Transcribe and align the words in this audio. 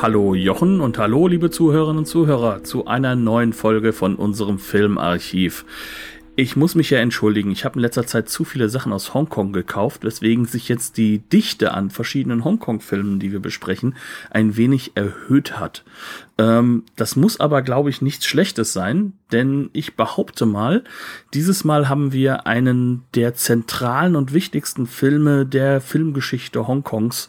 Hallo 0.00 0.34
Jochen 0.34 0.80
und 0.80 0.98
hallo 0.98 1.28
liebe 1.28 1.50
Zuhörerinnen 1.50 1.98
und 1.98 2.06
Zuhörer 2.06 2.64
zu 2.64 2.86
einer 2.86 3.14
neuen 3.14 3.52
Folge 3.52 3.92
von 3.92 4.16
unserem 4.16 4.58
Filmarchiv. 4.58 5.64
Ich 6.34 6.56
muss 6.56 6.74
mich 6.74 6.88
ja 6.88 6.98
entschuldigen, 6.98 7.50
ich 7.50 7.64
habe 7.66 7.74
in 7.74 7.82
letzter 7.82 8.06
Zeit 8.06 8.28
zu 8.28 8.44
viele 8.44 8.70
Sachen 8.70 8.92
aus 8.92 9.12
Hongkong 9.12 9.52
gekauft, 9.52 10.02
weswegen 10.02 10.46
sich 10.46 10.68
jetzt 10.68 10.96
die 10.96 11.18
Dichte 11.18 11.74
an 11.74 11.90
verschiedenen 11.90 12.42
Hongkong-Filmen, 12.42 13.20
die 13.20 13.32
wir 13.32 13.40
besprechen, 13.40 13.94
ein 14.30 14.56
wenig 14.56 14.92
erhöht 14.94 15.60
hat. 15.60 15.84
Ähm, 16.38 16.84
das 16.96 17.16
muss 17.16 17.40
aber, 17.40 17.62
glaube 17.62 17.90
ich, 17.90 18.00
nichts 18.00 18.26
Schlechtes 18.26 18.72
sein, 18.72 19.12
denn 19.32 19.68
ich 19.72 19.96
behaupte 19.96 20.46
mal, 20.46 20.82
dieses 21.34 21.64
Mal 21.64 21.88
haben 21.88 22.12
wir 22.12 22.46
einen 22.46 23.04
der 23.14 23.34
zentralen 23.34 24.16
und 24.16 24.32
wichtigsten 24.32 24.86
Filme 24.86 25.44
der 25.44 25.80
Filmgeschichte 25.80 26.66
Hongkongs 26.66 27.28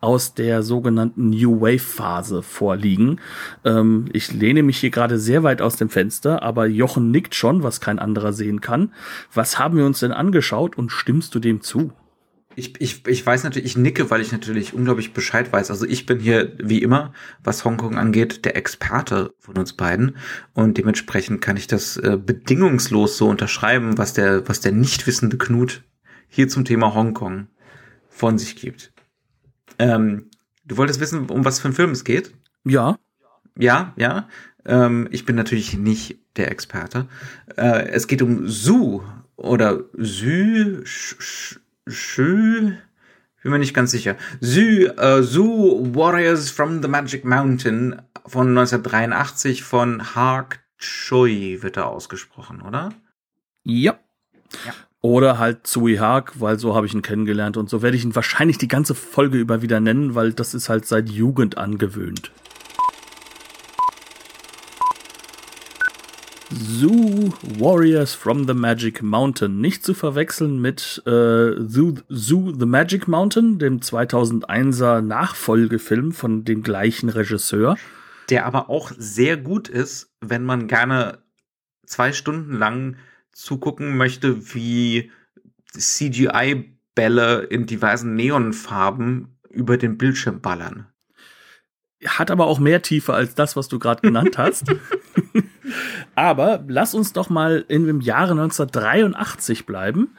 aus 0.00 0.34
der 0.34 0.62
sogenannten 0.62 1.30
New 1.30 1.60
Wave 1.60 1.78
Phase 1.80 2.42
vorliegen. 2.42 3.20
Ähm, 3.64 4.06
ich 4.12 4.32
lehne 4.32 4.62
mich 4.62 4.78
hier 4.78 4.90
gerade 4.90 5.18
sehr 5.18 5.42
weit 5.42 5.60
aus 5.60 5.76
dem 5.76 5.88
Fenster, 5.88 6.42
aber 6.42 6.66
Jochen 6.66 7.10
nickt 7.10 7.34
schon, 7.34 7.62
was 7.62 7.80
kein 7.80 7.98
anderer 7.98 8.32
sehen 8.32 8.60
kann. 8.60 8.92
Was 9.32 9.58
haben 9.58 9.76
wir 9.76 9.86
uns 9.86 10.00
denn 10.00 10.12
angeschaut 10.12 10.78
und 10.78 10.92
stimmst 10.92 11.34
du 11.34 11.40
dem 11.40 11.60
zu? 11.60 11.92
Ich, 12.56 12.80
ich, 12.80 13.06
ich 13.06 13.26
weiß 13.26 13.44
natürlich, 13.44 13.66
ich 13.66 13.76
nicke, 13.76 14.10
weil 14.10 14.20
ich 14.20 14.32
natürlich 14.32 14.74
unglaublich 14.74 15.12
Bescheid 15.12 15.52
weiß. 15.52 15.70
Also 15.70 15.86
ich 15.86 16.06
bin 16.06 16.20
hier, 16.20 16.52
wie 16.62 16.82
immer, 16.82 17.12
was 17.42 17.64
Hongkong 17.64 17.96
angeht, 17.96 18.44
der 18.44 18.56
Experte 18.56 19.32
von 19.38 19.56
uns 19.56 19.72
beiden. 19.72 20.16
Und 20.52 20.78
dementsprechend 20.78 21.40
kann 21.40 21.56
ich 21.56 21.66
das 21.66 21.96
äh, 21.96 22.16
bedingungslos 22.16 23.16
so 23.18 23.28
unterschreiben, 23.28 23.98
was 23.98 24.12
der, 24.12 24.48
was 24.48 24.60
der 24.60 24.72
nicht 24.72 25.06
wissende 25.06 25.38
Knut 25.38 25.82
hier 26.28 26.48
zum 26.48 26.64
Thema 26.64 26.94
Hongkong 26.94 27.48
von 28.08 28.38
sich 28.38 28.56
gibt. 28.56 28.92
Ähm, 29.78 30.30
du 30.64 30.76
wolltest 30.76 31.00
wissen, 31.00 31.28
um 31.28 31.44
was 31.44 31.60
für 31.60 31.68
einen 31.68 31.74
Film 31.74 31.90
es 31.90 32.04
geht? 32.04 32.32
Ja. 32.64 32.98
Ja, 33.58 33.92
ja. 33.96 34.28
Ähm, 34.64 35.08
ich 35.10 35.24
bin 35.24 35.36
natürlich 35.36 35.76
nicht 35.76 36.18
der 36.36 36.50
Experte. 36.50 37.08
Äh, 37.56 37.88
es 37.88 38.06
geht 38.06 38.22
um 38.22 38.48
Su 38.48 39.02
oder 39.36 39.84
Sü, 39.94 40.84
Schü, 41.86 42.76
bin 43.42 43.52
mir 43.52 43.58
nicht 43.58 43.74
ganz 43.74 43.90
sicher. 43.90 44.16
Sü, 44.40 44.86
äh, 44.86 45.22
Zoo 45.22 45.94
Warriors 45.94 46.50
from 46.50 46.82
the 46.82 46.88
Magic 46.88 47.24
Mountain 47.24 48.00
von 48.26 48.48
1983 48.48 49.62
von 49.62 50.14
Hark 50.14 50.64
Choi 50.78 51.58
wird 51.60 51.76
da 51.76 51.84
ausgesprochen, 51.84 52.62
oder? 52.62 52.92
Ja. 53.62 53.98
ja. 54.64 54.72
Oder 55.02 55.38
halt 55.38 55.66
Zui 55.66 55.96
Hark, 55.96 56.40
weil 56.40 56.58
so 56.58 56.74
habe 56.74 56.86
ich 56.86 56.94
ihn 56.94 57.02
kennengelernt 57.02 57.58
und 57.58 57.68
so 57.68 57.82
werde 57.82 57.96
ich 57.96 58.04
ihn 58.04 58.14
wahrscheinlich 58.14 58.56
die 58.56 58.68
ganze 58.68 58.94
Folge 58.94 59.38
über 59.38 59.60
wieder 59.60 59.80
nennen, 59.80 60.14
weil 60.14 60.32
das 60.32 60.54
ist 60.54 60.70
halt 60.70 60.86
seit 60.86 61.10
Jugend 61.10 61.58
angewöhnt. 61.58 62.30
Zoo 66.64 67.30
Warriors 67.58 68.14
from 68.14 68.46
the 68.46 68.54
Magic 68.54 69.02
Mountain. 69.02 69.60
Nicht 69.60 69.84
zu 69.84 69.92
verwechseln 69.92 70.62
mit 70.62 71.02
äh, 71.04 71.60
Zoo, 71.60 71.96
Zoo 72.08 72.54
the 72.58 72.64
Magic 72.64 73.06
Mountain, 73.06 73.58
dem 73.58 73.80
2001er 73.80 75.02
Nachfolgefilm 75.02 76.12
von 76.12 76.44
dem 76.44 76.62
gleichen 76.62 77.10
Regisseur. 77.10 77.76
Der 78.30 78.46
aber 78.46 78.70
auch 78.70 78.92
sehr 78.96 79.36
gut 79.36 79.68
ist, 79.68 80.10
wenn 80.22 80.44
man 80.44 80.66
gerne 80.66 81.18
zwei 81.84 82.12
Stunden 82.14 82.54
lang 82.54 82.96
zugucken 83.32 83.98
möchte, 83.98 84.54
wie 84.54 85.10
CGI-Bälle 85.76 87.42
in 87.42 87.66
diversen 87.66 88.14
Neonfarben 88.14 89.38
über 89.50 89.76
den 89.76 89.98
Bildschirm 89.98 90.40
ballern. 90.40 90.86
Hat 92.06 92.30
aber 92.30 92.46
auch 92.46 92.58
mehr 92.58 92.82
Tiefe 92.82 93.14
als 93.14 93.34
das, 93.34 93.56
was 93.56 93.68
du 93.68 93.78
gerade 93.78 94.02
genannt 94.02 94.38
hast. 94.38 94.66
Aber 96.14 96.62
lass 96.68 96.94
uns 96.94 97.12
doch 97.12 97.30
mal 97.30 97.64
in 97.68 97.86
dem 97.86 98.00
Jahre 98.00 98.32
1983 98.32 99.66
bleiben 99.66 100.14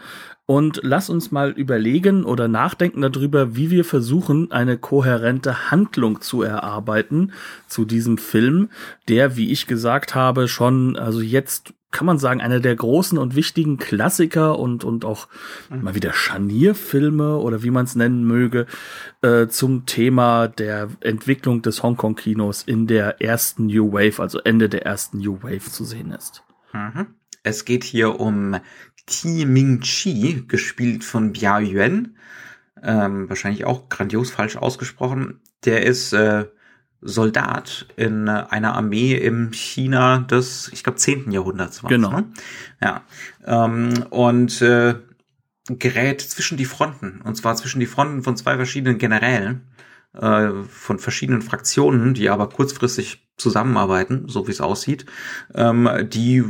und 0.45 0.81
lass 0.83 1.09
uns 1.09 1.31
mal 1.31 1.51
überlegen 1.51 2.23
oder 2.23 2.47
nachdenken 2.47 3.01
darüber, 3.01 3.55
wie 3.55 3.71
wir 3.71 3.83
versuchen, 3.83 4.51
eine 4.51 4.77
kohärente 4.77 5.71
Handlung 5.71 6.21
zu 6.21 6.43
erarbeiten 6.43 7.31
zu 7.67 7.85
diesem 7.85 8.17
Film, 8.17 8.69
der, 9.07 9.37
wie 9.37 9.51
ich 9.51 9.65
gesagt 9.65 10.13
habe, 10.13 10.47
schon, 10.47 10.97
also 10.97 11.21
jetzt 11.21 11.73
kann 11.95 12.05
man 12.05 12.19
sagen, 12.19 12.41
einer 12.41 12.59
der 12.59 12.75
großen 12.75 13.17
und 13.17 13.35
wichtigen 13.35 13.77
Klassiker 13.77 14.59
und, 14.59 14.83
und 14.83 15.05
auch 15.05 15.29
mhm. 15.69 15.81
mal 15.81 15.95
wieder 15.95 16.11
Scharnierfilme 16.11 17.37
oder 17.37 17.63
wie 17.63 17.71
man 17.71 17.85
es 17.85 17.95
nennen 17.95 18.25
möge, 18.25 18.65
äh, 19.21 19.47
zum 19.47 19.85
Thema 19.85 20.49
der 20.49 20.89
Entwicklung 20.99 21.61
des 21.61 21.81
Hongkong-Kinos 21.81 22.63
in 22.63 22.85
der 22.85 23.21
ersten 23.21 23.67
New 23.67 23.93
Wave, 23.93 24.21
also 24.21 24.39
Ende 24.39 24.67
der 24.67 24.85
ersten 24.85 25.19
New 25.19 25.41
Wave 25.41 25.71
zu 25.71 25.85
sehen 25.85 26.11
ist. 26.11 26.43
Mhm. 26.73 27.07
Es 27.43 27.63
geht 27.63 27.83
hier 27.83 28.19
um 28.19 28.57
Ti 29.05 29.45
Ming 29.45 29.81
Chi, 29.81 30.45
gespielt 30.47 31.03
von 31.03 31.33
Bia 31.33 31.59
Yuan. 31.59 32.15
Ähm, 32.81 33.29
wahrscheinlich 33.29 33.65
auch 33.65 33.89
grandios 33.89 34.31
falsch 34.31 34.57
ausgesprochen. 34.57 35.41
Der 35.63 35.85
ist 35.85 36.13
äh, 36.13 36.45
Soldat 37.01 37.87
in 37.95 38.27
einer 38.29 38.75
Armee 38.75 39.15
im 39.15 39.51
China 39.53 40.19
des, 40.19 40.69
ich 40.73 40.83
glaube, 40.83 40.97
10. 40.97 41.31
Jahrhunderts 41.31 41.83
war 41.83 41.89
Genau. 41.89 42.11
Ne? 42.11 42.25
Ja. 42.81 43.03
Ähm, 43.45 44.05
und 44.09 44.61
äh, 44.61 44.95
gerät 45.67 46.21
zwischen 46.21 46.57
die 46.57 46.65
Fronten. 46.65 47.21
Und 47.21 47.35
zwar 47.35 47.55
zwischen 47.55 47.79
die 47.79 47.85
Fronten 47.85 48.23
von 48.23 48.37
zwei 48.37 48.55
verschiedenen 48.55 48.97
Generälen 48.97 49.67
äh, 50.13 50.49
von 50.67 50.99
verschiedenen 50.99 51.41
Fraktionen, 51.41 52.13
die 52.13 52.29
aber 52.29 52.49
kurzfristig 52.49 53.27
zusammenarbeiten, 53.37 54.27
so 54.27 54.47
wie 54.47 54.51
es 54.51 54.61
aussieht. 54.61 55.05
Ähm, 55.53 55.89
die 56.09 56.43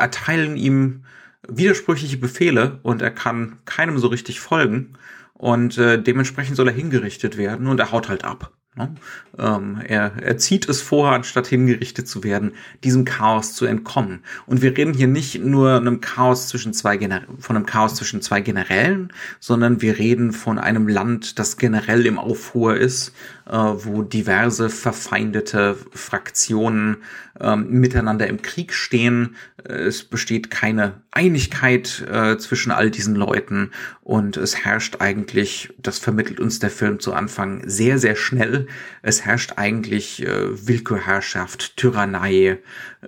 erteilen 0.00 0.56
ihm 0.56 1.04
widersprüchliche 1.48 2.16
Befehle 2.16 2.80
und 2.82 3.02
er 3.02 3.10
kann 3.10 3.58
keinem 3.64 3.98
so 3.98 4.08
richtig 4.08 4.40
folgen. 4.40 4.94
Und 5.34 5.78
äh, 5.78 6.00
dementsprechend 6.02 6.56
soll 6.56 6.68
er 6.68 6.74
hingerichtet 6.74 7.38
werden 7.38 7.66
und 7.66 7.80
er 7.80 7.92
haut 7.92 8.08
halt 8.08 8.24
ab. 8.24 8.52
Ne? 8.76 8.94
Ähm, 9.36 9.80
er, 9.84 10.12
er 10.22 10.38
zieht 10.38 10.68
es 10.68 10.80
vor, 10.80 11.10
anstatt 11.10 11.48
hingerichtet 11.48 12.06
zu 12.06 12.22
werden, 12.22 12.52
diesem 12.84 13.04
Chaos 13.04 13.52
zu 13.52 13.66
entkommen. 13.66 14.22
Und 14.46 14.62
wir 14.62 14.76
reden 14.76 14.94
hier 14.94 15.08
nicht 15.08 15.42
nur 15.42 15.74
einem 15.74 16.00
Chaos 16.00 16.46
zwischen 16.46 16.72
zwei 16.72 16.96
Gener 16.96 17.22
von 17.40 17.56
einem 17.56 17.66
Chaos 17.66 17.96
zwischen 17.96 18.22
zwei 18.22 18.40
Generälen, 18.40 19.12
sondern 19.40 19.82
wir 19.82 19.98
reden 19.98 20.32
von 20.32 20.60
einem 20.60 20.86
Land, 20.86 21.40
das 21.40 21.56
generell 21.56 22.06
im 22.06 22.18
Aufruhr 22.18 22.76
ist, 22.76 23.12
äh, 23.46 23.56
wo 23.56 24.02
diverse 24.02 24.70
verfeindete 24.70 25.76
Fraktionen 25.92 26.98
äh, 27.40 27.56
miteinander 27.56 28.28
im 28.28 28.40
Krieg 28.40 28.72
stehen. 28.72 29.34
Es 29.64 30.04
besteht 30.04 30.52
keine 30.52 31.02
Einigkeit 31.12 32.06
äh, 32.08 32.38
zwischen 32.38 32.70
all 32.70 32.90
diesen 32.90 33.16
Leuten 33.16 33.72
und 34.02 34.36
es 34.36 34.64
herrscht 34.64 34.96
eigentlich, 35.00 35.74
das 35.78 35.98
vermittelt 35.98 36.38
uns 36.38 36.60
der 36.60 36.70
Film 36.70 37.00
zu 37.00 37.12
Anfang 37.12 37.62
sehr, 37.68 37.98
sehr 37.98 38.14
schnell, 38.14 38.68
es 39.02 39.24
herrscht 39.24 39.54
eigentlich 39.56 40.24
äh, 40.24 40.68
Willkürherrschaft, 40.68 41.76
Tyrannei, 41.76 42.58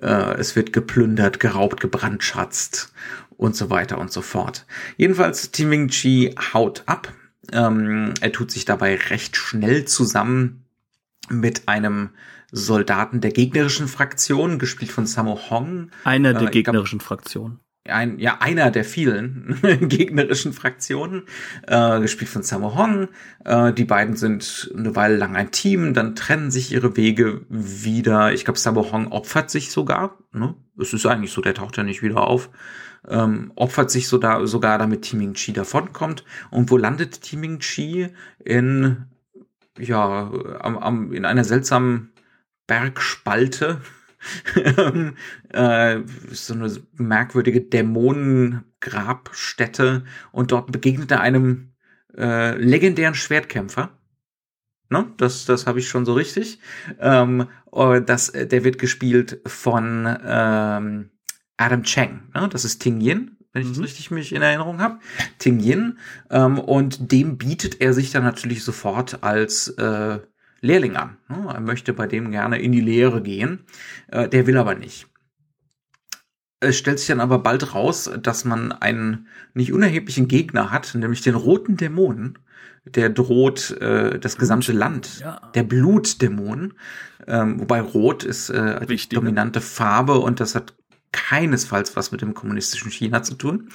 äh, 0.00 0.34
es 0.34 0.56
wird 0.56 0.72
geplündert, 0.72 1.38
geraubt, 1.38 1.80
gebrandschatzt 1.80 2.92
und 3.36 3.54
so 3.54 3.70
weiter 3.70 3.98
und 3.98 4.10
so 4.10 4.20
fort. 4.20 4.66
Jedenfalls, 4.96 5.52
Timing 5.52 5.88
Chi 5.88 6.34
haut 6.52 6.82
ab. 6.86 7.12
Ähm, 7.52 8.14
er 8.20 8.32
tut 8.32 8.50
sich 8.50 8.64
dabei 8.64 8.96
recht 8.96 9.36
schnell 9.36 9.84
zusammen 9.84 10.64
mit 11.28 11.68
einem 11.68 12.10
Soldaten 12.50 13.20
der 13.20 13.30
gegnerischen 13.30 13.88
Fraktion, 13.88 14.58
gespielt 14.58 14.90
von 14.90 15.06
Sammo 15.06 15.38
Hong. 15.50 15.90
Einer 16.04 16.34
der 16.34 16.48
äh, 16.48 16.50
gegnerischen 16.50 17.00
Fraktionen 17.00 17.60
ein, 17.84 18.18
ja, 18.18 18.38
einer 18.40 18.70
der 18.70 18.84
vielen 18.84 19.58
gegnerischen 19.80 20.52
Fraktionen, 20.52 21.24
äh, 21.66 22.00
gespielt 22.00 22.30
von 22.30 22.42
Sammo 22.42 22.76
Hong. 22.76 23.08
Äh, 23.44 23.72
die 23.72 23.84
beiden 23.84 24.16
sind 24.16 24.72
eine 24.76 24.94
Weile 24.94 25.16
lang 25.16 25.34
ein 25.36 25.50
Team, 25.50 25.94
dann 25.94 26.14
trennen 26.14 26.50
sich 26.50 26.72
ihre 26.72 26.96
Wege 26.96 27.42
wieder. 27.48 28.32
Ich 28.32 28.44
glaube, 28.44 28.58
Sammo 28.58 28.92
Hong 28.92 29.10
opfert 29.10 29.50
sich 29.50 29.72
sogar. 29.72 30.18
Ne? 30.32 30.54
Es 30.78 30.92
ist 30.92 31.06
eigentlich 31.06 31.32
so, 31.32 31.40
der 31.40 31.54
taucht 31.54 31.76
ja 31.76 31.82
nicht 31.82 32.02
wieder 32.02 32.26
auf. 32.26 32.50
Ähm, 33.08 33.50
opfert 33.56 33.90
sich 33.90 34.06
so 34.06 34.18
da, 34.18 34.46
sogar, 34.46 34.78
damit 34.78 35.02
Timing 35.02 35.34
Chi 35.34 35.52
davonkommt. 35.52 36.24
Und 36.50 36.70
wo 36.70 36.76
landet 36.76 37.22
Timing 37.22 37.58
Chi? 37.58 38.08
In, 38.44 39.06
ja, 39.76 40.30
am, 40.60 40.78
am, 40.78 41.12
in 41.12 41.24
einer 41.24 41.42
seltsamen 41.42 42.12
Bergspalte 42.68 43.80
äh, 45.50 46.00
so 46.30 46.54
eine 46.54 46.74
merkwürdige 46.94 47.60
Dämonengrabstätte 47.60 50.04
und 50.30 50.52
dort 50.52 50.72
begegnet 50.72 51.10
er 51.10 51.20
einem 51.20 51.74
äh, 52.16 52.56
legendären 52.56 53.14
Schwertkämpfer. 53.14 53.90
Ne? 54.92 55.06
Das, 55.16 55.46
das 55.46 55.66
habe 55.66 55.78
ich 55.78 55.88
schon 55.88 56.04
so 56.04 56.12
richtig. 56.12 56.60
Ähm, 57.00 57.48
das, 57.72 58.32
der 58.32 58.64
wird 58.64 58.78
gespielt 58.78 59.40
von 59.46 60.06
ähm, 60.24 61.10
Adam 61.56 61.82
Cheng. 61.82 62.20
Ne? 62.34 62.48
Das 62.50 62.66
ist 62.66 62.80
Ting 62.80 63.00
Yin, 63.00 63.38
wenn 63.52 63.62
ich 63.62 63.68
das 63.68 63.78
mhm. 63.78 63.84
richtig 63.84 64.10
mich 64.10 64.34
in 64.34 64.42
Erinnerung 64.42 64.80
habe. 64.80 64.98
Ting 65.38 65.60
Yin. 65.60 65.98
Ähm, 66.30 66.58
und 66.58 67.10
dem 67.10 67.38
bietet 67.38 67.80
er 67.80 67.94
sich 67.94 68.10
dann 68.10 68.24
natürlich 68.24 68.64
sofort 68.64 69.22
als 69.22 69.68
äh, 69.68 70.18
Lehrling 70.62 70.96
an. 70.96 71.18
Ne? 71.28 71.52
Er 71.52 71.60
möchte 71.60 71.92
bei 71.92 72.06
dem 72.06 72.30
gerne 72.30 72.58
in 72.58 72.72
die 72.72 72.80
Lehre 72.80 73.20
gehen. 73.22 73.66
Äh, 74.08 74.28
der 74.28 74.46
will 74.46 74.56
aber 74.56 74.74
nicht. 74.74 75.06
Es 76.60 76.78
stellt 76.78 77.00
sich 77.00 77.08
dann 77.08 77.20
aber 77.20 77.40
bald 77.40 77.74
raus, 77.74 78.08
dass 78.22 78.44
man 78.44 78.70
einen 78.70 79.26
nicht 79.52 79.72
unerheblichen 79.72 80.28
Gegner 80.28 80.70
hat, 80.70 80.94
nämlich 80.94 81.20
den 81.20 81.34
roten 81.34 81.76
Dämonen. 81.76 82.38
Der 82.84 83.10
droht 83.10 83.72
äh, 83.80 84.18
das 84.18 84.38
gesamte 84.38 84.72
Land. 84.72 85.20
Ja. 85.20 85.50
Der 85.54 85.64
Blutdämon. 85.64 86.74
Ähm, 87.26 87.60
wobei 87.60 87.80
Rot 87.80 88.24
ist 88.24 88.50
äh, 88.50 88.86
die 88.86 89.08
dominante 89.08 89.60
Farbe 89.60 90.18
und 90.18 90.40
das 90.40 90.54
hat 90.54 90.74
keinesfalls 91.12 91.94
was 91.94 92.10
mit 92.10 92.22
dem 92.22 92.34
kommunistischen 92.34 92.90
China 92.90 93.22
zu 93.22 93.34
tun. 93.34 93.68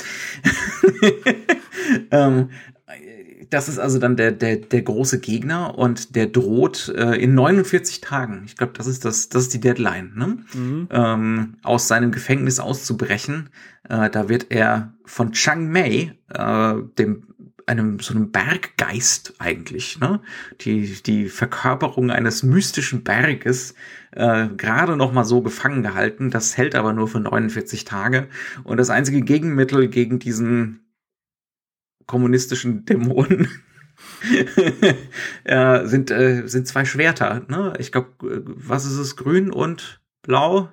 ähm, 2.11 2.49
das 3.49 3.69
ist 3.69 3.79
also 3.79 3.99
dann 3.99 4.15
der, 4.15 4.31
der, 4.31 4.57
der 4.57 4.81
große 4.81 5.19
Gegner 5.19 5.77
und 5.77 6.15
der 6.15 6.27
droht 6.27 6.93
äh, 6.95 7.15
in 7.15 7.35
49 7.35 8.01
Tagen, 8.01 8.43
ich 8.45 8.57
glaube, 8.57 8.73
das 8.75 8.87
ist 8.87 9.05
das, 9.05 9.29
das 9.29 9.43
ist 9.43 9.53
die 9.53 9.59
Deadline, 9.59 10.13
ne? 10.15 10.37
Mhm. 10.53 10.87
Ähm, 10.91 11.55
aus 11.63 11.87
seinem 11.87 12.11
Gefängnis 12.11 12.59
auszubrechen. 12.59 13.49
Äh, 13.89 14.09
da 14.09 14.29
wird 14.29 14.47
er 14.49 14.93
von 15.05 15.31
Chiang 15.31 15.71
Mei, 15.71 16.15
äh, 16.33 16.73
dem 16.97 17.23
einem 17.67 17.99
so 17.99 18.13
einem 18.13 18.31
Berggeist 18.31 19.35
eigentlich, 19.39 19.99
ne? 19.99 20.21
Die 20.61 21.01
die 21.03 21.27
Verkörperung 21.27 22.11
eines 22.11 22.41
mystischen 22.41 23.03
Berges 23.03 23.75
äh, 24.11 24.47
gerade 24.47 24.95
noch 24.95 25.11
mal 25.11 25.25
so 25.25 25.41
gefangen 25.41 25.83
gehalten. 25.83 26.31
Das 26.31 26.57
hält 26.57 26.75
aber 26.75 26.93
nur 26.93 27.07
für 27.07 27.19
49 27.19 27.83
Tage 27.83 28.27
und 28.63 28.77
das 28.77 28.89
einzige 28.89 29.21
Gegenmittel 29.21 29.89
gegen 29.89 30.17
diesen 30.17 30.86
kommunistischen 32.07 32.85
Dämonen 32.85 33.47
ja, 35.47 35.85
sind, 35.85 36.11
äh, 36.11 36.47
sind 36.47 36.67
zwei 36.67 36.85
Schwerter. 36.85 37.43
Ne? 37.47 37.73
Ich 37.79 37.91
glaube, 37.91 38.09
äh, 38.27 38.41
was 38.45 38.85
ist 38.85 38.97
es? 38.97 39.15
Grün 39.15 39.51
und 39.51 40.01
blau? 40.21 40.69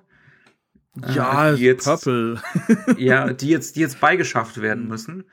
Ja, 1.15 1.51
äh, 1.51 1.55
jetzt, 1.55 1.85
Purple. 1.85 2.41
ja, 2.97 3.33
die 3.33 3.49
jetzt, 3.49 3.77
die 3.77 3.81
jetzt 3.81 4.01
beigeschafft 4.01 4.61
werden 4.61 4.89
müssen. 4.89 5.25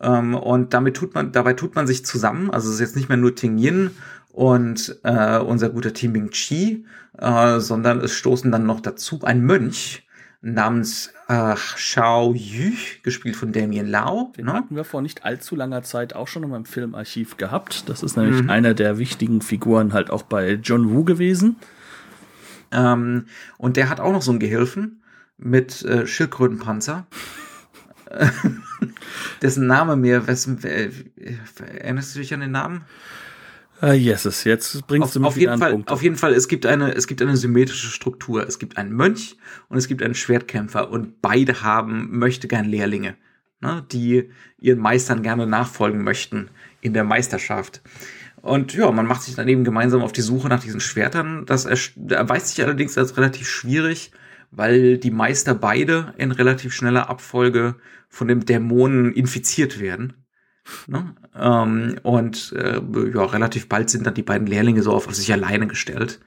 Ähm, 0.00 0.34
und 0.34 0.74
damit 0.74 0.96
tut 0.96 1.14
man, 1.14 1.32
dabei 1.32 1.54
tut 1.54 1.74
man 1.74 1.86
sich 1.86 2.04
zusammen. 2.04 2.50
Also 2.50 2.68
es 2.68 2.74
ist 2.74 2.80
jetzt 2.80 2.96
nicht 2.96 3.08
mehr 3.08 3.18
nur 3.18 3.34
Ting 3.34 3.58
Yin 3.58 3.90
und 4.28 4.98
äh, 5.04 5.38
unser 5.38 5.70
guter 5.70 5.94
Team 5.94 6.12
Bing 6.12 6.30
Chi, 6.30 6.84
äh, 7.16 7.60
sondern 7.60 8.00
es 8.00 8.12
stoßen 8.12 8.52
dann 8.52 8.66
noch 8.66 8.80
dazu 8.80 9.20
ein 9.22 9.40
Mönch, 9.40 10.05
namens 10.52 11.12
äh, 11.28 11.54
Xiao 11.54 12.32
Yu, 12.34 12.72
gespielt 13.02 13.36
von 13.36 13.52
Damien 13.52 13.86
Lau. 13.86 14.32
Den 14.36 14.46
ne? 14.46 14.52
hatten 14.52 14.76
wir 14.76 14.84
vor 14.84 15.02
nicht 15.02 15.24
allzu 15.24 15.56
langer 15.56 15.82
Zeit 15.82 16.14
auch 16.14 16.28
schon 16.28 16.44
in 16.44 16.50
meinem 16.50 16.64
Filmarchiv 16.64 17.36
gehabt. 17.36 17.88
Das 17.88 18.02
ist 18.02 18.16
nämlich 18.16 18.42
mhm. 18.42 18.50
einer 18.50 18.74
der 18.74 18.98
wichtigen 18.98 19.42
Figuren 19.42 19.92
halt 19.92 20.10
auch 20.10 20.22
bei 20.22 20.52
John 20.52 20.90
Woo 20.90 21.04
gewesen. 21.04 21.56
Ähm, 22.70 23.26
und 23.58 23.76
der 23.76 23.88
hat 23.88 24.00
auch 24.00 24.12
noch 24.12 24.22
so 24.22 24.30
einen 24.30 24.40
Gehilfen 24.40 25.02
mit 25.36 25.82
äh, 25.82 26.06
Schildkrötenpanzer. 26.06 27.06
Dessen 29.42 29.66
Name 29.66 29.96
mir, 29.96 30.26
wessen, 30.28 30.62
äh, 30.62 30.90
erinnerst 31.80 32.14
du 32.14 32.20
dich 32.20 32.32
an 32.32 32.40
den 32.40 32.52
Namen? 32.52 32.84
Uh, 33.82 33.92
yeses, 33.92 34.44
jetzt 34.44 34.86
bringst 34.86 35.08
auf, 35.08 35.12
du 35.12 35.20
mich 35.20 35.28
auf 35.28 35.36
jeden 35.36 35.58
Fall, 35.58 35.72
Punkt. 35.72 35.90
Auf 35.90 36.02
jeden 36.02 36.16
Fall, 36.16 36.32
es 36.32 36.48
gibt 36.48 36.64
eine, 36.64 36.94
es 36.94 37.06
gibt 37.06 37.20
eine 37.20 37.36
symmetrische 37.36 37.88
Struktur. 37.88 38.46
Es 38.46 38.58
gibt 38.58 38.78
einen 38.78 38.92
Mönch 38.92 39.36
und 39.68 39.76
es 39.76 39.86
gibt 39.86 40.02
einen 40.02 40.14
Schwertkämpfer 40.14 40.90
und 40.90 41.20
beide 41.20 41.62
haben 41.62 42.18
möchte 42.18 42.48
gern 42.48 42.64
Lehrlinge, 42.64 43.16
ne, 43.60 43.84
die 43.92 44.30
ihren 44.58 44.78
Meistern 44.78 45.22
gerne 45.22 45.46
nachfolgen 45.46 46.02
möchten 46.04 46.48
in 46.80 46.94
der 46.94 47.04
Meisterschaft. 47.04 47.82
Und 48.40 48.72
ja, 48.74 48.90
man 48.92 49.06
macht 49.06 49.22
sich 49.22 49.34
dann 49.34 49.48
eben 49.48 49.64
gemeinsam 49.64 50.02
auf 50.02 50.12
die 50.12 50.22
Suche 50.22 50.48
nach 50.48 50.62
diesen 50.62 50.80
Schwertern. 50.80 51.44
Das 51.46 51.64
erweist 51.66 52.48
sich 52.48 52.64
allerdings 52.64 52.96
als 52.96 53.16
relativ 53.16 53.48
schwierig, 53.48 54.12
weil 54.50 54.98
die 54.98 55.10
Meister 55.10 55.54
beide 55.54 56.14
in 56.16 56.30
relativ 56.30 56.72
schneller 56.72 57.10
Abfolge 57.10 57.74
von 58.08 58.28
dem 58.28 58.46
Dämonen 58.46 59.12
infiziert 59.12 59.80
werden. 59.80 60.25
Ne? 60.86 61.14
Ähm, 61.38 61.96
und 62.02 62.52
äh, 62.56 62.80
ja, 63.14 63.24
relativ 63.24 63.68
bald 63.68 63.90
sind 63.90 64.06
dann 64.06 64.14
die 64.14 64.22
beiden 64.22 64.46
Lehrlinge 64.46 64.82
so 64.82 64.92
auf 64.92 65.12
sich 65.14 65.32
alleine 65.32 65.66
gestellt 65.66 66.20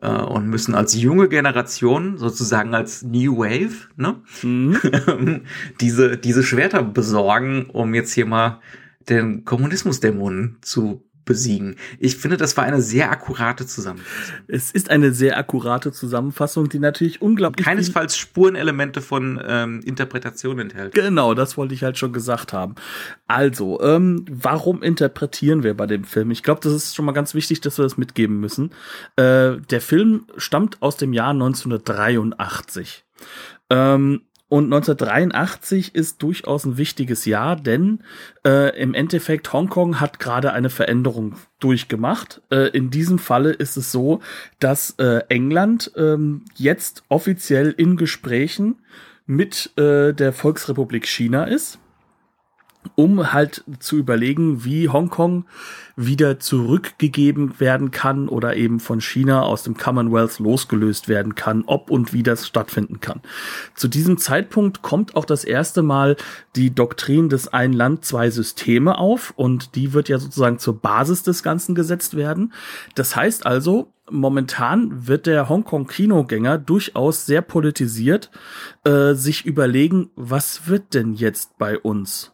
äh, 0.00 0.10
und 0.10 0.48
müssen 0.48 0.74
als 0.74 0.94
junge 0.94 1.28
Generation, 1.28 2.18
sozusagen 2.18 2.74
als 2.74 3.02
New 3.02 3.38
Wave, 3.38 3.88
ne? 3.96 4.22
Mhm. 4.42 5.42
diese, 5.80 6.16
diese 6.16 6.42
Schwerter 6.42 6.82
besorgen, 6.82 7.66
um 7.70 7.94
jetzt 7.94 8.12
hier 8.12 8.26
mal 8.26 8.60
den 9.08 9.44
Kommunismusdämonen 9.44 10.58
zu 10.60 11.09
besiegen. 11.30 11.76
Ich 12.00 12.16
finde, 12.16 12.36
das 12.36 12.56
war 12.56 12.64
eine 12.64 12.82
sehr 12.82 13.12
akkurate 13.12 13.64
Zusammenfassung. 13.64 14.44
Es 14.48 14.72
ist 14.72 14.90
eine 14.90 15.12
sehr 15.12 15.38
akkurate 15.38 15.92
Zusammenfassung, 15.92 16.68
die 16.68 16.80
natürlich 16.80 17.22
unglaublich 17.22 17.64
keinesfalls 17.64 18.16
Spurenelemente 18.16 19.00
von 19.00 19.40
ähm, 19.46 19.80
Interpretation 19.84 20.58
enthält. 20.58 20.92
Genau, 20.92 21.34
das 21.34 21.56
wollte 21.56 21.72
ich 21.72 21.84
halt 21.84 21.98
schon 21.98 22.12
gesagt 22.12 22.52
haben. 22.52 22.74
Also, 23.28 23.80
ähm, 23.80 24.24
warum 24.28 24.82
interpretieren 24.82 25.62
wir 25.62 25.76
bei 25.76 25.86
dem 25.86 26.02
Film? 26.02 26.32
Ich 26.32 26.42
glaube, 26.42 26.60
das 26.64 26.72
ist 26.72 26.96
schon 26.96 27.04
mal 27.04 27.12
ganz 27.12 27.32
wichtig, 27.34 27.60
dass 27.60 27.78
wir 27.78 27.84
das 27.84 27.96
mitgeben 27.96 28.40
müssen. 28.40 28.72
Äh, 29.14 29.58
der 29.70 29.80
Film 29.80 30.24
stammt 30.36 30.82
aus 30.82 30.96
dem 30.96 31.12
Jahr 31.12 31.30
1983. 31.30 33.04
Ähm, 33.70 34.22
und 34.50 34.64
1983 34.64 35.94
ist 35.94 36.22
durchaus 36.22 36.64
ein 36.66 36.76
wichtiges 36.76 37.24
Jahr, 37.24 37.54
denn 37.54 38.00
äh, 38.44 38.76
im 38.78 38.94
Endeffekt 38.94 39.52
Hongkong 39.52 40.00
hat 40.00 40.18
gerade 40.18 40.52
eine 40.52 40.70
Veränderung 40.70 41.36
durchgemacht. 41.60 42.42
Äh, 42.50 42.68
in 42.76 42.90
diesem 42.90 43.20
Falle 43.20 43.52
ist 43.52 43.76
es 43.76 43.92
so, 43.92 44.20
dass 44.58 44.96
äh, 44.98 45.20
England 45.28 45.92
ähm, 45.96 46.44
jetzt 46.56 47.04
offiziell 47.08 47.72
in 47.76 47.96
Gesprächen 47.96 48.80
mit 49.24 49.70
äh, 49.78 50.12
der 50.12 50.32
Volksrepublik 50.32 51.06
China 51.06 51.44
ist 51.44 51.78
um 52.94 53.32
halt 53.32 53.64
zu 53.78 53.96
überlegen, 53.96 54.64
wie 54.64 54.88
Hongkong 54.88 55.44
wieder 55.96 56.40
zurückgegeben 56.40 57.60
werden 57.60 57.90
kann 57.90 58.28
oder 58.28 58.56
eben 58.56 58.80
von 58.80 59.00
China 59.00 59.42
aus 59.42 59.62
dem 59.62 59.76
Commonwealth 59.76 60.38
losgelöst 60.38 61.08
werden 61.08 61.34
kann, 61.34 61.64
ob 61.66 61.90
und 61.90 62.12
wie 62.12 62.22
das 62.22 62.46
stattfinden 62.46 63.00
kann. 63.00 63.20
Zu 63.74 63.88
diesem 63.88 64.16
Zeitpunkt 64.16 64.82
kommt 64.82 65.14
auch 65.14 65.24
das 65.26 65.44
erste 65.44 65.82
Mal 65.82 66.16
die 66.56 66.74
Doktrin 66.74 67.28
des 67.28 67.48
Ein 67.48 67.72
Land, 67.72 68.04
zwei 68.04 68.30
Systeme 68.30 68.98
auf 68.98 69.32
und 69.36 69.74
die 69.74 69.92
wird 69.92 70.08
ja 70.08 70.18
sozusagen 70.18 70.58
zur 70.58 70.80
Basis 70.80 71.22
des 71.22 71.42
Ganzen 71.42 71.74
gesetzt 71.74 72.16
werden. 72.16 72.52
Das 72.94 73.14
heißt 73.14 73.44
also, 73.44 73.92
momentan 74.10 75.06
wird 75.06 75.26
der 75.26 75.48
Hongkong-Kinogänger 75.48 76.58
durchaus 76.58 77.26
sehr 77.26 77.42
politisiert, 77.42 78.30
äh, 78.84 79.14
sich 79.14 79.44
überlegen, 79.44 80.10
was 80.16 80.66
wird 80.66 80.94
denn 80.94 81.12
jetzt 81.14 81.58
bei 81.58 81.78
uns? 81.78 82.32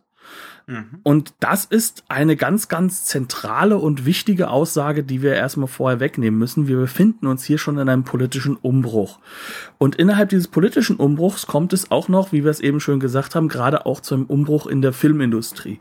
Mhm. 0.66 1.00
Und 1.04 1.34
das 1.38 1.64
ist 1.64 2.04
eine 2.08 2.34
ganz, 2.34 2.68
ganz 2.68 3.04
zentrale 3.04 3.78
und 3.78 4.04
wichtige 4.04 4.50
Aussage, 4.50 5.04
die 5.04 5.22
wir 5.22 5.34
erstmal 5.34 5.68
vorher 5.68 6.00
wegnehmen 6.00 6.38
müssen. 6.38 6.66
Wir 6.66 6.76
befinden 6.76 7.28
uns 7.28 7.44
hier 7.44 7.58
schon 7.58 7.78
in 7.78 7.88
einem 7.88 8.02
politischen 8.02 8.56
Umbruch. 8.56 9.20
Und 9.78 9.94
innerhalb 9.94 10.30
dieses 10.30 10.48
politischen 10.48 10.96
Umbruchs 10.96 11.46
kommt 11.46 11.72
es 11.72 11.90
auch 11.92 12.08
noch, 12.08 12.32
wie 12.32 12.42
wir 12.42 12.50
es 12.50 12.60
eben 12.60 12.80
schon 12.80 12.98
gesagt 12.98 13.36
haben, 13.36 13.48
gerade 13.48 13.86
auch 13.86 14.00
zu 14.00 14.14
einem 14.14 14.24
Umbruch 14.24 14.66
in 14.66 14.82
der 14.82 14.92
Filmindustrie. 14.92 15.78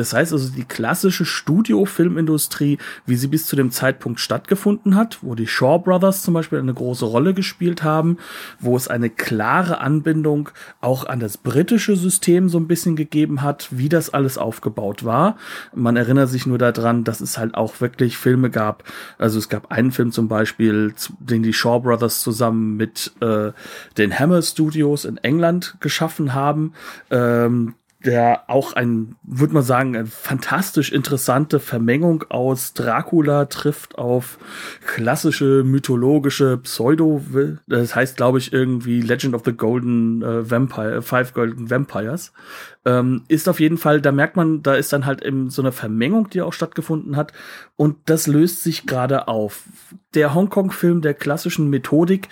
Das 0.00 0.14
heißt 0.14 0.32
also, 0.32 0.48
die 0.48 0.64
klassische 0.64 1.26
Studiofilmindustrie, 1.26 2.78
wie 3.04 3.16
sie 3.16 3.28
bis 3.28 3.44
zu 3.44 3.54
dem 3.54 3.70
Zeitpunkt 3.70 4.18
stattgefunden 4.18 4.96
hat, 4.96 5.18
wo 5.20 5.34
die 5.34 5.46
Shaw 5.46 5.78
Brothers 5.78 6.22
zum 6.22 6.32
Beispiel 6.32 6.58
eine 6.58 6.72
große 6.72 7.04
Rolle 7.04 7.34
gespielt 7.34 7.82
haben, 7.82 8.16
wo 8.58 8.78
es 8.78 8.88
eine 8.88 9.10
klare 9.10 9.80
Anbindung 9.80 10.48
auch 10.80 11.04
an 11.04 11.20
das 11.20 11.36
britische 11.36 11.96
System 11.96 12.48
so 12.48 12.58
ein 12.58 12.66
bisschen 12.66 12.96
gegeben 12.96 13.42
hat, 13.42 13.68
wie 13.72 13.90
das 13.90 14.08
alles 14.08 14.38
aufgebaut 14.38 15.04
war. 15.04 15.36
Man 15.74 15.96
erinnert 15.96 16.30
sich 16.30 16.46
nur 16.46 16.56
daran, 16.56 17.04
dass 17.04 17.20
es 17.20 17.36
halt 17.36 17.54
auch 17.54 17.82
wirklich 17.82 18.16
Filme 18.16 18.48
gab. 18.48 18.84
Also 19.18 19.38
es 19.38 19.50
gab 19.50 19.70
einen 19.70 19.92
Film 19.92 20.12
zum 20.12 20.28
Beispiel, 20.28 20.94
den 21.18 21.42
die 21.42 21.52
Shaw 21.52 21.80
Brothers 21.80 22.22
zusammen 22.22 22.78
mit 22.78 23.12
äh, 23.20 23.52
den 23.98 24.18
Hammer 24.18 24.40
Studios 24.40 25.04
in 25.04 25.18
England 25.18 25.76
geschaffen 25.80 26.32
haben. 26.32 26.72
Ähm, 27.10 27.74
der 28.04 28.44
auch 28.48 28.72
ein, 28.72 29.16
würde 29.22 29.52
man 29.52 29.62
sagen, 29.62 29.94
eine 29.94 30.06
fantastisch 30.06 30.90
interessante 30.90 31.60
Vermengung 31.60 32.24
aus 32.30 32.72
Dracula 32.72 33.44
trifft 33.44 33.98
auf 33.98 34.38
klassische 34.86 35.64
mythologische 35.64 36.56
Pseudo, 36.58 37.22
das 37.66 37.94
heißt, 37.94 38.16
glaube 38.16 38.38
ich, 38.38 38.52
irgendwie 38.52 39.02
Legend 39.02 39.34
of 39.34 39.42
the 39.44 39.52
Golden 39.52 40.22
äh, 40.22 40.50
Vampire, 40.50 41.02
Five 41.02 41.34
Golden 41.34 41.68
Vampires, 41.68 42.32
ähm, 42.86 43.24
ist 43.28 43.48
auf 43.48 43.60
jeden 43.60 43.76
Fall, 43.76 44.00
da 44.00 44.12
merkt 44.12 44.36
man, 44.36 44.62
da 44.62 44.74
ist 44.74 44.92
dann 44.92 45.04
halt 45.04 45.22
eben 45.22 45.50
so 45.50 45.60
eine 45.60 45.72
Vermengung, 45.72 46.30
die 46.30 46.40
auch 46.40 46.54
stattgefunden 46.54 47.16
hat 47.16 47.34
und 47.76 47.96
das 48.06 48.26
löst 48.26 48.62
sich 48.62 48.86
gerade 48.86 49.28
auf. 49.28 49.64
Der 50.14 50.34
Hongkong-Film 50.34 51.02
der 51.02 51.14
klassischen 51.14 51.68
Methodik 51.68 52.28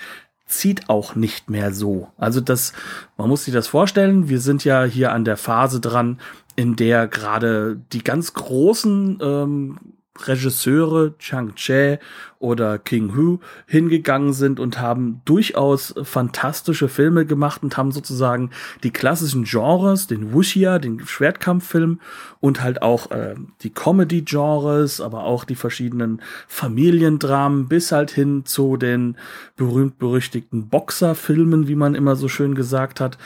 zieht 0.49 0.89
auch 0.89 1.15
nicht 1.15 1.51
mehr 1.51 1.73
so. 1.73 2.09
Also 2.17 2.41
das, 2.41 2.73
man 3.17 3.29
muss 3.29 3.45
sich 3.45 3.55
das 3.55 3.69
vorstellen, 3.69 4.29
wir 4.29 4.41
sind 4.41 4.65
ja 4.65 4.85
hier 4.85 5.13
an 5.13 5.25
der 5.25 5.37
Phase 5.37 5.81
dran, 5.81 6.19
in 6.57 6.75
der 6.75 7.07
gerade 7.07 7.81
die 7.93 8.03
ganz 8.03 8.33
großen 8.35 9.19
ähm, 9.23 9.79
Regisseure 10.27 11.17
Chang 11.19 11.55
Che 11.55 11.99
oder 12.39 12.79
King 12.79 13.17
Hu 13.17 13.39
hingegangen 13.67 14.33
sind 14.33 14.61
und 14.61 14.81
haben 14.81 15.23
durchaus 15.25 15.95
fantastische 16.03 16.89
Filme 16.89 17.27
gemacht 17.27 17.63
und 17.63 17.77
haben 17.77 17.91
sozusagen 17.91 18.51
die 18.83 18.93
klassischen 18.93 19.45
Genres, 19.45 20.07
den 20.07 20.33
Wuxia, 20.33 20.79
den 20.79 21.05
Schwertkampffilm 21.05 22.01
und 22.41 22.63
halt 22.63 22.83
auch 22.83 23.11
äh, 23.11 23.35
die 23.63 23.71
Comedy-Genres, 23.71 25.01
aber 25.01 25.25
auch 25.25 25.45
die 25.45 25.57
verschiedenen 25.57 26.23
Familiendramen 26.47 27.69
bis 27.69 27.91
halt 27.91 28.11
hin 28.11 28.45
zu 28.45 28.77
den 28.77 29.17
berühmt-berüchtigten 29.57 30.69
Boxerfilmen, 30.69 31.67
wie 31.67 31.75
man 31.75 31.95
immer 31.95 32.15
so 32.15 32.29
schön 32.29 32.55
gesagt 32.55 33.01
hat. 33.01 33.19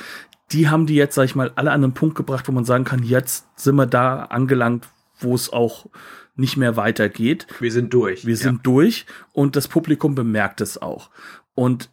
Die 0.52 0.68
haben 0.68 0.86
die 0.86 0.94
jetzt, 0.94 1.14
sag 1.14 1.24
ich 1.24 1.34
mal, 1.34 1.52
alle 1.54 1.70
an 1.70 1.84
einen 1.84 1.94
Punkt 1.94 2.14
gebracht, 2.14 2.48
wo 2.48 2.52
man 2.52 2.64
sagen 2.64 2.84
kann, 2.84 3.02
jetzt 3.02 3.46
sind 3.56 3.76
wir 3.76 3.86
da 3.86 4.24
angelangt, 4.24 4.88
wo 5.18 5.34
es 5.34 5.52
auch 5.52 5.86
nicht 6.34 6.56
mehr 6.56 6.76
weitergeht. 6.76 7.46
Wir 7.60 7.72
sind 7.72 7.92
durch. 7.92 8.26
Wir 8.26 8.36
sind 8.36 8.66
durch 8.66 9.06
und 9.32 9.56
das 9.56 9.68
Publikum 9.68 10.14
bemerkt 10.14 10.60
es 10.60 10.80
auch. 10.80 11.10
Und 11.54 11.90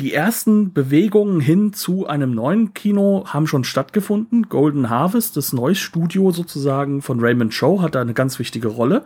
die 0.00 0.12
ersten 0.12 0.72
Bewegungen 0.72 1.38
hin 1.38 1.72
zu 1.72 2.08
einem 2.08 2.32
neuen 2.32 2.74
Kino 2.74 3.26
haben 3.28 3.46
schon 3.46 3.62
stattgefunden. 3.62 4.48
Golden 4.48 4.90
Harvest, 4.90 5.36
das 5.36 5.52
neue 5.52 5.76
Studio 5.76 6.32
sozusagen 6.32 7.00
von 7.00 7.20
Raymond 7.20 7.56
Cho, 7.56 7.80
hat 7.80 7.94
da 7.94 8.00
eine 8.00 8.14
ganz 8.14 8.40
wichtige 8.40 8.68
Rolle. 8.68 9.04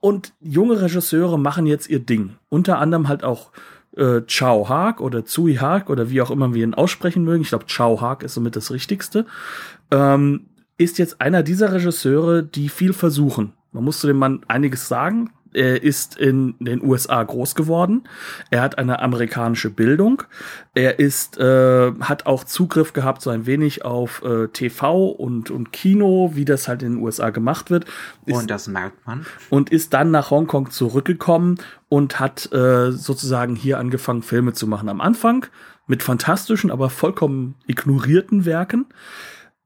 Und 0.00 0.32
junge 0.40 0.80
Regisseure 0.80 1.40
machen 1.40 1.66
jetzt 1.66 1.88
ihr 1.88 1.98
Ding. 1.98 2.36
Unter 2.48 2.78
anderem 2.78 3.08
halt 3.08 3.24
auch 3.24 3.50
äh, 3.96 4.20
Chao 4.28 4.68
Haag 4.68 5.00
oder 5.00 5.24
Zui 5.24 5.56
Haag 5.56 5.90
oder 5.90 6.08
wie 6.08 6.22
auch 6.22 6.30
immer 6.30 6.54
wir 6.54 6.62
ihn 6.62 6.74
aussprechen 6.74 7.24
mögen. 7.24 7.42
Ich 7.42 7.48
glaube, 7.48 7.66
Chao 7.66 8.00
Haag 8.00 8.22
ist 8.22 8.34
somit 8.34 8.54
das 8.54 8.70
Richtigste. 8.70 9.26
Ähm, 9.90 10.47
ist 10.78 10.98
jetzt 10.98 11.20
einer 11.20 11.42
dieser 11.42 11.72
Regisseure, 11.72 12.42
die 12.42 12.68
viel 12.68 12.92
versuchen. 12.92 13.52
Man 13.72 13.84
muss 13.84 14.00
zu 14.00 14.06
dem 14.06 14.16
Mann 14.16 14.40
einiges 14.48 14.88
sagen. 14.88 15.30
Er 15.54 15.82
ist 15.82 16.16
in 16.16 16.54
den 16.60 16.82
USA 16.82 17.22
groß 17.22 17.54
geworden. 17.54 18.04
Er 18.50 18.60
hat 18.60 18.78
eine 18.78 19.00
amerikanische 19.00 19.70
Bildung. 19.70 20.22
Er 20.74 20.98
ist, 20.98 21.38
äh, 21.38 21.92
hat 22.00 22.26
auch 22.26 22.44
Zugriff 22.44 22.92
gehabt 22.92 23.22
so 23.22 23.30
ein 23.30 23.46
wenig 23.46 23.84
auf 23.84 24.22
äh, 24.22 24.48
TV 24.48 25.08
und, 25.08 25.50
und 25.50 25.72
Kino, 25.72 26.32
wie 26.34 26.44
das 26.44 26.68
halt 26.68 26.82
in 26.82 26.94
den 26.94 27.02
USA 27.02 27.30
gemacht 27.30 27.70
wird. 27.70 27.86
Ist, 28.26 28.36
und 28.36 28.50
das 28.50 28.68
merkt 28.68 29.06
man. 29.06 29.26
Und 29.48 29.70
ist 29.70 29.94
dann 29.94 30.10
nach 30.10 30.30
Hongkong 30.30 30.70
zurückgekommen 30.70 31.58
und 31.88 32.20
hat 32.20 32.52
äh, 32.52 32.92
sozusagen 32.92 33.56
hier 33.56 33.78
angefangen, 33.78 34.22
Filme 34.22 34.52
zu 34.52 34.66
machen. 34.66 34.88
Am 34.88 35.00
Anfang 35.00 35.46
mit 35.86 36.02
fantastischen, 36.02 36.70
aber 36.70 36.90
vollkommen 36.90 37.54
ignorierten 37.66 38.44
Werken. 38.44 38.86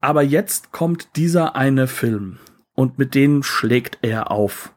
Aber 0.03 0.21
jetzt 0.21 0.73
kommt 0.73 1.15
dieser 1.15 1.55
eine 1.55 1.87
Film 1.87 2.37
und 2.75 2.97
mit 2.97 3.15
denen 3.15 3.41
schlägt 3.41 3.99
er 4.01 4.31
auf. 4.31 4.73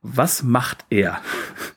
Was 0.00 0.44
macht 0.44 0.84
er? 0.90 1.20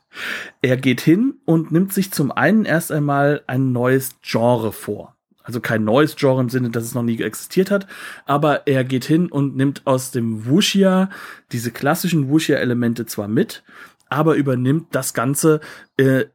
er 0.62 0.78
geht 0.78 1.02
hin 1.02 1.40
und 1.46 1.72
nimmt 1.72 1.92
sich 1.92 2.12
zum 2.12 2.32
einen 2.32 2.66
erst 2.66 2.92
einmal 2.92 3.42
ein 3.48 3.72
neues 3.72 4.18
Genre 4.22 4.72
vor. 4.72 5.16
Also 5.42 5.60
kein 5.60 5.86
neues 5.86 6.18
Genre 6.18 6.40
im 6.40 6.50
Sinne, 6.50 6.70
dass 6.70 6.84
es 6.84 6.94
noch 6.94 7.02
nie 7.02 7.20
existiert 7.20 7.72
hat, 7.72 7.88
aber 8.28 8.68
er 8.68 8.84
geht 8.84 9.06
hin 9.06 9.32
und 9.32 9.56
nimmt 9.56 9.82
aus 9.88 10.12
dem 10.12 10.46
Wuxia 10.46 11.10
diese 11.52 11.72
klassischen 11.72 12.30
Wuxia-Elemente 12.30 13.08
zwar 13.08 13.28
mit, 13.28 13.64
aber 14.08 14.36
übernimmt 14.36 14.90
das 14.92 15.16
Ganze 15.16 15.62
äh, 15.98 16.26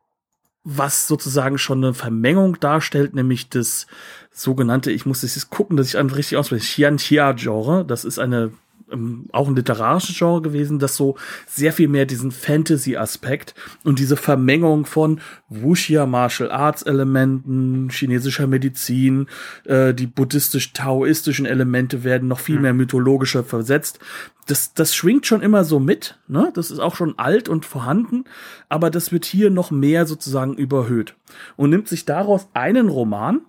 was 0.65 1.09
sozusagen 1.09 1.59
schon 1.59 1.85
eine 1.85 1.95
Vermengung 1.95 2.61
darstellt, 2.61 3.15
nämlich 3.15 3.49
das 3.49 3.87
sogenannte, 4.31 4.93
ich 4.93 5.07
muss 5.07 5.23
jetzt 5.23 5.51
gucken, 5.51 5.77
dass 5.77 5.89
ich 5.89 5.99
einfach 5.99 6.17
richtig 6.17 6.39
ausspreche, 6.39 6.65
Xianxia-Genre. 6.65 7.85
Das 7.85 8.05
ist 8.05 8.19
eine 8.19 8.53
ähm, 8.93 9.27
auch 9.33 9.49
ein 9.49 9.57
literarisches 9.57 10.17
Genre 10.17 10.43
gewesen, 10.43 10.79
das 10.79 10.97
so 10.97 11.17
sehr 11.47 11.73
viel 11.73 11.89
mehr 11.89 12.07
diesen 12.07 12.31
Fantasy-Aspekt 12.31 13.55
und 13.85 13.99
diese 13.99 14.17
Vermengung 14.17 14.87
von 14.87 15.21
Wuxia 15.49 16.07
Martial 16.07 16.51
Arts 16.51 16.83
Elementen, 16.83 17.89
chinesischer 17.91 18.47
Medizin, 18.47 19.27
äh, 19.65 19.95
die 19.95 20.07
buddhistisch-taoistischen 20.07 21.47
Elemente 21.47 22.05
werden 22.05 22.29
noch 22.29 22.41
viel 22.41 22.57
mhm. 22.57 22.63
mehr 22.63 22.75
mythologischer 22.75 23.45
versetzt. 23.45 23.99
Das, 24.47 24.75
das 24.75 24.95
schwingt 24.95 25.27
schon 25.27 25.41
immer 25.41 25.63
so 25.63 25.79
mit, 25.79 26.19
ne? 26.27 26.51
Das 26.55 26.73
ist 26.73 26.81
auch 26.81 26.97
schon 26.97 27.17
alt 27.17 27.49
und 27.49 27.65
vorhanden, 27.65 28.25
aber 28.69 28.91
das 28.91 29.13
wird 29.13 29.25
hier 29.25 29.51
noch 29.51 29.71
mehr 29.71 30.05
sozusagen 30.05 30.55
überhöht 30.55 31.15
und 31.57 31.71
nimmt 31.71 31.87
sich 31.87 32.05
daraus 32.05 32.49
einen 32.53 32.89
Roman, 32.89 33.43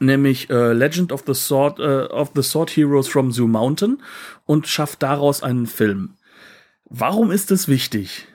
nämlich 0.00 0.50
äh, 0.50 0.72
Legend 0.72 1.12
of 1.12 1.24
the 1.26 1.34
Sword 1.34 1.78
äh, 1.78 2.06
of 2.06 2.32
the 2.34 2.42
Sword 2.42 2.70
Heroes 2.70 3.08
from 3.08 3.32
Zoo 3.32 3.46
Mountain 3.46 4.02
und 4.46 4.66
schafft 4.66 5.02
daraus 5.02 5.42
einen 5.42 5.66
Film. 5.66 6.14
Warum 6.84 7.30
ist 7.30 7.50
das 7.50 7.68
wichtig? 7.68 8.26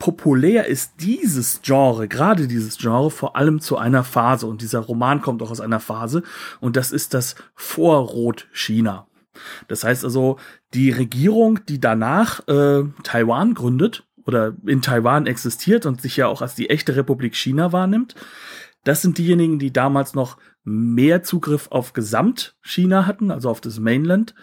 Populär 0.00 0.66
ist 0.66 0.94
dieses 1.00 1.60
Genre, 1.62 2.08
gerade 2.08 2.48
dieses 2.48 2.78
Genre, 2.78 3.10
vor 3.10 3.36
allem 3.36 3.60
zu 3.60 3.76
einer 3.76 4.02
Phase. 4.02 4.46
Und 4.46 4.62
dieser 4.62 4.80
Roman 4.80 5.20
kommt 5.20 5.42
auch 5.42 5.50
aus 5.50 5.60
einer 5.60 5.78
Phase. 5.78 6.22
Und 6.58 6.76
das 6.76 6.90
ist 6.90 7.12
das 7.12 7.36
Vorrot-China. 7.54 9.06
Das 9.68 9.84
heißt 9.84 10.04
also, 10.04 10.38
die 10.72 10.90
Regierung, 10.90 11.60
die 11.66 11.80
danach 11.80 12.46
äh, 12.48 12.84
Taiwan 13.02 13.52
gründet 13.52 14.04
oder 14.24 14.54
in 14.66 14.80
Taiwan 14.80 15.26
existiert 15.26 15.84
und 15.84 16.00
sich 16.00 16.16
ja 16.16 16.28
auch 16.28 16.40
als 16.40 16.54
die 16.54 16.70
echte 16.70 16.96
Republik 16.96 17.36
China 17.36 17.72
wahrnimmt, 17.72 18.14
das 18.84 19.02
sind 19.02 19.18
diejenigen, 19.18 19.58
die 19.58 19.72
damals 19.72 20.14
noch 20.14 20.38
mehr 20.64 21.22
Zugriff 21.22 21.68
auf 21.70 21.92
Gesamtchina 21.92 23.06
hatten, 23.06 23.30
also 23.30 23.50
auf 23.50 23.60
das 23.60 23.78
Mainland. 23.78 24.34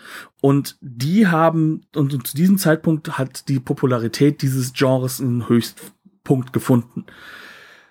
Und 0.41 0.77
die 0.81 1.27
haben, 1.27 1.81
und 1.95 2.27
zu 2.27 2.35
diesem 2.35 2.57
Zeitpunkt 2.57 3.17
hat 3.17 3.49
die 3.49 3.59
Popularität 3.59 4.41
dieses 4.41 4.73
Genres 4.73 5.21
einen 5.21 5.47
Höchstpunkt 5.47 6.53
gefunden. 6.53 7.05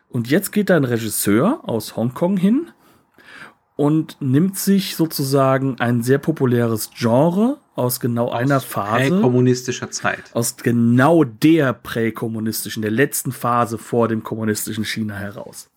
Und 0.08 0.30
jetzt 0.30 0.52
geht 0.52 0.70
da 0.70 0.76
ein 0.76 0.84
Regisseur 0.84 1.60
aus 1.64 1.96
Hongkong 1.96 2.36
hin 2.36 2.70
und 3.74 4.16
nimmt 4.20 4.56
sich 4.56 4.96
sozusagen 4.96 5.78
ein 5.80 6.02
sehr 6.02 6.18
populäres 6.18 6.90
Genre 6.96 7.58
aus 7.74 8.00
genau 8.00 8.28
aus 8.28 8.34
einer 8.34 8.60
Phase. 8.60 9.10
Präkommunistischer 9.10 9.90
Zeit. 9.90 10.22
Aus 10.32 10.56
genau 10.56 11.24
der 11.24 11.74
präkommunistischen, 11.74 12.82
der 12.82 12.92
letzten 12.92 13.32
Phase 13.32 13.78
vor 13.78 14.08
dem 14.08 14.22
kommunistischen 14.22 14.84
China 14.84 15.14
heraus 15.16 15.70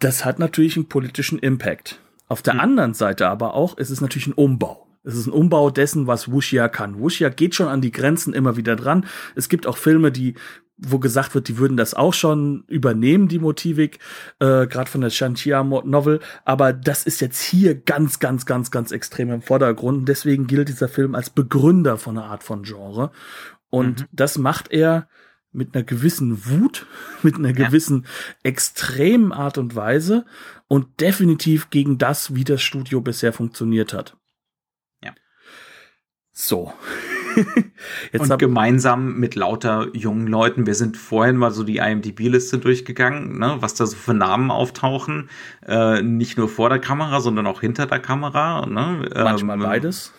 das 0.00 0.24
hat 0.24 0.38
natürlich 0.38 0.76
einen 0.76 0.88
politischen 0.88 1.38
Impact. 1.38 2.00
Auf 2.28 2.42
der 2.42 2.54
mhm. 2.54 2.60
anderen 2.60 2.94
Seite 2.94 3.28
aber 3.28 3.54
auch 3.54 3.76
ist 3.78 3.90
es 3.90 4.00
natürlich 4.00 4.28
ein 4.28 4.34
Umbau. 4.34 4.86
Es 5.04 5.14
ist 5.14 5.26
ein 5.26 5.32
Umbau 5.32 5.70
dessen, 5.70 6.06
was 6.06 6.30
Wuxia 6.30 6.68
kann. 6.68 6.98
Wuxia 6.98 7.30
geht 7.30 7.54
schon 7.54 7.68
an 7.68 7.80
die 7.80 7.92
Grenzen 7.92 8.34
immer 8.34 8.56
wieder 8.56 8.76
dran. 8.76 9.06
Es 9.34 9.48
gibt 9.48 9.66
auch 9.66 9.76
Filme, 9.76 10.12
die 10.12 10.34
wo 10.78 10.98
gesagt 10.98 11.34
wird, 11.34 11.48
die 11.48 11.58
würden 11.58 11.76
das 11.76 11.94
auch 11.94 12.14
schon 12.14 12.64
übernehmen, 12.68 13.28
die 13.28 13.40
Motivik, 13.40 13.98
äh, 14.38 14.66
gerade 14.66 14.88
von 14.88 15.00
der 15.00 15.10
Shantia 15.10 15.62
Novel. 15.64 16.20
Aber 16.44 16.72
das 16.72 17.04
ist 17.04 17.20
jetzt 17.20 17.42
hier 17.42 17.74
ganz, 17.74 18.20
ganz, 18.20 18.46
ganz, 18.46 18.70
ganz 18.70 18.92
extrem 18.92 19.32
im 19.32 19.42
Vordergrund. 19.42 19.98
Und 19.98 20.08
deswegen 20.08 20.46
gilt 20.46 20.68
dieser 20.68 20.88
Film 20.88 21.14
als 21.14 21.30
Begründer 21.30 21.98
von 21.98 22.16
einer 22.16 22.28
Art 22.28 22.44
von 22.44 22.62
Genre. 22.62 23.10
Und 23.70 24.02
mhm. 24.02 24.04
das 24.12 24.38
macht 24.38 24.70
er 24.70 25.08
mit 25.52 25.74
einer 25.74 25.84
gewissen 25.84 26.46
Wut, 26.46 26.86
mit 27.22 27.36
einer 27.36 27.56
ja. 27.56 27.66
gewissen 27.66 28.06
extremen 28.42 29.32
Art 29.32 29.58
und 29.58 29.74
Weise 29.74 30.24
und 30.66 31.00
definitiv 31.00 31.70
gegen 31.70 31.98
das, 31.98 32.34
wie 32.34 32.44
das 32.44 32.62
Studio 32.62 33.00
bisher 33.00 33.32
funktioniert 33.32 33.92
hat. 33.92 34.16
Ja. 35.02 35.14
So. 36.32 36.72
Jetzt 38.12 38.30
und 38.30 38.38
gemeinsam 38.38 39.18
mit 39.18 39.34
lauter 39.34 39.88
jungen 39.94 40.26
Leuten. 40.26 40.66
Wir 40.66 40.74
sind 40.74 40.96
vorhin 40.96 41.36
mal 41.36 41.50
so 41.52 41.62
die 41.62 41.76
IMDb-Liste 41.76 42.58
durchgegangen, 42.58 43.38
ne, 43.38 43.56
was 43.60 43.74
da 43.74 43.86
so 43.86 43.96
für 43.96 44.14
Namen 44.14 44.50
auftauchen. 44.50 45.30
Äh, 45.66 46.02
nicht 46.02 46.36
nur 46.36 46.48
vor 46.48 46.68
der 46.68 46.80
Kamera, 46.80 47.20
sondern 47.20 47.46
auch 47.46 47.60
hinter 47.60 47.86
der 47.86 48.00
Kamera. 48.00 48.66
Ne? 48.66 49.08
Manchmal 49.14 49.56
ähm, 49.56 49.62
beides. 49.62 50.12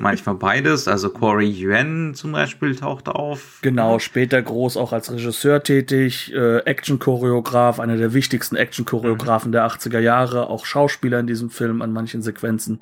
Manchmal 0.00 0.34
beides. 0.34 0.88
Also 0.88 1.10
Corey 1.10 1.48
Yuen 1.48 2.14
zum 2.14 2.32
Beispiel 2.32 2.76
taucht 2.76 3.08
auf. 3.08 3.58
Genau, 3.62 3.98
später 3.98 4.40
groß 4.40 4.76
auch 4.76 4.92
als 4.92 5.12
Regisseur 5.12 5.62
tätig, 5.62 6.32
äh, 6.34 6.58
Action-Choreograf, 6.58 7.80
einer 7.80 7.96
der 7.96 8.14
wichtigsten 8.14 8.56
Action-Choreografen 8.56 9.50
mhm. 9.50 9.52
der 9.52 9.66
80er 9.66 9.98
Jahre, 9.98 10.48
auch 10.48 10.64
Schauspieler 10.64 11.20
in 11.20 11.26
diesem 11.26 11.50
Film 11.50 11.82
an 11.82 11.92
manchen 11.92 12.22
Sequenzen, 12.22 12.80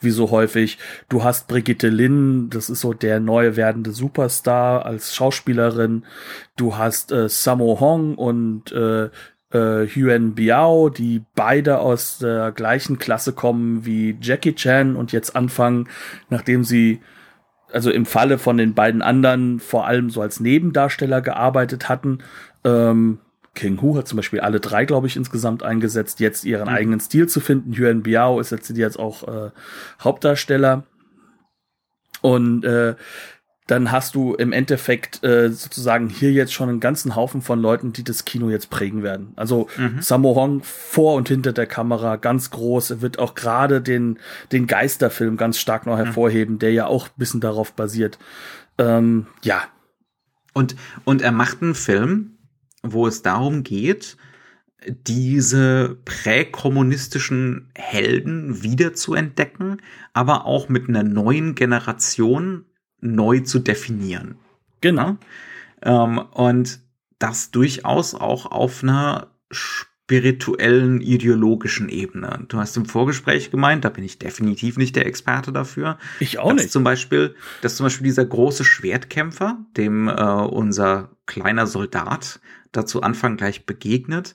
wie 0.00 0.10
so 0.10 0.30
häufig. 0.30 0.78
Du 1.08 1.24
hast 1.24 1.48
Brigitte 1.48 1.88
Lin, 1.88 2.50
das 2.50 2.70
ist 2.70 2.80
so 2.80 2.92
der 2.92 3.20
neu 3.20 3.56
werdende 3.56 3.92
Superstar 3.92 4.86
als 4.86 5.14
Schauspielerin. 5.14 6.04
Du 6.56 6.76
hast 6.76 7.12
äh, 7.12 7.28
Sammo 7.28 7.78
Hong 7.80 8.14
und 8.14 8.72
äh, 8.72 9.10
äh, 9.54 9.86
Yuan 9.86 10.34
Biao, 10.34 10.90
die 10.90 11.22
beide 11.34 11.78
aus 11.78 12.18
der 12.18 12.52
gleichen 12.52 12.98
Klasse 12.98 13.32
kommen 13.32 13.86
wie 13.86 14.18
Jackie 14.20 14.54
Chan 14.54 14.96
und 14.96 15.12
jetzt 15.12 15.36
anfangen, 15.36 15.88
nachdem 16.28 16.64
sie 16.64 17.00
also 17.72 17.90
im 17.90 18.06
Falle 18.06 18.38
von 18.38 18.56
den 18.56 18.74
beiden 18.74 19.02
anderen 19.02 19.58
vor 19.60 19.86
allem 19.86 20.10
so 20.10 20.20
als 20.20 20.40
Nebendarsteller 20.40 21.20
gearbeitet 21.20 21.88
hatten. 21.88 22.18
Ähm, 22.64 23.18
King 23.54 23.80
Hu 23.80 23.96
hat 23.96 24.08
zum 24.08 24.16
Beispiel 24.16 24.40
alle 24.40 24.60
drei, 24.60 24.84
glaube 24.84 25.06
ich, 25.06 25.16
insgesamt 25.16 25.62
eingesetzt, 25.62 26.20
jetzt 26.20 26.44
ihren 26.44 26.68
mhm. 26.68 26.74
eigenen 26.74 27.00
Stil 27.00 27.28
zu 27.28 27.40
finden. 27.40 27.72
Yuan 27.72 28.02
Biao 28.02 28.40
ist 28.40 28.50
jetzt, 28.50 28.70
jetzt 28.70 28.98
auch 28.98 29.26
äh, 29.26 29.50
Hauptdarsteller. 30.02 30.84
Und 32.20 32.64
äh, 32.64 32.94
dann 33.66 33.90
hast 33.90 34.14
du 34.14 34.34
im 34.34 34.52
Endeffekt 34.52 35.24
äh, 35.24 35.50
sozusagen 35.50 36.10
hier 36.10 36.32
jetzt 36.32 36.52
schon 36.52 36.68
einen 36.68 36.80
ganzen 36.80 37.16
Haufen 37.16 37.40
von 37.40 37.60
Leuten, 37.60 37.94
die 37.94 38.04
das 38.04 38.26
Kino 38.26 38.50
jetzt 38.50 38.68
prägen 38.68 39.02
werden. 39.02 39.32
Also 39.36 39.68
mhm. 39.78 40.02
Sammo 40.02 40.34
Hong 40.34 40.62
vor 40.62 41.14
und 41.14 41.28
hinter 41.28 41.52
der 41.52 41.66
Kamera 41.66 42.16
ganz 42.16 42.50
groß. 42.50 42.90
Er 42.90 43.00
wird 43.00 43.18
auch 43.18 43.34
gerade 43.34 43.80
den, 43.80 44.18
den 44.52 44.66
Geisterfilm 44.66 45.38
ganz 45.38 45.58
stark 45.58 45.86
noch 45.86 45.96
hervorheben, 45.96 46.56
mhm. 46.56 46.58
der 46.58 46.72
ja 46.72 46.86
auch 46.86 47.06
ein 47.06 47.16
bisschen 47.16 47.40
darauf 47.40 47.72
basiert. 47.72 48.18
Ähm, 48.76 49.28
ja. 49.42 49.62
Und, 50.52 50.76
und 51.04 51.22
er 51.22 51.32
macht 51.32 51.62
einen 51.62 51.74
Film, 51.74 52.36
wo 52.82 53.06
es 53.06 53.22
darum 53.22 53.62
geht, 53.62 54.18
diese 54.86 55.96
präkommunistischen 56.04 57.70
Helden 57.74 58.62
wieder 58.62 58.92
zu 58.92 59.14
entdecken, 59.14 59.78
aber 60.12 60.44
auch 60.44 60.68
mit 60.68 60.90
einer 60.90 61.02
neuen 61.02 61.54
Generation 61.54 62.66
neu 63.04 63.40
zu 63.40 63.58
definieren. 63.58 64.36
Genau. 64.80 65.16
Ähm, 65.82 66.18
und 66.18 66.80
das 67.18 67.50
durchaus 67.50 68.14
auch 68.14 68.46
auf 68.46 68.82
einer 68.82 69.28
spirituellen, 69.50 71.00
ideologischen 71.00 71.88
Ebene. 71.88 72.44
Du 72.48 72.58
hast 72.58 72.76
im 72.76 72.84
Vorgespräch 72.84 73.50
gemeint, 73.50 73.84
da 73.84 73.88
bin 73.88 74.04
ich 74.04 74.18
definitiv 74.18 74.76
nicht 74.76 74.96
der 74.96 75.06
Experte 75.06 75.52
dafür. 75.52 75.98
Ich 76.20 76.38
auch 76.38 76.52
nicht. 76.52 76.70
Zum 76.70 76.84
Beispiel, 76.84 77.34
dass 77.62 77.76
zum 77.76 77.84
Beispiel 77.84 78.04
dieser 78.04 78.26
große 78.26 78.64
Schwertkämpfer, 78.64 79.58
dem 79.76 80.08
äh, 80.08 80.12
unser 80.12 81.10
kleiner 81.26 81.66
Soldat 81.66 82.40
dazu 82.76 83.02
Anfang 83.02 83.36
gleich 83.36 83.66
begegnet, 83.66 84.34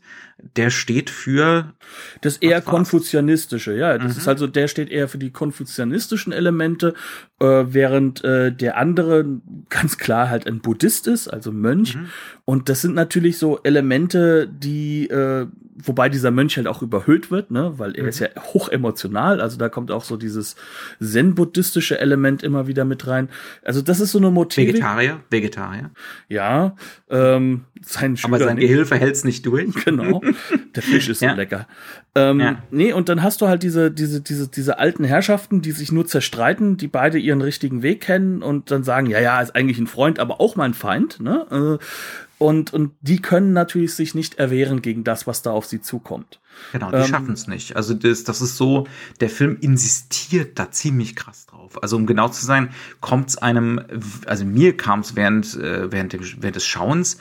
der 0.55 0.69
steht 0.69 1.10
für 1.10 1.74
das 2.22 2.38
eher 2.38 2.62
konfuzianistische, 2.62 3.75
ja. 3.75 3.98
Das 3.98 4.13
mhm. 4.13 4.19
ist 4.19 4.27
also, 4.27 4.48
der 4.48 4.67
steht 4.67 4.89
eher 4.89 5.08
für 5.08 5.17
die 5.17 5.31
konfuzianistischen 5.31 6.31
Elemente, 6.31 6.93
äh, 7.39 7.46
während 7.46 8.24
äh, 8.24 8.51
der 8.51 8.77
andere 8.77 9.25
ganz 9.69 9.98
klar 9.98 10.29
halt 10.29 10.48
ein 10.48 10.60
Buddhist 10.62 11.08
ist, 11.08 11.27
also 11.27 11.51
Mönch. 11.51 11.96
Mhm. 11.96 12.08
Und 12.46 12.69
das 12.69 12.81
sind 12.81 12.96
natürlich 12.96 13.38
so 13.38 13.60
Elemente, 13.63 14.48
die, 14.48 15.10
äh, 15.10 15.48
wobei 15.83 16.09
dieser 16.09 16.31
Mönch 16.31 16.57
halt 16.57 16.67
auch 16.67 16.81
überhöht 16.81 17.31
wird, 17.31 17.51
ne, 17.51 17.74
weil 17.77 17.95
er 17.95 18.03
mhm. 18.03 18.09
ist 18.09 18.19
ja 18.19 18.27
hoch 18.53 18.69
emotional. 18.69 19.41
Also 19.41 19.57
da 19.57 19.69
kommt 19.69 19.91
auch 19.91 20.03
so 20.03 20.17
dieses 20.17 20.55
zen-buddhistische 21.00 22.00
Element 22.00 22.43
immer 22.43 22.67
wieder 22.67 22.86
mit 22.86 23.07
rein. 23.07 23.29
Also 23.63 23.81
das 23.81 24.00
ist 24.00 24.12
so 24.12 24.17
eine 24.17 24.31
Motive. 24.31 24.67
Vegetarier, 24.67 25.19
Vegetarier. 25.29 25.91
Ja, 26.27 26.75
ähm, 27.09 27.65
sein 27.81 28.17
Schüler 28.17 28.36
Aber 28.36 28.45
sein 28.45 28.57
Gehilfe 28.57 28.95
hält's 28.95 29.24
nicht 29.24 29.45
durch. 29.45 29.69
Genau. 29.89 30.21
Der 30.75 30.83
Fisch 30.83 31.09
ist 31.09 31.19
so 31.19 31.25
ja. 31.25 31.33
lecker. 31.33 31.67
Ähm, 32.13 32.39
ja. 32.39 32.63
Nee, 32.69 32.93
und 32.93 33.09
dann 33.09 33.24
hast 33.24 33.41
du 33.41 33.48
halt 33.48 33.63
diese, 33.63 33.91
diese, 33.91 34.21
diese, 34.21 34.48
diese 34.48 34.77
alten 34.77 35.03
Herrschaften, 35.03 35.62
die 35.62 35.71
sich 35.71 35.91
nur 35.91 36.05
zerstreiten, 36.05 36.77
die 36.77 36.88
beide 36.88 37.17
ihren 37.17 37.41
richtigen 37.41 37.81
Weg 37.81 38.01
kennen 38.01 38.43
und 38.43 38.71
dann 38.71 38.83
sagen, 38.83 39.07
ja, 39.07 39.19
ja, 39.19 39.41
ist 39.41 39.55
eigentlich 39.55 39.79
ein 39.79 39.88
Freund, 39.88 40.19
aber 40.19 40.41
auch 40.41 40.55
mein 40.55 40.74
Feind, 40.74 41.19
ne? 41.21 41.79
Äh, 41.79 41.83
und, 42.39 42.74
und 42.74 42.93
die 43.01 43.22
können 43.22 43.51
natürlich 43.51 43.93
sich 43.93 44.15
nicht 44.15 44.36
erwehren 44.36 44.81
gegen 44.81 45.03
das, 45.03 45.27
was 45.27 45.41
da 45.41 45.51
auf 45.51 45.65
sie 45.65 45.81
zukommt. 45.81 46.40
Genau, 46.72 46.90
die 46.90 46.96
ähm, 46.96 47.05
schaffen 47.05 47.33
es 47.33 47.48
nicht. 47.48 47.75
Also 47.75 47.94
das, 47.94 48.24
das 48.24 48.42
ist 48.42 48.55
so, 48.55 48.87
der 49.20 49.29
Film 49.29 49.57
insistiert 49.59 50.57
da 50.57 50.72
ziemlich 50.72 51.18
krass 51.18 51.48
drauf. 51.48 51.83
Also 51.83 51.98
um 51.98 52.05
genau 52.05 52.29
zu 52.29 52.46
sein, 52.46 52.70
kommt 53.01 53.29
es 53.29 53.37
einem, 53.37 53.81
also 54.25 54.46
mir 54.46 54.77
kam 54.77 55.01
es 55.01 55.18
während, 55.18 55.53
äh, 55.55 55.92
während, 55.92 56.14
dem, 56.14 56.22
während 56.37 56.55
des 56.55 56.66
Schauens 56.66 57.18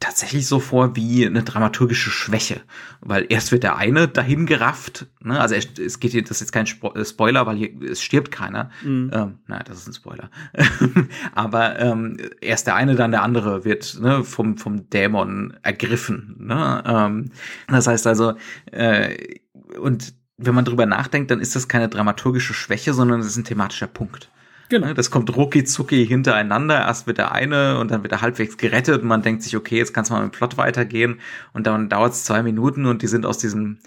tatsächlich 0.00 0.46
so 0.46 0.60
vor 0.60 0.94
wie 0.96 1.26
eine 1.26 1.42
dramaturgische 1.42 2.10
Schwäche, 2.10 2.60
weil 3.00 3.26
erst 3.28 3.52
wird 3.52 3.64
der 3.64 3.76
eine 3.76 4.08
dahin 4.08 4.46
gerafft, 4.46 5.06
ne? 5.20 5.40
also 5.40 5.54
es 5.54 6.00
geht 6.00 6.12
hier, 6.12 6.22
das 6.22 6.32
ist 6.32 6.40
jetzt 6.40 6.52
kein 6.52 6.66
äh, 6.66 7.04
Spoiler, 7.04 7.46
weil 7.46 7.56
hier 7.56 7.70
es 7.82 8.02
stirbt 8.02 8.30
keiner, 8.30 8.70
mhm. 8.82 9.10
ähm, 9.12 9.38
naja, 9.46 9.62
das 9.64 9.78
ist 9.78 9.88
ein 9.88 9.94
Spoiler, 9.94 10.30
aber 11.34 11.78
ähm, 11.80 12.16
erst 12.40 12.66
der 12.66 12.76
eine, 12.76 12.94
dann 12.94 13.10
der 13.10 13.22
andere 13.22 13.64
wird 13.64 13.98
ne, 14.00 14.24
vom 14.24 14.56
vom 14.56 14.88
Dämon 14.90 15.56
ergriffen, 15.62 16.36
ne? 16.38 16.82
ähm, 16.86 17.30
das 17.66 17.86
heißt 17.86 18.06
also 18.06 18.34
äh, 18.70 19.16
und 19.80 20.14
wenn 20.38 20.54
man 20.54 20.64
drüber 20.64 20.86
nachdenkt, 20.86 21.30
dann 21.32 21.40
ist 21.40 21.56
das 21.56 21.66
keine 21.66 21.88
dramaturgische 21.88 22.54
Schwäche, 22.54 22.94
sondern 22.94 23.20
es 23.20 23.26
ist 23.26 23.36
ein 23.36 23.44
thematischer 23.44 23.88
Punkt. 23.88 24.30
Genau. 24.68 24.88
Ne, 24.88 24.94
das 24.94 25.10
kommt 25.10 25.34
rucki 25.34 25.64
zucki 25.64 26.06
hintereinander. 26.06 26.78
Erst 26.78 27.06
wird 27.06 27.18
der 27.18 27.32
eine 27.32 27.78
und 27.78 27.90
dann 27.90 28.02
wird 28.02 28.12
er 28.12 28.20
halbwegs 28.20 28.56
gerettet 28.56 29.02
und 29.02 29.08
man 29.08 29.22
denkt 29.22 29.42
sich, 29.42 29.56
okay, 29.56 29.78
jetzt 29.78 29.94
kann 29.94 30.04
es 30.04 30.10
mal 30.10 30.22
mit 30.22 30.34
dem 30.34 30.36
Plot 30.36 30.56
weitergehen. 30.56 31.20
Und 31.52 31.66
dann 31.66 31.88
dauert 31.88 32.12
es 32.12 32.24
zwei 32.24 32.42
Minuten 32.42 32.86
und 32.86 33.02
die 33.02 33.06
sind 33.06 33.24
aus 33.24 33.38
diesem 33.38 33.78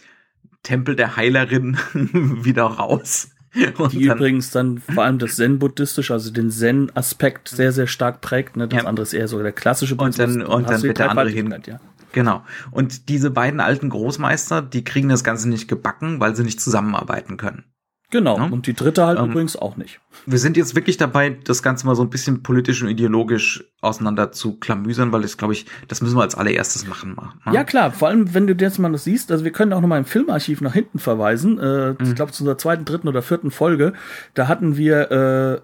Tempel 0.63 0.95
der 0.95 1.15
Heilerin 1.15 1.77
wieder 1.93 2.63
raus. 2.63 3.29
Und 3.77 3.93
die 3.93 4.05
dann, 4.05 4.17
übrigens 4.17 4.51
dann 4.51 4.77
vor 4.77 5.03
allem 5.03 5.19
das 5.19 5.35
Zen-Buddhistische, 5.35 6.13
also 6.13 6.31
den 6.31 6.49
Zen-Aspekt 6.49 7.49
sehr, 7.49 7.73
sehr 7.73 7.87
stark 7.87 8.21
prägt. 8.21 8.55
Ne? 8.55 8.67
Das 8.67 8.83
ja. 8.83 8.87
andere 8.87 9.03
ist 9.03 9.13
eher 9.13 9.27
so 9.27 9.41
der 9.41 9.51
klassische 9.51 9.95
Buddhismus. 9.95 10.35
Und 10.35 10.39
dann, 10.39 10.47
und 10.47 10.69
dann 10.69 10.83
wird 10.83 10.99
der 10.99 11.09
andere 11.11 11.29
hin. 11.29 11.53
Ja. 11.65 11.79
Genau. 12.13 12.43
Und 12.71 13.09
diese 13.09 13.29
beiden 13.29 13.59
alten 13.59 13.89
Großmeister, 13.89 14.61
die 14.61 14.83
kriegen 14.83 15.09
das 15.09 15.23
Ganze 15.23 15.49
nicht 15.49 15.67
gebacken, 15.67 16.19
weil 16.19 16.35
sie 16.35 16.43
nicht 16.43 16.61
zusammenarbeiten 16.61 17.37
können. 17.37 17.65
Genau, 18.11 18.37
ja? 18.37 18.45
und 18.45 18.67
die 18.67 18.73
dritte 18.73 19.05
halt 19.05 19.17
ähm, 19.17 19.31
übrigens 19.31 19.55
auch 19.55 19.77
nicht. 19.77 19.99
Wir 20.25 20.37
sind 20.37 20.57
jetzt 20.57 20.75
wirklich 20.75 20.97
dabei, 20.97 21.37
das 21.45 21.63
Ganze 21.63 21.87
mal 21.87 21.95
so 21.95 22.03
ein 22.03 22.09
bisschen 22.09 22.43
politisch 22.43 22.83
und 22.83 22.89
ideologisch 22.89 23.63
auseinander 23.79 24.31
zu 24.31 24.57
klamüsern, 24.59 25.11
weil 25.11 25.21
das, 25.21 25.37
glaube 25.37 25.53
ich, 25.53 25.65
das 25.87 26.01
müssen 26.01 26.17
wir 26.17 26.21
als 26.21 26.35
allererstes 26.35 26.85
machen. 26.85 27.15
Mal, 27.15 27.29
ne? 27.45 27.53
Ja 27.53 27.63
klar, 27.63 27.91
vor 27.91 28.09
allem, 28.09 28.33
wenn 28.33 28.45
du 28.45 28.53
jetzt 28.53 28.77
mal 28.77 28.91
das 28.91 29.05
siehst, 29.05 29.31
also 29.31 29.43
wir 29.45 29.51
können 29.51 29.73
auch 29.73 29.81
noch 29.81 29.87
mal 29.87 29.97
im 29.97 30.05
Filmarchiv 30.05 30.61
nach 30.61 30.73
hinten 30.73 30.99
verweisen, 30.99 31.57
äh, 31.57 31.91
mhm. 31.91 31.97
ich 32.03 32.15
glaube 32.15 32.33
zu 32.33 32.43
unserer 32.43 32.57
zweiten, 32.57 32.85
dritten 32.85 33.07
oder 33.07 33.21
vierten 33.21 33.49
Folge, 33.49 33.93
da 34.33 34.47
hatten 34.47 34.77
wir 34.77 35.11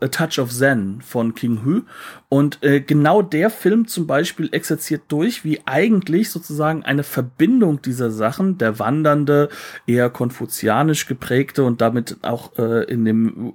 äh, 0.02 0.06
A 0.06 0.08
Touch 0.08 0.40
of 0.40 0.50
Zen 0.52 1.02
von 1.02 1.36
King 1.36 1.60
Hu 1.66 1.82
und 2.30 2.62
äh, 2.62 2.82
genau 2.82 3.22
der 3.22 3.50
Film 3.50 3.88
zum 3.88 4.06
Beispiel 4.06 4.50
exerziert 4.52 5.04
durch, 5.08 5.46
wie 5.46 5.62
eigentlich 5.66 6.30
sozusagen 6.30 6.84
eine 6.84 7.04
Verbindung 7.04 7.82
dieser 7.82 8.12
Sachen, 8.12 8.58
der 8.58 8.80
wandernde, 8.80 9.48
eher 9.86 10.10
konfuzianisch 10.10 11.08
geprägte 11.08 11.64
und 11.64 11.80
damit 11.80 12.18
auch 12.24 12.58
äh, 12.58 12.84
in 12.84 13.06
dem 13.06 13.54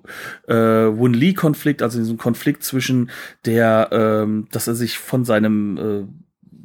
äh, 0.48 0.54
Wun-Li-Konflikt, 0.54 1.82
also 1.82 1.98
in 1.98 2.04
diesem 2.04 2.16
Konflikt 2.16 2.64
zwischen 2.64 3.10
der, 3.44 3.90
ähm, 3.92 4.48
dass 4.52 4.68
er 4.68 4.74
sich 4.74 4.98
von 4.98 5.26
seinem 5.26 5.76
äh, 5.76 6.21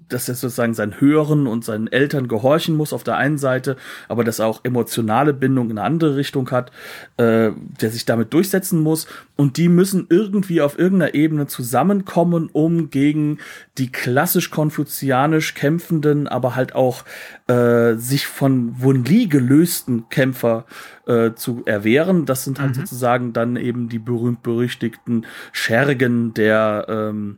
dass 0.10 0.30
er 0.30 0.36
sozusagen 0.36 0.74
seinen 0.74 1.00
Hören 1.00 1.48
und 1.48 1.66
seinen 1.66 1.88
Eltern 1.88 2.28
gehorchen 2.28 2.76
muss 2.76 2.94
auf 2.94 3.04
der 3.04 3.18
einen 3.18 3.38
Seite, 3.38 3.78
aber 4.08 4.24
dass 4.24 4.40
er 4.40 4.48
auch 4.48 4.62
emotionale 4.64 5.34
Bindung 5.34 5.70
in 5.70 5.78
eine 5.78 5.88
andere 5.88 6.16
Richtung 6.16 6.50
hat, 6.52 6.72
äh, 7.18 7.52
der 7.82 7.90
sich 7.90 8.06
damit 8.06 8.34
durchsetzen 8.34 8.82
muss. 8.82 9.08
Und 9.36 9.58
die 9.58 9.70
müssen 9.70 10.08
irgendwie 10.10 10.62
auf 10.62 10.80
irgendeiner 10.80 11.14
Ebene 11.14 11.48
zusammenkommen, 11.48 12.50
um 12.52 12.90
gegen 12.90 13.40
die 13.78 13.92
klassisch 13.92 14.50
konfuzianisch 14.50 15.54
kämpfenden, 15.54 16.28
aber 16.28 16.56
halt 16.56 16.74
auch 16.74 17.04
äh, 17.48 17.96
sich 17.96 18.28
von 18.28 18.82
Wun 18.82 19.06
Li 19.06 19.28
gelösten 19.28 20.10
Kämpfer 20.10 20.66
äh, 21.06 21.34
zu 21.34 21.64
erwehren. 21.66 22.26
Das 22.26 22.44
sind 22.44 22.60
halt 22.60 22.72
mhm. 22.72 22.82
sozusagen 22.82 23.34
dann 23.34 23.56
eben 23.56 23.90
die 23.90 24.00
berühmt-berüchtigten 24.00 25.26
Schergen 25.52 26.34
der 26.34 26.86
ähm, 26.90 27.38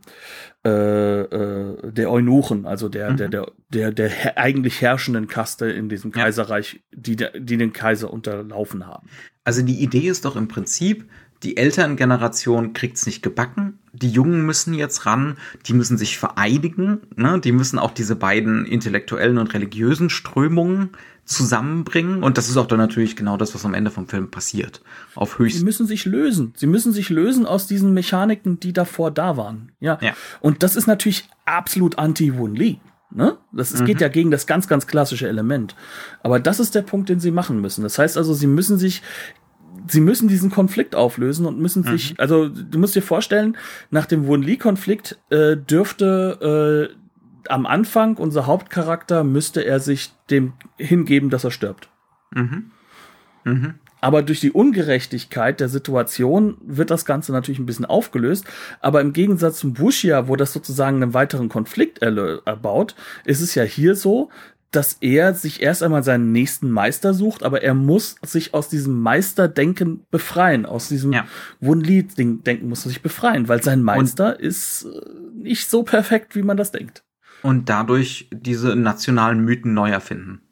äh, 0.64 1.20
äh, 1.20 1.92
der 1.92 2.10
Eunuchen, 2.10 2.66
also 2.66 2.88
der, 2.88 3.12
mhm. 3.12 3.16
der, 3.16 3.28
der, 3.28 3.46
der, 3.70 3.92
der 3.92 4.38
eigentlich 4.38 4.82
herrschenden 4.82 5.26
Kaste 5.26 5.70
in 5.70 5.88
diesem 5.88 6.10
Kaiserreich, 6.10 6.74
ja. 6.74 6.80
die, 6.92 7.16
die 7.16 7.56
den 7.56 7.72
Kaiser 7.72 8.12
unterlaufen 8.12 8.86
haben. 8.86 9.08
Also 9.42 9.62
die 9.62 9.82
Idee 9.82 10.08
ist 10.08 10.26
doch 10.26 10.36
im 10.36 10.48
Prinzip, 10.48 11.08
die 11.42 11.56
Elterngeneration 11.56 12.72
kriegt's 12.74 13.06
nicht 13.06 13.22
gebacken. 13.22 13.78
Die 13.92 14.10
Jungen 14.10 14.44
müssen 14.44 14.74
jetzt 14.74 15.06
ran, 15.06 15.36
die 15.66 15.72
müssen 15.72 15.96
sich 15.98 16.18
vereinigen, 16.18 17.00
ne? 17.16 17.40
die 17.40 17.52
müssen 17.52 17.78
auch 17.78 17.92
diese 17.92 18.14
beiden 18.14 18.66
intellektuellen 18.66 19.38
und 19.38 19.52
religiösen 19.54 20.10
Strömungen 20.10 20.90
zusammenbringen. 21.24 22.22
Und 22.22 22.38
das 22.38 22.48
ist 22.48 22.56
auch 22.56 22.66
dann 22.66 22.78
natürlich 22.78 23.16
genau 23.16 23.36
das, 23.36 23.54
was 23.54 23.64
am 23.64 23.74
Ende 23.74 23.90
vom 23.90 24.06
Film 24.06 24.30
passiert. 24.30 24.82
Auf 25.14 25.38
höchst. 25.38 25.58
Sie 25.58 25.64
müssen 25.64 25.86
sich 25.86 26.04
lösen. 26.04 26.52
Sie 26.56 26.66
müssen 26.66 26.92
sich 26.92 27.08
lösen 27.08 27.46
aus 27.46 27.66
diesen 27.66 27.94
Mechaniken, 27.94 28.60
die 28.60 28.72
davor 28.72 29.10
da 29.10 29.36
waren. 29.36 29.72
Ja. 29.80 29.98
Ja. 30.02 30.12
Und 30.40 30.62
das 30.62 30.76
ist 30.76 30.86
natürlich 30.86 31.28
absolut 31.44 31.98
anti-Wun 31.98 32.54
Lee. 32.54 32.78
Ne? 33.12 33.38
Das 33.52 33.74
Mhm. 33.74 33.86
geht 33.86 34.00
ja 34.00 34.08
gegen 34.08 34.30
das 34.30 34.46
ganz, 34.46 34.68
ganz 34.68 34.86
klassische 34.86 35.26
Element. 35.28 35.74
Aber 36.22 36.38
das 36.38 36.60
ist 36.60 36.74
der 36.74 36.82
Punkt, 36.82 37.08
den 37.08 37.18
sie 37.18 37.32
machen 37.32 37.60
müssen. 37.60 37.82
Das 37.82 37.98
heißt 37.98 38.16
also, 38.16 38.34
sie 38.34 38.46
müssen 38.46 38.78
sich, 38.78 39.02
sie 39.90 40.00
müssen 40.00 40.28
diesen 40.28 40.50
Konflikt 40.50 40.94
auflösen 40.94 41.46
und 41.46 41.58
müssen 41.58 41.82
Mhm. 41.82 41.88
sich, 41.88 42.14
also 42.18 42.48
du 42.48 42.78
musst 42.78 42.94
dir 42.94 43.02
vorstellen, 43.02 43.56
nach 43.90 44.06
dem 44.06 44.26
Wun 44.26 44.42
Lee-Konflikt 44.42 45.18
äh, 45.30 45.56
dürfte 45.56 46.90
äh, 46.92 46.96
am 47.48 47.66
Anfang 47.66 48.16
unser 48.16 48.46
Hauptcharakter 48.46 49.24
müsste 49.24 49.62
er 49.62 49.80
sich 49.80 50.12
dem 50.30 50.52
hingeben, 50.76 51.30
dass 51.30 51.44
er 51.44 51.50
stirbt. 51.50 51.88
Mhm. 52.32 52.70
Mhm. 53.44 53.74
Aber 54.02 54.22
durch 54.22 54.40
die 54.40 54.52
Ungerechtigkeit 54.52 55.60
der 55.60 55.68
Situation 55.68 56.56
wird 56.62 56.90
das 56.90 57.04
Ganze 57.04 57.32
natürlich 57.32 57.58
ein 57.58 57.66
bisschen 57.66 57.84
aufgelöst. 57.84 58.46
Aber 58.80 59.00
im 59.02 59.12
Gegensatz 59.12 59.58
zum 59.58 59.78
Wuxia, 59.78 60.26
wo 60.26 60.36
das 60.36 60.52
sozusagen 60.54 61.02
einen 61.02 61.12
weiteren 61.12 61.50
Konflikt 61.50 61.98
erbaut, 62.00 62.94
ist 63.24 63.42
es 63.42 63.54
ja 63.54 63.62
hier 63.62 63.94
so, 63.94 64.30
dass 64.70 64.98
er 65.00 65.34
sich 65.34 65.62
erst 65.62 65.82
einmal 65.82 66.04
seinen 66.04 66.30
nächsten 66.30 66.70
Meister 66.70 67.12
sucht, 67.12 67.42
aber 67.42 67.62
er 67.62 67.74
muss 67.74 68.16
sich 68.22 68.54
aus 68.54 68.68
diesem 68.68 69.00
Meisterdenken 69.00 70.06
befreien, 70.10 70.64
aus 70.64 70.88
diesem 70.88 71.12
Ja. 71.12 71.26
Wun-Li-Denken 71.60 72.68
muss 72.68 72.86
er 72.86 72.90
sich 72.90 73.02
befreien, 73.02 73.48
weil 73.48 73.62
sein 73.62 73.82
Meister 73.82 74.38
ist 74.38 74.84
äh, 74.84 75.00
nicht 75.34 75.68
so 75.68 75.82
perfekt, 75.82 76.36
wie 76.36 76.42
man 76.42 76.56
das 76.56 76.70
denkt. 76.70 77.02
Und 77.42 77.68
dadurch 77.68 78.28
diese 78.32 78.76
nationalen 78.76 79.44
Mythen 79.44 79.74
neu 79.74 79.90
erfinden. 79.90 80.42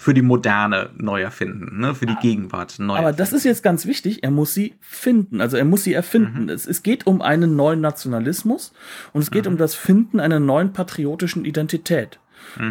Für 0.00 0.14
die 0.14 0.22
Moderne 0.22 0.90
neu 0.96 1.20
erfinden, 1.22 1.80
ne? 1.80 1.92
für 1.92 2.06
die 2.06 2.14
Gegenwart 2.22 2.78
neu 2.78 2.96
Aber 2.96 3.12
das 3.12 3.32
ist 3.32 3.42
jetzt 3.42 3.64
ganz 3.64 3.84
wichtig, 3.84 4.22
er 4.22 4.30
muss 4.30 4.54
sie 4.54 4.76
finden, 4.80 5.40
also 5.40 5.56
er 5.56 5.64
muss 5.64 5.82
sie 5.82 5.92
erfinden. 5.92 6.48
Es, 6.48 6.68
es 6.68 6.84
geht 6.84 7.08
um 7.08 7.20
einen 7.20 7.56
neuen 7.56 7.80
Nationalismus 7.80 8.72
und 9.12 9.22
es 9.22 9.32
geht 9.32 9.48
um 9.48 9.56
das 9.56 9.74
Finden 9.74 10.20
einer 10.20 10.38
neuen 10.38 10.72
patriotischen 10.72 11.44
Identität. 11.44 12.20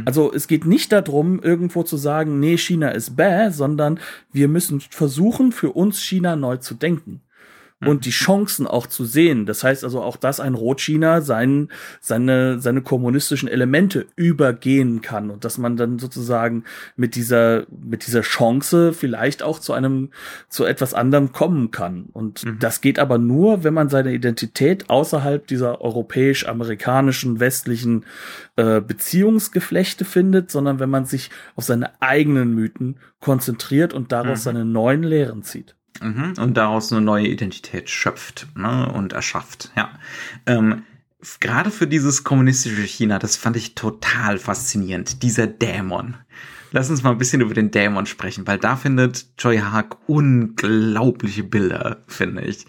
Also 0.06 0.34
es 0.34 0.48
geht 0.48 0.66
nicht 0.66 0.92
darum, 0.92 1.40
irgendwo 1.42 1.84
zu 1.84 1.98
sagen, 1.98 2.40
nee, 2.40 2.58
China 2.58 2.90
ist 2.90 3.16
bäh, 3.16 3.50
sondern 3.52 4.00
wir 4.32 4.48
müssen 4.48 4.82
versuchen, 4.82 5.52
für 5.52 5.72
uns 5.72 6.02
China 6.02 6.36
neu 6.36 6.58
zu 6.58 6.74
denken. 6.74 7.22
Und 7.86 8.06
die 8.06 8.12
Chancen 8.12 8.66
auch 8.66 8.88
zu 8.88 9.06
sehen. 9.06 9.46
Das 9.46 9.64
heißt 9.64 9.84
also 9.84 10.02
auch, 10.02 10.18
dass 10.18 10.40
ein 10.40 10.56
Rot-China 10.56 11.22
sein, 11.22 11.70
seine, 12.02 12.60
seine 12.60 12.82
kommunistischen 12.82 13.48
Elemente 13.48 14.08
übergehen 14.16 15.02
kann 15.02 15.30
und 15.30 15.46
dass 15.46 15.60
man 15.60 15.78
dann 15.78 16.00
sozusagen 16.00 16.64
mit 16.96 17.14
dieser, 17.14 17.68
mit 17.70 18.08
dieser 18.08 18.22
Chance 18.22 18.94
vielleicht 18.94 19.44
auch 19.44 19.60
zu 19.60 19.74
einem, 19.74 20.10
zu 20.50 20.66
etwas 20.66 20.96
anderem 20.96 21.32
kommen 21.34 21.70
kann. 21.70 22.08
Und 22.14 22.46
das 22.60 22.82
geht 22.82 22.98
aber 22.98 23.20
nur, 23.20 23.64
wenn 23.64 23.76
man 23.76 23.90
seine 23.90 24.12
Identität 24.12 24.90
außerhalb 24.90 25.46
dieser 25.46 25.80
europäisch-amerikanischen, 25.82 27.40
westlichen 27.40 28.06
äh, 28.56 28.82
Beziehungsgeflechte 28.82 30.04
findet, 30.04 30.50
sondern 30.50 30.80
wenn 30.80 30.90
man 30.90 31.06
sich 31.06 31.30
auf 31.56 31.66
seine 31.66 32.02
eigenen 32.02 32.56
Mythen 32.56 32.98
konzentriert 33.20 33.94
und 33.94 34.12
daraus 34.12 34.44
seine 34.44 34.66
neuen 34.66 35.04
Lehren 35.04 35.44
zieht. 35.44 35.76
Mhm. 36.02 36.34
Und 36.38 36.56
daraus 36.56 36.92
eine 36.92 37.02
neue 37.02 37.28
Identität 37.28 37.90
schöpft 37.90 38.48
ne? 38.56 38.92
und 38.92 39.14
erschafft. 39.14 39.72
Ja. 39.76 39.92
Ähm, 40.46 40.84
Gerade 41.40 41.72
für 41.72 41.88
dieses 41.88 42.24
kommunistische 42.24 42.84
China, 42.84 43.18
das 43.18 43.38
fand 43.38 43.58
ich 43.58 43.74
total 43.74 44.38
faszinierend. 44.38 45.24
Dieser 45.24 45.48
Dämon. 45.48 46.16
Lass 46.72 46.90
uns 46.90 47.02
mal 47.02 47.12
ein 47.12 47.18
bisschen 47.18 47.42
über 47.42 47.54
den 47.54 47.72
Dämon 47.72 48.06
sprechen, 48.06 48.46
weil 48.46 48.60
da 48.60 48.76
findet 48.76 49.36
Choi 49.38 49.58
Haag 49.58 49.98
unglaubliche 50.08 51.44
Bilder, 51.44 52.04
finde 52.08 52.44
ich. 52.44 52.66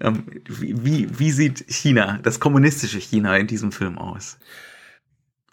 Ähm, 0.00 0.24
wie, 0.46 0.84
wie, 0.84 1.18
wie 1.18 1.30
sieht 1.30 1.64
China, 1.68 2.20
das 2.22 2.40
kommunistische 2.40 2.98
China 2.98 3.36
in 3.36 3.46
diesem 3.46 3.72
Film 3.72 3.98
aus? 3.98 4.38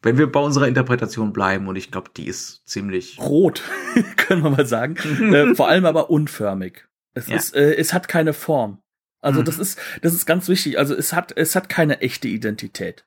Wenn 0.02 0.20
wir 0.20 0.32
bei 0.32 0.40
unserer 0.40 0.68
Interpretation 0.68 1.34
bleiben, 1.34 1.68
und 1.68 1.78
ich 1.78 1.90
glaube, 1.90 2.12
die 2.16 2.28
ist 2.28 2.68
ziemlich 2.68 3.18
Rot, 3.20 3.64
können 4.18 4.44
wir 4.44 4.52
mal 4.52 4.68
sagen. 4.68 4.96
äh, 5.34 5.56
vor 5.56 5.68
allem 5.68 5.86
aber 5.86 6.12
unförmig. 6.12 6.86
Es 7.16 7.28
Ja. 7.28 7.36
ist, 7.38 7.56
äh, 7.56 7.74
es 7.76 7.94
hat 7.94 8.08
keine 8.08 8.34
Form. 8.34 8.80
Also 9.22 9.40
Mhm. 9.42 9.46
das 9.46 9.58
ist, 9.58 9.80
das 10.04 10.14
ist 10.14 10.28
ganz 10.28 10.48
wichtig. 10.50 10.78
Also 10.78 10.94
es 10.96 11.12
hat, 11.14 11.34
es 11.36 11.56
hat 11.56 11.68
keine 11.70 12.02
echte 12.02 12.28
Identität. 12.28 13.06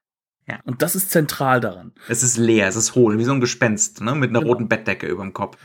Ja. 0.49 0.59
Und 0.65 0.81
das 0.83 0.97
ist 0.97 1.11
zentral 1.11 1.61
daran. 1.61 1.93
Es 2.09 2.23
ist 2.23 2.39
leer, 2.39 2.67
es 2.69 2.75
ist 2.75 2.95
hohl, 2.95 3.19
wie 3.19 3.25
so 3.25 3.33
ein 3.33 3.41
Gespenst, 3.41 4.01
ne? 4.01 4.15
Mit 4.15 4.31
einer 4.31 4.41
Genau. 4.41 4.53
roten 4.53 4.67
Bettdecke 4.67 5.07
über 5.07 5.23
dem 5.23 5.35
Kopf. 5.35 5.59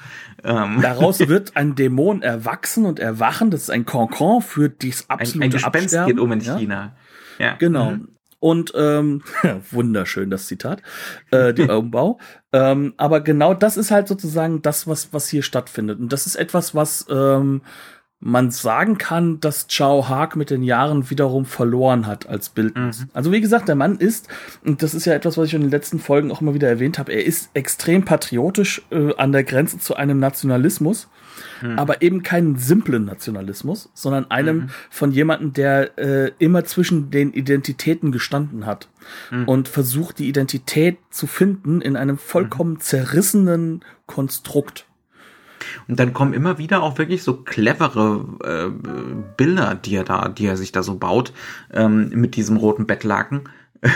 Ähm, 0.44 0.80
Daraus 0.82 1.20
wird 1.30 1.56
ein 1.56 1.74
Dämon 1.76 2.22
erwachsen 2.22 2.86
und 2.86 3.00
erwachen. 3.00 3.50
Das 3.50 3.62
ist 3.62 3.70
ein 3.72 3.86
Concon 3.86 4.42
für 4.42 4.66
ein, 4.66 4.94
absolute 5.08 5.44
ein 5.46 5.52
Gespenst 5.52 5.76
Absterben. 5.96 6.08
geht 6.08 6.20
um 6.20 6.32
in 6.34 6.42
ja? 6.42 6.58
China. 6.58 6.96
Ja. 7.40 7.56
Genau. 7.56 7.92
Mhm. 7.92 8.10
Und 8.40 8.74
ähm, 8.76 9.22
wunderschön 9.72 10.30
das 10.30 10.48
Zitat, 10.48 10.82
äh, 11.32 11.54
der 11.54 11.70
Umbau. 11.80 12.20
Ähm, 12.52 12.94
aber 12.98 13.22
genau 13.22 13.54
das 13.54 13.78
ist 13.78 13.90
halt 13.90 14.10
sozusagen 14.10 14.62
das, 14.62 14.86
was 14.86 15.14
was 15.14 15.30
hier 15.30 15.44
stattfindet. 15.44 15.98
Und 16.00 16.12
das 16.12 16.28
ist 16.28 16.36
etwas, 16.36 16.76
was 16.76 17.06
ähm, 17.10 17.62
man 18.26 18.52
sagen 18.52 18.98
kann, 18.98 19.40
dass 19.42 19.68
Chao 19.68 20.08
Haag 20.08 20.36
mit 20.36 20.50
den 20.50 20.64
Jahren 20.64 21.10
wiederum 21.10 21.46
verloren 21.46 22.08
hat 22.08 22.28
als 22.28 22.50
Bildnis. 22.50 23.02
Mhm. 23.02 23.10
Also 23.14 23.32
wie 23.32 23.42
gesagt, 23.42 23.68
der 23.68 23.76
Mann 23.76 23.98
ist, 23.98 24.30
und 24.64 24.82
das 24.82 24.94
ist 24.94 25.06
ja 25.06 25.14
etwas, 25.14 25.38
was 25.38 25.48
ich 25.48 25.54
in 25.54 25.62
den 25.62 25.72
letzten 25.72 26.00
Folgen 26.00 26.32
auch 26.32 26.40
immer 26.40 26.54
wieder 26.54 26.70
erwähnt 26.70 27.00
habe, 27.00 27.12
er 27.12 27.26
ist 27.26 27.50
extrem 27.54 28.06
patriotisch 28.06 28.82
äh, 28.92 29.14
an 29.18 29.34
der 29.34 29.44
Grenze 29.44 29.78
zu 29.78 29.96
einem 29.96 30.20
Nationalismus, 30.20 31.10
aber 31.78 32.02
eben 32.02 32.24
keinen 32.24 32.58
simplen 32.58 33.06
Nationalismus, 33.06 33.90
sondern 33.94 34.30
einem 34.30 34.70
von 34.90 35.12
jemandem, 35.12 35.54
der 35.54 35.98
äh, 35.98 36.32
immer 36.38 36.66
zwischen 36.66 37.10
den 37.10 37.32
Identitäten 37.32 38.12
gestanden 38.12 38.66
hat 38.66 38.90
und 39.46 39.68
versucht, 39.68 40.20
die 40.20 40.28
Identität 40.28 40.98
zu 41.10 41.26
finden 41.26 41.82
in 41.82 41.96
einem 41.96 42.18
vollkommen 42.18 42.80
zerrissenen 42.80 43.84
Konstrukt. 44.08 44.86
Und 45.88 46.00
dann 46.00 46.14
kommen 46.14 46.34
immer 46.34 46.58
wieder 46.58 46.84
auch 46.84 46.98
wirklich 46.98 47.24
so 47.24 47.38
clevere 47.38 48.26
äh, 48.44 48.70
Bilder, 49.38 49.76
die 49.76 49.96
er 49.96 50.04
da, 50.04 50.30
die 50.30 50.46
er 50.46 50.58
sich 50.58 50.72
da 50.72 50.84
so 50.84 50.96
baut, 50.96 51.34
ähm, 51.72 52.10
mit 52.10 52.36
diesem 52.36 52.58
roten 52.58 52.86
Bettlaken. 52.86 53.50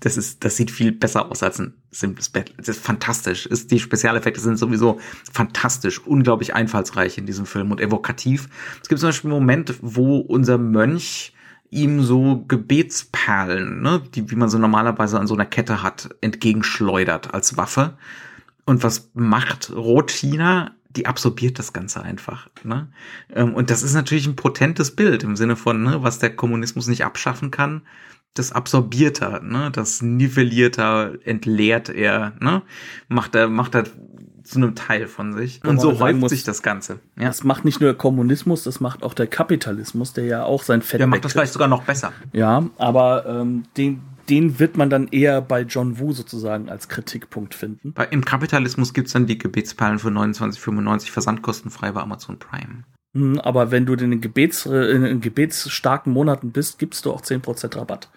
Das 0.00 0.16
ist, 0.16 0.44
das 0.44 0.56
sieht 0.56 0.70
viel 0.70 0.92
besser 0.92 1.30
aus 1.30 1.42
als 1.42 1.58
ein 1.58 1.74
simples 1.90 2.28
Bett. 2.28 2.52
Das 2.56 2.68
ist 2.68 2.84
fantastisch. 2.84 3.46
Ist, 3.46 3.70
die 3.70 3.80
Spezialeffekte 3.80 4.40
sind 4.40 4.56
sowieso 4.56 5.00
fantastisch, 5.32 5.98
unglaublich 6.06 6.54
einfallsreich 6.54 7.18
in 7.18 7.26
diesem 7.26 7.46
Film 7.46 7.72
und 7.72 7.80
evokativ. 7.80 8.48
Es 8.80 8.88
gibt 8.88 9.00
zum 9.00 9.08
Beispiel 9.08 9.30
einen 9.30 9.40
Moment, 9.40 9.74
wo 9.80 10.18
unser 10.18 10.58
Mönch 10.58 11.32
ihm 11.70 12.02
so 12.02 12.44
Gebetsperlen, 12.46 13.82
ne, 13.82 14.02
die, 14.14 14.30
wie 14.30 14.36
man 14.36 14.48
so 14.48 14.58
normalerweise 14.58 15.18
an 15.18 15.26
so 15.26 15.34
einer 15.34 15.46
Kette 15.46 15.82
hat, 15.82 16.10
entgegenschleudert 16.20 17.34
als 17.34 17.56
Waffe. 17.56 17.96
Und 18.68 18.82
was 18.82 19.10
macht 19.14 19.70
Rot-China? 19.74 20.72
Die 20.90 21.06
absorbiert 21.06 21.58
das 21.58 21.72
Ganze 21.72 22.02
einfach. 22.02 22.50
Ne? 22.64 22.88
Ähm, 23.34 23.54
Und 23.54 23.70
das 23.70 23.82
ist 23.82 23.94
natürlich 23.94 24.26
ein 24.26 24.36
potentes 24.36 24.94
Bild 24.94 25.22
im 25.22 25.36
Sinne 25.36 25.56
von, 25.56 25.82
ne, 25.82 26.02
was 26.02 26.18
der 26.18 26.36
Kommunismus 26.36 26.86
nicht 26.86 27.02
abschaffen 27.02 27.50
kann, 27.50 27.80
das 28.34 28.52
absorbiert 28.52 29.22
er, 29.22 29.40
ne? 29.40 29.70
das 29.72 30.02
nivelliert 30.02 30.78
er, 30.78 31.14
entleert 31.24 31.88
er, 31.88 32.34
ne? 32.40 32.60
macht 33.08 33.34
er, 33.34 33.48
macht 33.48 33.74
er 33.74 33.84
zu 34.44 34.58
einem 34.58 34.74
Teil 34.74 35.06
von 35.06 35.32
sich. 35.32 35.62
Und 35.64 35.80
so 35.80 35.98
häuft 35.98 36.20
muss, 36.20 36.30
sich 36.30 36.44
das 36.44 36.62
Ganze. 36.62 37.00
Ja. 37.18 37.26
Das 37.26 37.44
macht 37.44 37.64
nicht 37.64 37.80
nur 37.80 37.90
der 37.90 37.98
Kommunismus, 37.98 38.64
das 38.64 38.80
macht 38.80 39.02
auch 39.02 39.14
der 39.14 39.28
Kapitalismus, 39.28 40.12
der 40.12 40.24
ja 40.24 40.44
auch 40.44 40.62
sein 40.62 40.82
Fett 40.82 41.00
Der 41.00 41.06
macht 41.06 41.24
das 41.24 41.32
vielleicht 41.32 41.52
sogar 41.52 41.68
noch 41.68 41.84
besser. 41.84 42.12
Ja, 42.32 42.68
aber 42.76 43.24
ähm, 43.26 43.64
den, 43.76 44.02
den 44.28 44.58
wird 44.58 44.76
man 44.76 44.90
dann 44.90 45.08
eher 45.08 45.40
bei 45.40 45.62
John 45.62 45.98
Woo 45.98 46.12
sozusagen 46.12 46.68
als 46.68 46.88
Kritikpunkt 46.88 47.54
finden. 47.54 47.92
Bei, 47.92 48.06
Im 48.06 48.24
Kapitalismus 48.24 48.94
gibt's 48.94 49.12
dann 49.12 49.26
die 49.26 49.38
Gebetsperlen 49.38 49.98
für 49.98 50.08
29,95 50.08 51.10
versandkostenfrei 51.10 51.92
bei 51.92 52.00
Amazon 52.00 52.38
Prime. 52.38 52.84
Hm, 53.14 53.38
Aber 53.40 53.70
wenn 53.70 53.86
du 53.86 53.94
in 53.94 54.10
den 54.10 54.20
Gebets, 54.20 54.66
in 54.66 55.20
gebetsstarken 55.20 56.12
Monaten 56.12 56.52
bist, 56.52 56.78
gibst 56.78 57.04
du 57.04 57.12
auch 57.12 57.22
10% 57.22 57.76
Rabatt. 57.76 58.10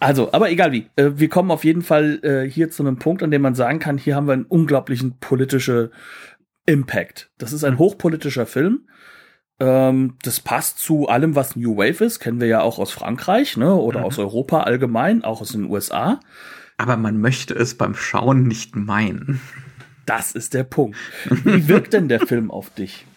Also, 0.00 0.32
aber 0.32 0.50
egal 0.50 0.72
wie. 0.72 0.90
Äh, 0.96 1.12
Wir 1.14 1.28
kommen 1.28 1.50
auf 1.50 1.64
jeden 1.64 1.82
Fall 1.82 2.18
äh, 2.22 2.50
hier 2.50 2.70
zu 2.70 2.82
einem 2.82 2.98
Punkt, 2.98 3.22
an 3.22 3.30
dem 3.30 3.42
man 3.42 3.54
sagen 3.54 3.78
kann, 3.78 3.96
hier 3.96 4.16
haben 4.16 4.26
wir 4.26 4.32
einen 4.32 4.44
unglaublichen 4.44 5.18
politische 5.18 5.92
Impact. 6.66 7.30
Das 7.38 7.52
ist 7.52 7.64
ein 7.64 7.78
hochpolitischer 7.78 8.46
Film. 8.46 8.88
Ähm, 9.60 10.16
das 10.22 10.40
passt 10.40 10.78
zu 10.80 11.08
allem, 11.08 11.34
was 11.36 11.56
New 11.56 11.76
Wave 11.76 12.04
ist. 12.04 12.18
Kennen 12.20 12.40
wir 12.40 12.48
ja 12.48 12.60
auch 12.60 12.78
aus 12.78 12.90
Frankreich, 12.90 13.56
ne? 13.56 13.74
Oder 13.74 14.00
Mhm. 14.00 14.06
aus 14.06 14.18
Europa 14.18 14.62
allgemein, 14.62 15.22
auch 15.24 15.40
aus 15.40 15.52
den 15.52 15.64
USA. 15.70 16.20
Aber 16.76 16.96
man 16.96 17.20
möchte 17.20 17.54
es 17.54 17.76
beim 17.76 17.94
Schauen 17.94 18.48
nicht 18.48 18.74
meinen. 18.74 19.40
Das 20.06 20.32
ist 20.32 20.54
der 20.54 20.64
Punkt. 20.64 20.96
Wie 21.44 21.68
wirkt 21.68 21.92
denn 21.92 22.08
der 22.08 22.20
Film 22.26 22.50
auf 22.50 22.70
dich? 22.70 23.06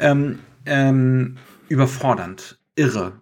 Ähm, 0.00 0.40
ähm, 0.64 1.36
überfordernd, 1.68 2.58
irre. 2.74 3.20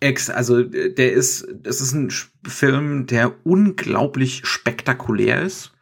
Ex, 0.00 0.28
also 0.28 0.62
der 0.62 1.12
ist, 1.14 1.46
das 1.62 1.80
ist 1.80 1.94
ein 1.94 2.10
Film, 2.46 3.06
der 3.06 3.32
unglaublich 3.46 4.42
spektakulär 4.44 5.40
ist. 5.40 5.72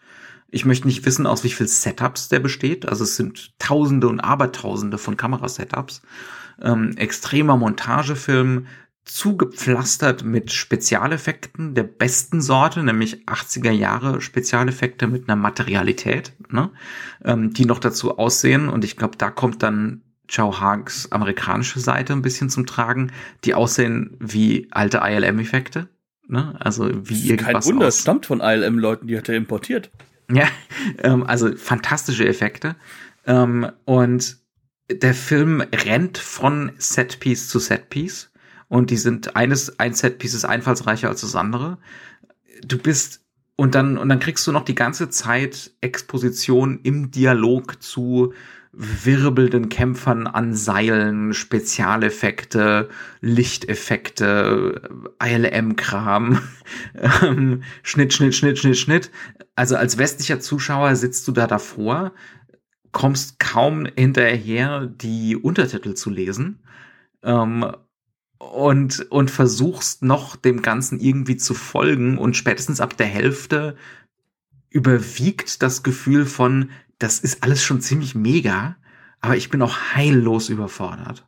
Ich 0.54 0.64
möchte 0.64 0.86
nicht 0.86 1.04
wissen, 1.04 1.26
aus 1.26 1.42
wie 1.42 1.50
viel 1.50 1.66
Setups 1.66 2.28
der 2.28 2.38
besteht. 2.38 2.88
Also 2.88 3.02
es 3.02 3.16
sind 3.16 3.58
Tausende 3.58 4.06
und 4.06 4.20
Abertausende 4.20 4.98
von 4.98 5.16
Kamerasetups. 5.16 6.02
Ähm, 6.62 6.96
extremer 6.96 7.56
Montagefilm, 7.56 8.66
zugepflastert 9.04 10.24
mit 10.24 10.52
Spezialeffekten 10.52 11.74
der 11.74 11.82
besten 11.82 12.40
Sorte, 12.40 12.84
nämlich 12.84 13.26
80er 13.26 13.72
Jahre 13.72 14.20
Spezialeffekte 14.20 15.08
mit 15.08 15.28
einer 15.28 15.36
Materialität, 15.36 16.32
ne? 16.48 16.70
ähm, 17.24 17.52
die 17.52 17.66
noch 17.66 17.80
dazu 17.80 18.16
aussehen. 18.18 18.68
Und 18.68 18.84
ich 18.84 18.96
glaube, 18.96 19.18
da 19.18 19.30
kommt 19.30 19.62
dann 19.64 20.02
Chow 20.32 20.60
Hags 20.60 21.10
amerikanische 21.10 21.80
Seite 21.80 22.12
ein 22.12 22.22
bisschen 22.22 22.48
zum 22.48 22.64
Tragen, 22.64 23.10
die 23.42 23.54
aussehen 23.54 24.16
wie 24.20 24.68
alte 24.70 24.98
ILM-Effekte. 25.04 25.88
Ne? 26.28 26.54
Also 26.60 26.88
wie 27.08 27.28
irgendwas. 27.28 27.64
Kein 27.66 27.74
Wunder, 27.74 27.88
es 27.88 28.00
stammt 28.00 28.26
von 28.26 28.40
ILM-Leuten, 28.40 29.08
die 29.08 29.18
hat 29.18 29.28
er 29.28 29.34
importiert. 29.34 29.90
Ja, 30.30 30.48
ähm, 31.02 31.24
also 31.24 31.54
fantastische 31.56 32.26
Effekte. 32.26 32.76
Ähm, 33.26 33.70
und 33.84 34.38
der 34.90 35.14
Film 35.14 35.60
rennt 35.60 36.18
von 36.18 36.72
Setpiece 36.78 37.48
zu 37.48 37.58
Setpiece 37.58 38.30
und 38.68 38.90
die 38.90 38.96
sind 38.96 39.36
eines, 39.36 39.78
ein 39.78 39.94
Setpiece 39.94 40.34
ist 40.34 40.44
einfallsreicher 40.44 41.08
als 41.08 41.22
das 41.22 41.36
andere. 41.36 41.78
Du 42.64 42.78
bist 42.78 43.22
und 43.56 43.74
dann, 43.74 43.98
und 43.98 44.08
dann 44.08 44.18
kriegst 44.18 44.46
du 44.46 44.52
noch 44.52 44.64
die 44.64 44.74
ganze 44.74 45.10
Zeit 45.10 45.70
Exposition 45.80 46.80
im 46.82 47.10
Dialog 47.10 47.82
zu 47.82 48.34
wirbelnden 48.76 49.68
Kämpfern 49.68 50.26
an 50.26 50.54
Seilen, 50.54 51.32
Spezialeffekte, 51.32 52.88
Lichteffekte, 53.20 54.90
ILM-Kram, 55.22 56.40
ähm, 57.22 57.62
Schnitt, 57.82 58.12
Schnitt, 58.12 58.34
Schnitt, 58.34 58.58
Schnitt, 58.58 58.76
Schnitt. 58.76 59.10
Also 59.54 59.76
als 59.76 59.98
westlicher 59.98 60.40
Zuschauer 60.40 60.96
sitzt 60.96 61.26
du 61.28 61.32
da 61.32 61.46
davor, 61.46 62.12
kommst 62.92 63.38
kaum 63.38 63.86
hinterher, 63.96 64.86
die 64.86 65.36
Untertitel 65.36 65.94
zu 65.94 66.10
lesen. 66.10 66.62
Ähm, 67.22 67.72
und, 68.38 69.10
und 69.10 69.30
versuchst 69.30 70.02
noch 70.02 70.36
dem 70.36 70.60
Ganzen 70.60 71.00
irgendwie 71.00 71.36
zu 71.36 71.54
folgen 71.54 72.18
und 72.18 72.36
spätestens 72.36 72.80
ab 72.80 72.96
der 72.96 73.06
Hälfte 73.06 73.76
überwiegt 74.70 75.62
das 75.62 75.82
Gefühl 75.82 76.26
von, 76.26 76.70
das 77.04 77.18
ist 77.18 77.42
alles 77.42 77.62
schon 77.62 77.82
ziemlich 77.82 78.14
mega, 78.14 78.76
aber 79.20 79.36
ich 79.36 79.50
bin 79.50 79.60
auch 79.60 79.76
heillos 79.94 80.48
überfordert. 80.48 81.26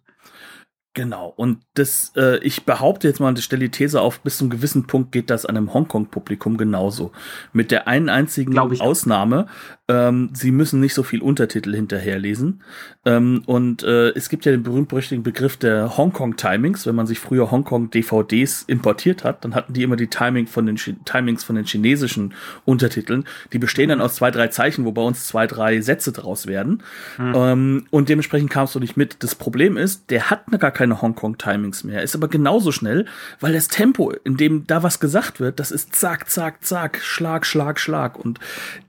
Genau, 0.97 1.35
und 1.37 1.59
das, 1.75 2.13
äh, 2.17 2.39
ich 2.39 2.65
behaupte 2.65 3.07
jetzt 3.07 3.21
mal 3.21 3.29
und 3.29 3.39
stelle 3.41 3.61
die 3.61 3.71
These 3.71 4.01
auf, 4.01 4.21
bis 4.21 4.39
zum 4.39 4.49
gewissen 4.49 4.87
Punkt 4.87 5.13
geht 5.13 5.29
das 5.29 5.45
einem 5.45 5.75
Hongkong-Publikum 5.75 6.57
genauso. 6.57 7.13
Mit 7.53 7.71
der 7.71 7.87
einen 7.87 8.09
einzigen 8.09 8.59
Ausnahme, 8.59 9.47
ähm, 9.89 10.31
sie 10.33 10.51
müssen 10.51 10.81
nicht 10.81 10.95
so 10.95 11.03
viel 11.03 11.21
Untertitel 11.21 11.75
hinterherlesen. 11.75 12.63
Ähm, 13.05 13.43
und 13.45 13.83
äh, 13.83 14.09
es 14.15 14.31
gibt 14.31 14.47
ja 14.47 14.53
den 14.53 14.63
berühmt-berüchtigten 14.63 15.23
Begriff 15.23 15.59
der 15.59 15.99
Hongkong-Timings. 15.99 16.87
Wenn 16.87 16.95
man 16.95 17.07
sich 17.07 17.21
früher 17.21 17.51
Hongkong-DVDs 17.51 18.63
importiert 18.63 19.23
hat, 19.23 19.45
dann 19.45 19.55
hatten 19.55 19.75
die 19.75 19.83
immer 19.83 19.97
die 19.97 20.09
Timing 20.09 20.47
von 20.47 20.65
den 20.65 20.77
Timings 20.77 21.45
von 21.45 21.57
den 21.57 21.67
chinesischen 21.67 22.33
Untertiteln. 22.65 23.27
Die 23.53 23.59
bestehen 23.59 23.91
dann 23.91 24.01
aus 24.01 24.17
zwei, 24.17 24.31
drei 24.31 24.49
Zeichen, 24.49 24.87
wo 24.87 24.93
bei 24.93 25.03
uns 25.03 25.27
zwei, 25.27 25.47
drei 25.47 25.83
Sätze 25.83 26.11
draus 26.11 26.47
werden. 26.47 26.83
Hm. 27.17 27.33
Ähm, 27.37 27.87
und 27.91 28.09
dementsprechend 28.09 28.51
kamst 28.51 28.75
du 28.75 28.81
nicht 28.81 28.97
mit. 28.97 29.23
Das 29.23 29.35
Problem 29.35 29.77
ist, 29.77 30.11
der 30.11 30.31
hat 30.31 30.47
gar 30.59 30.71
keine 30.71 30.86
keine 30.87 31.03
Hongkong-Timings 31.03 31.85
mehr, 31.85 32.03
ist 32.03 32.15
aber 32.15 32.29
genauso 32.29 32.71
schnell, 32.71 33.07
weil 33.41 33.53
das 33.53 33.69
Tempo, 33.69 34.11
in 34.11 34.37
dem 34.37 34.67
da 34.67 34.83
was 34.83 35.01
gesagt 35.01 35.41
wird, 35.41 35.59
das 35.59 35.71
ist 35.71 35.95
zack, 35.95 36.31
zack, 36.31 36.65
zack, 36.65 37.01
Schlag, 37.03 37.45
Schlag, 37.45 37.81
Schlag. 37.81 38.17
Und 38.17 38.39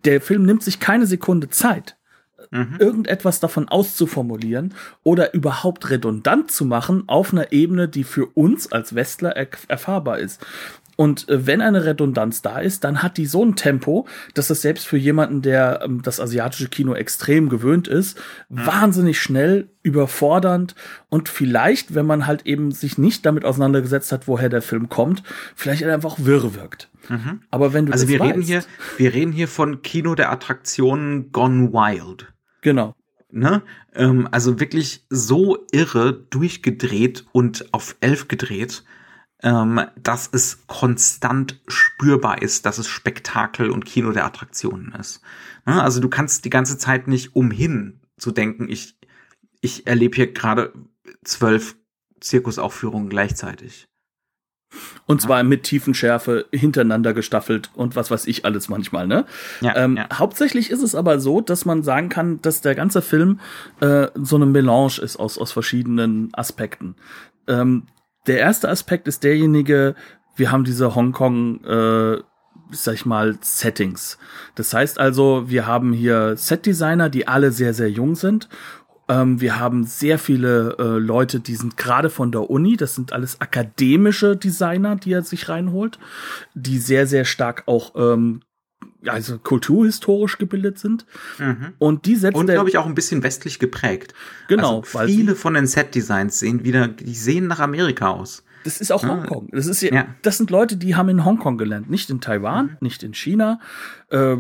der 0.06 0.22
Film 0.22 0.44
nimmt 0.44 0.64
sich 0.64 0.80
keine 0.80 1.08
Sekunde 1.08 1.50
Zeit, 1.50 1.96
mhm. 2.52 2.76
irgendetwas 2.80 3.40
davon 3.40 3.68
auszuformulieren 3.68 4.76
oder 5.04 5.34
überhaupt 5.34 5.90
redundant 5.90 6.52
zu 6.52 6.66
machen 6.66 7.04
auf 7.08 7.34
einer 7.34 7.52
Ebene, 7.52 7.88
die 7.88 8.04
für 8.04 8.28
uns 8.28 8.72
als 8.72 8.94
Westler 8.94 9.36
erfahrbar 9.36 10.20
ist. 10.20 10.46
Und 10.98 11.30
äh, 11.30 11.46
wenn 11.46 11.62
eine 11.62 11.86
Redundanz 11.86 12.42
da 12.42 12.60
ist, 12.60 12.84
dann 12.84 13.04
hat 13.04 13.18
die 13.18 13.28
so 13.28 13.46
ein 13.46 13.56
Tempo, 13.56 14.08
dass 14.34 14.50
es 14.50 14.64
selbst 14.64 14.86
für 14.86 14.98
jemanden, 14.98 15.44
der 15.44 15.82
ähm, 15.84 16.02
das 16.02 16.20
asiatische 16.20 16.68
Kino 16.68 16.94
extrem 16.96 17.50
gewöhnt 17.50 17.88
ist, 17.88 18.20
mhm. 18.50 18.66
wahnsinnig 18.66 19.22
schnell, 19.22 19.70
überfordernd 19.84 20.76
und 21.10 21.30
vielleicht, 21.30 21.96
wenn 21.96 22.08
man 22.08 22.26
halt 22.26 22.46
eben 22.46 22.72
sich 22.72 22.98
nicht 22.98 23.26
damit 23.26 23.46
auseinandergesetzt 23.46 24.12
hat, 24.12 24.28
woher 24.28 24.50
der 24.50 24.64
Film 24.64 24.90
kommt, 24.90 25.24
vielleicht 25.56 25.84
einfach 25.84 26.18
wirr 26.18 26.56
wirkt. 26.56 26.90
Mhm. 27.08 27.42
Aber 27.52 27.74
wenn 27.74 27.86
du 27.86 27.94
also 27.94 28.08
wir 28.08 28.20
weißt, 28.20 28.32
reden 28.32 28.42
hier, 28.42 28.64
wir 28.98 29.14
reden 29.14 29.32
hier 29.32 29.48
von 29.48 29.84
Kino 29.84 30.16
der 30.16 30.32
Attraktionen 30.32 31.32
Gone 31.32 31.72
Wild. 31.72 32.34
Genau. 32.62 32.96
Ne? 33.30 33.62
Ähm, 33.94 34.28
also 34.32 34.60
wirklich 34.60 35.06
so 35.10 35.66
irre 35.72 36.26
durchgedreht 36.32 37.26
und 37.32 37.72
auf 37.72 37.96
elf 38.02 38.28
gedreht 38.28 38.84
ähm, 39.44 39.82
dass 40.02 40.30
es 40.32 40.66
konstant 40.68 41.62
spürbar 41.68 42.42
ist, 42.42 42.66
dass 42.66 42.78
es 42.78 42.88
Spektakel 42.88 43.70
und 43.70 43.86
Kino 43.86 44.12
der 44.12 44.26
Attraktionen 44.26 44.94
ist. 44.94 45.22
Ne? 45.66 45.82
Also 45.82 46.00
du 46.00 46.10
kannst 46.10 46.46
die 46.46 46.50
ganze 46.50 46.78
Zeit 46.78 47.08
nicht 47.08 47.36
umhin 47.36 48.02
zu 48.18 48.32
denken, 48.32 48.68
ich, 48.70 48.98
ich 49.62 49.86
erlebe 49.86 50.16
hier 50.16 50.34
gerade 50.34 50.74
zwölf 51.24 51.76
Zirkusaufführungen 52.20 53.10
gleichzeitig. 53.10 53.88
Und 55.06 55.22
zwar 55.22 55.44
mit 55.44 55.64
Tiefenschärfe 55.64 56.48
hintereinander 56.52 57.14
gestaffelt 57.14 57.72
und 57.74 57.96
was 57.96 58.12
weiß 58.12 58.28
ich 58.28 58.44
alles 58.44 58.68
manchmal, 58.68 59.08
ne? 59.08 59.26
Ja, 59.62 59.76
ähm, 59.78 59.96
ja. 59.96 60.10
Hauptsächlich 60.14 60.70
ist 60.72 60.82
es 60.82 60.94
aber 60.94 61.22
so, 61.22 61.40
dass 61.40 61.64
man 61.64 61.84
sagen 61.84 62.10
kann, 62.10 62.42
dass 62.42 62.60
der 62.60 62.76
ganze 62.76 63.02
Film 63.02 63.40
äh, 63.80 64.08
so 64.16 64.36
eine 64.36 64.46
Melange 64.46 65.00
ist 65.02 65.16
aus, 65.18 65.38
aus 65.38 65.54
verschiedenen 65.54 66.34
Aspekten. 66.34 66.96
Ähm, 67.48 67.84
der 68.28 68.40
erste 68.40 68.70
Aspekt 68.70 69.08
ist 69.08 69.24
derjenige, 69.24 69.96
wir 70.36 70.52
haben 70.52 70.64
diese 70.64 70.94
Hongkong, 70.96 71.64
äh, 71.64 72.22
sag 72.72 72.94
ich 72.94 73.06
mal, 73.06 73.38
Settings. 73.42 74.18
Das 74.56 74.74
heißt 74.74 75.00
also, 75.00 75.50
wir 75.50 75.66
haben 75.66 75.94
hier 75.94 76.36
Setdesigner, 76.38 77.10
die 77.10 77.28
alle 77.28 77.52
sehr, 77.52 77.74
sehr 77.74 77.90
jung 77.90 78.16
sind. 78.16 78.48
Ähm, 79.10 79.40
wir 79.40 79.60
haben 79.60 79.86
sehr 79.86 80.20
viele 80.20 80.76
äh, 80.78 81.00
Leute, 81.00 81.40
die 81.40 81.56
sind 81.56 81.78
gerade 81.78 82.10
von 82.10 82.32
der 82.32 82.50
Uni, 82.50 82.76
das 82.76 82.94
sind 82.96 83.14
alles 83.14 83.40
akademische 83.40 84.36
Designer, 84.36 84.98
die 84.98 85.14
er 85.14 85.24
sich 85.24 85.48
reinholt, 85.48 85.98
die 86.54 86.78
sehr, 86.78 87.08
sehr 87.08 87.24
stark 87.24 87.64
auch 87.68 87.94
ähm, 87.96 88.42
also 89.06 89.38
kulturhistorisch 89.38 90.38
gebildet 90.38 90.80
sind. 90.80 91.06
Mhm. 91.38 91.74
Und 91.78 92.06
die 92.06 92.16
setzt 92.16 92.36
Und 92.36 92.48
glaube 92.48 92.70
ich 92.70 92.78
auch 92.78 92.86
ein 92.86 92.96
bisschen 92.96 93.24
westlich 93.24 93.60
geprägt. 93.60 94.14
Genau. 94.48 94.84
Also 94.94 95.00
viele 95.06 95.36
von 95.36 95.54
den 95.54 95.68
Set-Designs 95.68 96.40
sehen 96.40 96.64
wieder, 96.64 96.88
die 96.88 97.14
sehen 97.14 97.48
nach 97.48 97.60
Amerika 97.60 98.10
aus. 98.10 98.44
Das 98.64 98.82
ist 98.82 98.92
auch 98.92 99.04
ja. 99.04 99.10
Hongkong. 99.10 99.50
Das 99.52 99.68
ist 99.68 99.82
ja, 99.82 100.08
das 100.24 100.38
sind 100.38 100.50
Leute, 100.50 100.78
die 100.78 100.96
haben 100.96 101.10
in 101.10 101.24
Hongkong 101.24 101.58
gelernt, 101.58 101.90
nicht 101.90 102.10
in 102.10 102.20
Taiwan, 102.20 102.66
mhm. 102.66 102.78
nicht 102.82 103.04
in 103.04 103.14
China, 103.14 103.60
äh, 104.10 104.38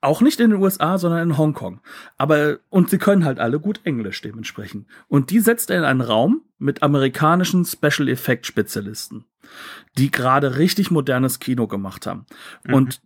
auch 0.00 0.20
nicht 0.20 0.38
in 0.40 0.50
den 0.50 0.62
USA, 0.62 0.98
sondern 0.98 1.30
in 1.30 1.38
Hongkong. 1.38 1.80
Aber 2.16 2.58
und 2.68 2.90
sie 2.90 2.98
können 2.98 3.24
halt 3.24 3.40
alle 3.40 3.58
gut 3.58 3.80
Englisch 3.84 4.20
dementsprechend. 4.22 4.86
Und 5.08 5.30
die 5.30 5.40
setzt 5.40 5.70
er 5.70 5.78
in 5.78 5.84
einen 5.84 6.00
Raum 6.00 6.42
mit 6.58 6.82
amerikanischen 6.82 7.64
Special 7.64 8.08
Effect 8.08 8.46
Spezialisten, 8.46 9.24
die 9.98 10.10
gerade 10.10 10.58
richtig 10.58 10.90
modernes 10.90 11.40
Kino 11.40 11.66
gemacht 11.66 12.06
haben. 12.06 12.26
Mhm. 12.64 12.74
Und 12.74 13.00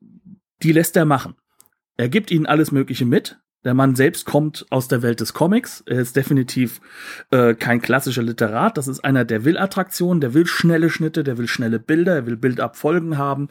die 0.62 0.73
lässt 0.73 0.96
er 0.96 1.05
machen. 1.05 1.35
Er 1.96 2.09
gibt 2.09 2.31
ihnen 2.31 2.46
alles 2.46 2.73
Mögliche 2.73 3.05
mit. 3.05 3.38
Der 3.62 3.75
Mann 3.75 3.94
selbst 3.94 4.25
kommt 4.25 4.64
aus 4.70 4.88
der 4.88 5.03
Welt 5.03 5.20
des 5.20 5.35
Comics. 5.35 5.83
Er 5.85 6.01
ist 6.01 6.16
definitiv 6.16 6.81
äh, 7.31 7.55
kein 7.55 7.83
klassischer 7.83 8.23
Literat. 8.23 8.79
Das 8.79 8.88
ist 8.88 9.01
einer, 9.01 9.27
der 9.27 9.44
will 9.44 9.59
Attraktionen, 9.59 10.23
der 10.23 10.33
will 10.33 10.46
schnelle 10.46 10.88
Schnitte, 10.88 11.25
der 11.25 11.37
will 11.37 11.46
schnelle 11.46 11.79
Bilder, 11.79 12.14
er 12.14 12.27
will 12.27 12.38
Bildabfolgen 12.38 13.18
haben. 13.18 13.49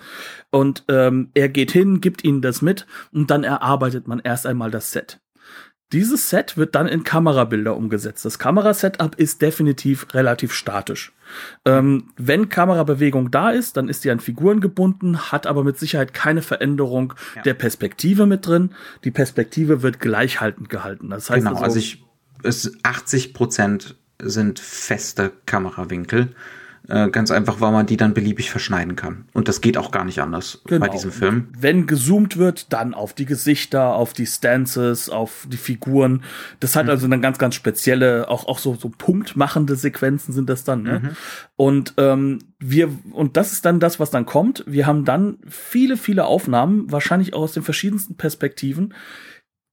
Und 0.50 0.84
ähm, 0.88 1.30
er 1.36 1.48
geht 1.48 1.72
hin, 1.72 2.02
gibt 2.02 2.24
ihnen 2.24 2.42
das 2.42 2.64
mit 2.64 2.88
und 3.12 3.30
dann 3.30 3.44
erarbeitet 3.44 4.08
man 4.08 4.20
erst 4.20 4.48
einmal 4.48 4.72
das 4.72 4.92
Set. 4.92 5.20
Dieses 5.92 6.30
Set 6.30 6.56
wird 6.56 6.76
dann 6.76 6.88
in 6.88 7.04
Kamerabilder 7.04 7.76
umgesetzt. 7.76 8.24
Das 8.24 8.38
Kamerasetup 8.38 9.16
ist 9.16 9.42
definitiv 9.42 10.14
relativ 10.14 10.54
statisch. 10.54 11.14
Ähm, 11.66 12.12
wenn 12.16 12.50
Kamerabewegung 12.50 13.32
da 13.32 13.50
ist, 13.50 13.76
dann 13.76 13.90
ist 13.90 14.04
die 14.04 14.12
an 14.12 14.20
Figuren 14.20 14.62
gebunden, 14.62 15.32
hat 15.32 15.48
aber 15.48 15.64
mit 15.64 15.80
Sicherheit 15.80 16.14
keine 16.14 16.44
Veränderung 16.44 17.16
ja. 17.36 17.42
der 17.42 17.56
Perspektive 17.56 18.28
mit 18.28 18.46
drin. 18.46 18.76
Die 19.04 19.12
Perspektive 19.12 19.82
wird 19.82 20.00
gleichhaltend 20.00 20.70
gehalten. 20.70 21.10
Das 21.10 21.30
heißt 21.30 21.40
genau, 21.40 21.56
also, 21.56 21.64
also 21.64 21.80
ich, 21.80 22.06
es 22.44 22.78
80 22.84 23.34
Prozent 23.34 23.96
sind 24.22 24.60
feste 24.60 25.32
Kamerawinkel. 25.48 26.36
Äh, 26.90 27.10
ganz 27.12 27.30
einfach, 27.30 27.62
weil 27.62 27.72
man 27.72 27.86
die 27.86 27.98
dann 27.98 28.16
beliebig 28.16 28.50
verschneiden 28.50 28.96
kann. 28.96 29.26
Und 29.34 29.48
das 29.48 29.62
geht 29.62 29.78
auch 29.78 29.92
gar 29.92 30.06
nicht 30.06 30.22
anders 30.22 30.62
Genau. 30.66 30.86
bei 30.86 30.92
diesem 30.92 31.12
Film. 31.12 31.50
Wenn 31.60 31.86
gezoomt 31.86 32.38
wird, 32.38 32.74
dann 32.74 32.96
auf 32.96 33.14
die 33.14 33.26
Gesichter, 33.26 33.94
auf 33.94 34.14
die 34.14 34.26
Stances, 34.26 35.08
auf 35.08 35.46
die 35.48 35.58
Figuren. 35.58 36.24
Das 36.60 36.76
hat 36.76 36.90
also 36.90 37.08
dann 37.08 37.22
ganz, 37.22 37.38
ganz 37.38 37.54
spezielle, 37.54 38.28
auch, 38.28 38.48
auch 38.48 38.58
so, 38.58 38.74
so 38.74 38.90
punktmachende 38.90 39.76
Sequenzen 39.76 40.34
sind 40.34 40.50
das 40.50 40.64
dann. 40.64 40.82
Ne? 40.82 41.16
Und 41.56 41.94
ähm, 41.98 42.40
wir, 42.58 42.90
und 43.12 43.38
das 43.38 43.54
ist 43.54 43.66
dann 43.66 43.80
das, 43.80 44.00
was 44.00 44.10
dann 44.10 44.26
kommt. 44.26 44.64
Wir 44.66 44.88
haben 44.88 45.06
dann 45.06 45.38
viele, 45.48 45.96
viele 45.96 46.26
Aufnahmen, 46.26 46.92
wahrscheinlich 46.92 47.36
auch 47.36 47.42
aus 47.42 47.54
den 47.54 47.64
verschiedensten 47.64 48.16
Perspektiven, 48.16 48.96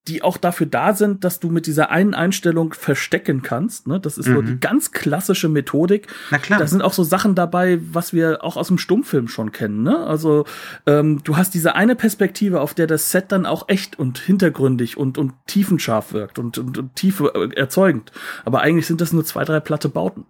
die 0.09 0.23
auch 0.23 0.37
dafür 0.37 0.67
da 0.67 0.95
sind, 0.95 1.25
dass 1.25 1.41
du 1.41 1.49
mit 1.49 1.67
dieser 1.67 1.91
einen 1.91 2.15
Einstellung 2.15 2.73
verstecken 2.73 3.43
kannst. 3.43 3.87
Ne? 3.87 4.01
Das 4.01 4.19
ist 4.19 4.27
so 4.27 4.43
die 4.43 4.59
ganz 4.61 4.93
klassische 4.93 5.49
Methodik. 5.49 6.07
Na 6.31 6.39
klar. 6.39 6.59
Da 6.59 6.67
sind 6.67 6.83
auch 6.83 6.93
so 6.93 7.03
Sachen 7.03 7.35
dabei, 7.35 7.79
was 7.93 8.13
wir 8.13 8.45
auch 8.45 8.57
aus 8.57 8.69
dem 8.69 8.79
Stummfilm 8.79 9.29
schon 9.29 9.53
kennen. 9.53 9.83
Ne? 9.83 9.99
Also 9.99 10.45
ähm, 10.87 11.21
du 11.25 11.37
hast 11.37 11.55
diese 11.55 11.75
eine 11.75 11.97
Perspektive, 11.97 12.61
auf 12.61 12.75
der 12.75 12.87
das 12.87 13.11
Set 13.11 13.33
dann 13.33 13.47
auch 13.47 13.69
echt 13.69 13.99
und 13.99 14.19
hintergründig 14.19 14.97
und, 14.97 15.19
und 15.19 15.33
tiefenscharf 15.47 16.13
wirkt 16.13 16.39
und, 16.39 16.59
und, 16.59 16.79
und 16.79 16.95
Tiefe 16.95 17.33
äh, 17.35 17.57
erzeugend. 17.57 18.13
Aber 18.45 18.61
eigentlich 18.61 18.87
sind 18.87 19.01
das 19.01 19.13
nur 19.13 19.25
zwei, 19.25 19.45
drei 19.45 19.61
platte 19.61 19.89
Bauten. 19.89 20.25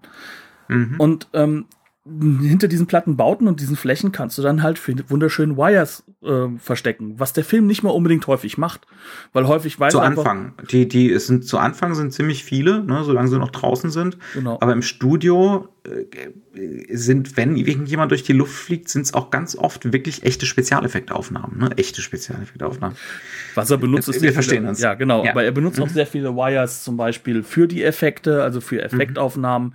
Und 0.98 1.28
ähm, 1.32 1.66
hinter 2.06 2.68
diesen 2.68 2.86
platten 2.86 3.16
Bauten 3.16 3.48
und 3.48 3.60
diesen 3.60 3.76
Flächen 3.76 4.12
kannst 4.12 4.38
du 4.38 4.42
dann 4.42 4.62
halt 4.62 4.78
für 4.78 4.94
wunderschönen 5.08 5.56
Wires 5.56 6.04
äh, 6.22 6.48
verstecken, 6.58 7.14
was 7.18 7.32
der 7.32 7.44
Film 7.44 7.66
nicht 7.66 7.82
mal 7.82 7.90
unbedingt 7.90 8.26
häufig 8.26 8.58
macht, 8.58 8.86
weil 9.32 9.48
häufig 9.48 9.78
weiß 9.78 9.92
Zu 9.92 10.00
Anfang. 10.00 10.54
Die, 10.70 10.86
die, 10.86 11.10
es 11.10 11.26
sind, 11.26 11.44
zu 11.44 11.58
Anfang 11.58 11.94
sind 11.94 12.12
ziemlich 12.12 12.44
viele, 12.44 12.84
ne, 12.84 13.02
solange 13.02 13.28
sie 13.28 13.38
noch 13.38 13.50
draußen 13.50 13.90
sind. 13.90 14.18
Genau. 14.34 14.58
Aber 14.60 14.72
im 14.72 14.82
Studio 14.82 15.68
sind, 16.90 17.36
wenn 17.36 17.56
irgendjemand 17.56 18.10
durch 18.10 18.22
die 18.22 18.32
Luft 18.32 18.54
fliegt, 18.54 18.88
sind 18.88 19.02
es 19.02 19.14
auch 19.14 19.30
ganz 19.30 19.56
oft 19.56 19.92
wirklich 19.92 20.22
echte 20.24 20.46
Spezialeffektaufnahmen, 20.46 21.58
ne? 21.58 21.70
Echte 21.76 22.02
Spezialeffektaufnahmen. 22.02 22.96
Was 23.54 23.70
er 23.70 23.78
benutzt, 23.78 24.08
ist 24.08 24.22
Wir 24.22 24.32
verstehen 24.32 24.58
viele, 24.58 24.68
uns. 24.70 24.80
Ja, 24.80 24.94
genau. 24.94 25.24
Ja. 25.24 25.30
Aber 25.32 25.44
er 25.44 25.52
benutzt 25.52 25.80
auch 25.80 25.88
sehr 25.88 26.06
viele 26.06 26.34
Wires 26.34 26.82
zum 26.82 26.96
Beispiel 26.96 27.42
für 27.42 27.68
die 27.68 27.84
Effekte, 27.84 28.42
also 28.42 28.60
für 28.60 28.82
Effektaufnahmen. 28.82 29.74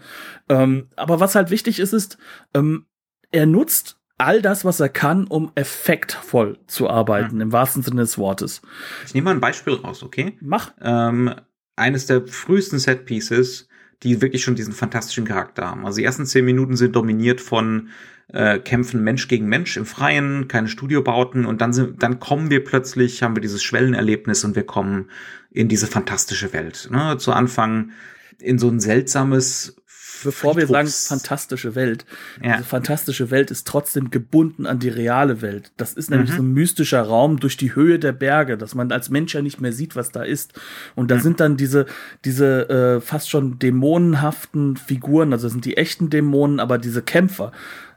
Ähm, 0.49 0.87
aber 0.95 1.19
was 1.19 1.35
halt 1.35 1.49
wichtig 1.49 1.79
ist, 1.79 1.93
ist, 1.93 2.17
ähm, 2.53 2.85
er 3.31 3.45
nutzt 3.45 3.97
all 4.17 4.41
das, 4.41 4.65
was 4.65 4.79
er 4.79 4.89
kann, 4.89 5.25
um 5.25 5.51
effektvoll 5.55 6.59
zu 6.67 6.89
arbeiten, 6.89 7.41
im 7.41 7.51
wahrsten 7.51 7.81
Sinne 7.81 8.01
des 8.01 8.17
Wortes. 8.17 8.61
Ich 9.05 9.13
nehme 9.13 9.25
mal 9.25 9.31
ein 9.31 9.41
Beispiel 9.41 9.73
raus, 9.73 10.03
okay? 10.03 10.37
Mach. 10.41 10.73
ähm, 10.81 11.33
eines 11.75 12.05
der 12.05 12.27
frühesten 12.27 12.77
Set-Pieces, 12.77 13.67
die 14.03 14.21
wirklich 14.21 14.43
schon 14.43 14.55
diesen 14.55 14.73
fantastischen 14.73 15.25
Charakter 15.25 15.69
haben. 15.69 15.85
Also 15.85 15.97
die 15.97 16.05
ersten 16.05 16.25
zehn 16.25 16.45
Minuten 16.45 16.75
sind 16.75 16.95
dominiert 16.95 17.41
von 17.41 17.89
äh, 18.33 18.59
Kämpfen 18.59 19.03
Mensch 19.03 19.27
gegen 19.27 19.47
Mensch 19.47 19.77
im 19.77 19.85
Freien, 19.85 20.47
keine 20.47 20.67
Studiobauten 20.67 21.45
und 21.45 21.61
dann 21.61 21.73
sind, 21.73 22.01
dann 22.01 22.19
kommen 22.19 22.49
wir 22.49 22.63
plötzlich, 22.63 23.23
haben 23.23 23.35
wir 23.35 23.41
dieses 23.41 23.61
Schwellenerlebnis 23.63 24.43
und 24.43 24.55
wir 24.55 24.63
kommen 24.63 25.09
in 25.51 25.67
diese 25.67 25.87
fantastische 25.87 26.53
Welt. 26.53 26.89
Ne? 26.91 27.17
Zu 27.17 27.33
Anfang 27.33 27.91
in 28.39 28.57
so 28.57 28.69
ein 28.69 28.79
seltsames 28.79 29.75
Bevor 30.23 30.55
wir 30.57 30.67
sagen 30.67 30.87
fantastische 30.87 31.75
Welt, 31.75 32.05
Ja. 32.41 32.53
diese 32.57 32.63
fantastische 32.67 33.31
Welt 33.31 33.51
ist 33.51 33.67
trotzdem 33.67 34.11
gebunden 34.11 34.65
an 34.65 34.79
die 34.79 34.89
reale 34.89 35.41
Welt. 35.41 35.71
Das 35.77 35.93
ist 35.93 36.09
Mhm. 36.09 36.17
nämlich 36.17 36.35
so 36.35 36.41
ein 36.41 36.53
mystischer 36.53 37.01
Raum 37.01 37.39
durch 37.39 37.57
die 37.57 37.75
Höhe 37.75 37.99
der 37.99 38.11
Berge, 38.11 38.57
dass 38.57 38.75
man 38.75 38.91
als 38.91 39.09
Mensch 39.09 39.33
ja 39.33 39.41
nicht 39.41 39.61
mehr 39.61 39.73
sieht, 39.73 39.95
was 39.95 40.11
da 40.11 40.23
ist. 40.23 40.53
Und 40.95 41.11
da 41.11 41.19
sind 41.19 41.39
dann 41.39 41.57
diese, 41.57 41.85
diese 42.25 42.69
äh, 42.69 43.01
fast 43.01 43.29
schon 43.29 43.59
dämonenhaften 43.59 44.77
Figuren, 44.77 45.33
also 45.33 45.45
das 45.47 45.53
sind 45.53 45.65
die 45.65 45.77
echten 45.77 46.09
Dämonen, 46.09 46.59
aber 46.59 46.77
diese 46.77 47.01
Kämpfer. 47.01 47.51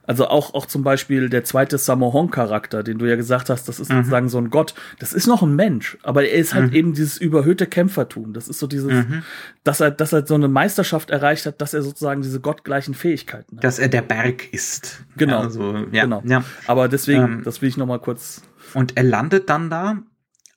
Also 0.06 0.28
auch, 0.28 0.52
auch 0.54 0.66
zum 0.66 0.82
Beispiel 0.82 1.28
der 1.30 1.44
zweite 1.44 1.78
Samohon-Charakter, 1.78 2.82
den 2.82 2.98
du 2.98 3.06
ja 3.06 3.16
gesagt 3.16 3.48
hast, 3.50 3.68
das 3.68 3.80
ist 3.80 3.90
Mhm. 3.90 3.96
sozusagen 3.98 4.28
so 4.28 4.38
ein 4.38 4.50
Gott. 4.50 4.74
Das 4.98 5.12
ist 5.12 5.26
noch 5.26 5.42
ein 5.42 5.56
Mensch, 5.56 5.96
aber 6.02 6.24
er 6.24 6.34
ist 6.38 6.54
halt 6.54 6.72
eben 6.74 6.92
dieses 6.92 7.16
überhöhte 7.16 7.66
Kämpfertum. 7.66 8.32
Das 8.34 8.48
ist 8.48 8.58
so 8.58 8.66
dieses, 8.66 8.90
Mhm. 8.92 9.22
dass 9.64 9.80
er, 9.80 9.90
dass 9.90 10.12
er 10.12 10.26
so 10.26 10.34
eine 10.34 10.48
Meisterschaft 10.48 11.10
erreicht 11.10 11.46
hat, 11.46 11.60
dass 11.60 11.72
er 11.74 11.82
sozusagen 11.82 12.22
diese 12.22 12.40
gottgleichen 12.40 12.94
Fähigkeiten 12.94 13.56
hat. 13.56 13.64
dass 13.64 13.78
er 13.78 13.88
der 13.88 14.02
Berg 14.02 14.52
ist. 14.52 15.04
Genau. 15.16 15.38
Ja, 15.38 15.40
also, 15.40 15.74
ja, 15.92 16.02
genau. 16.04 16.22
ja. 16.26 16.44
Aber 16.66 16.88
deswegen, 16.88 17.22
Ähm, 17.24 17.42
das 17.44 17.62
will 17.62 17.68
ich 17.70 17.76
noch 17.76 17.86
mal 17.86 17.98
kurz. 17.98 18.42
Und 18.74 18.96
er 18.96 19.04
landet 19.04 19.48
dann 19.48 19.70
da 19.70 19.98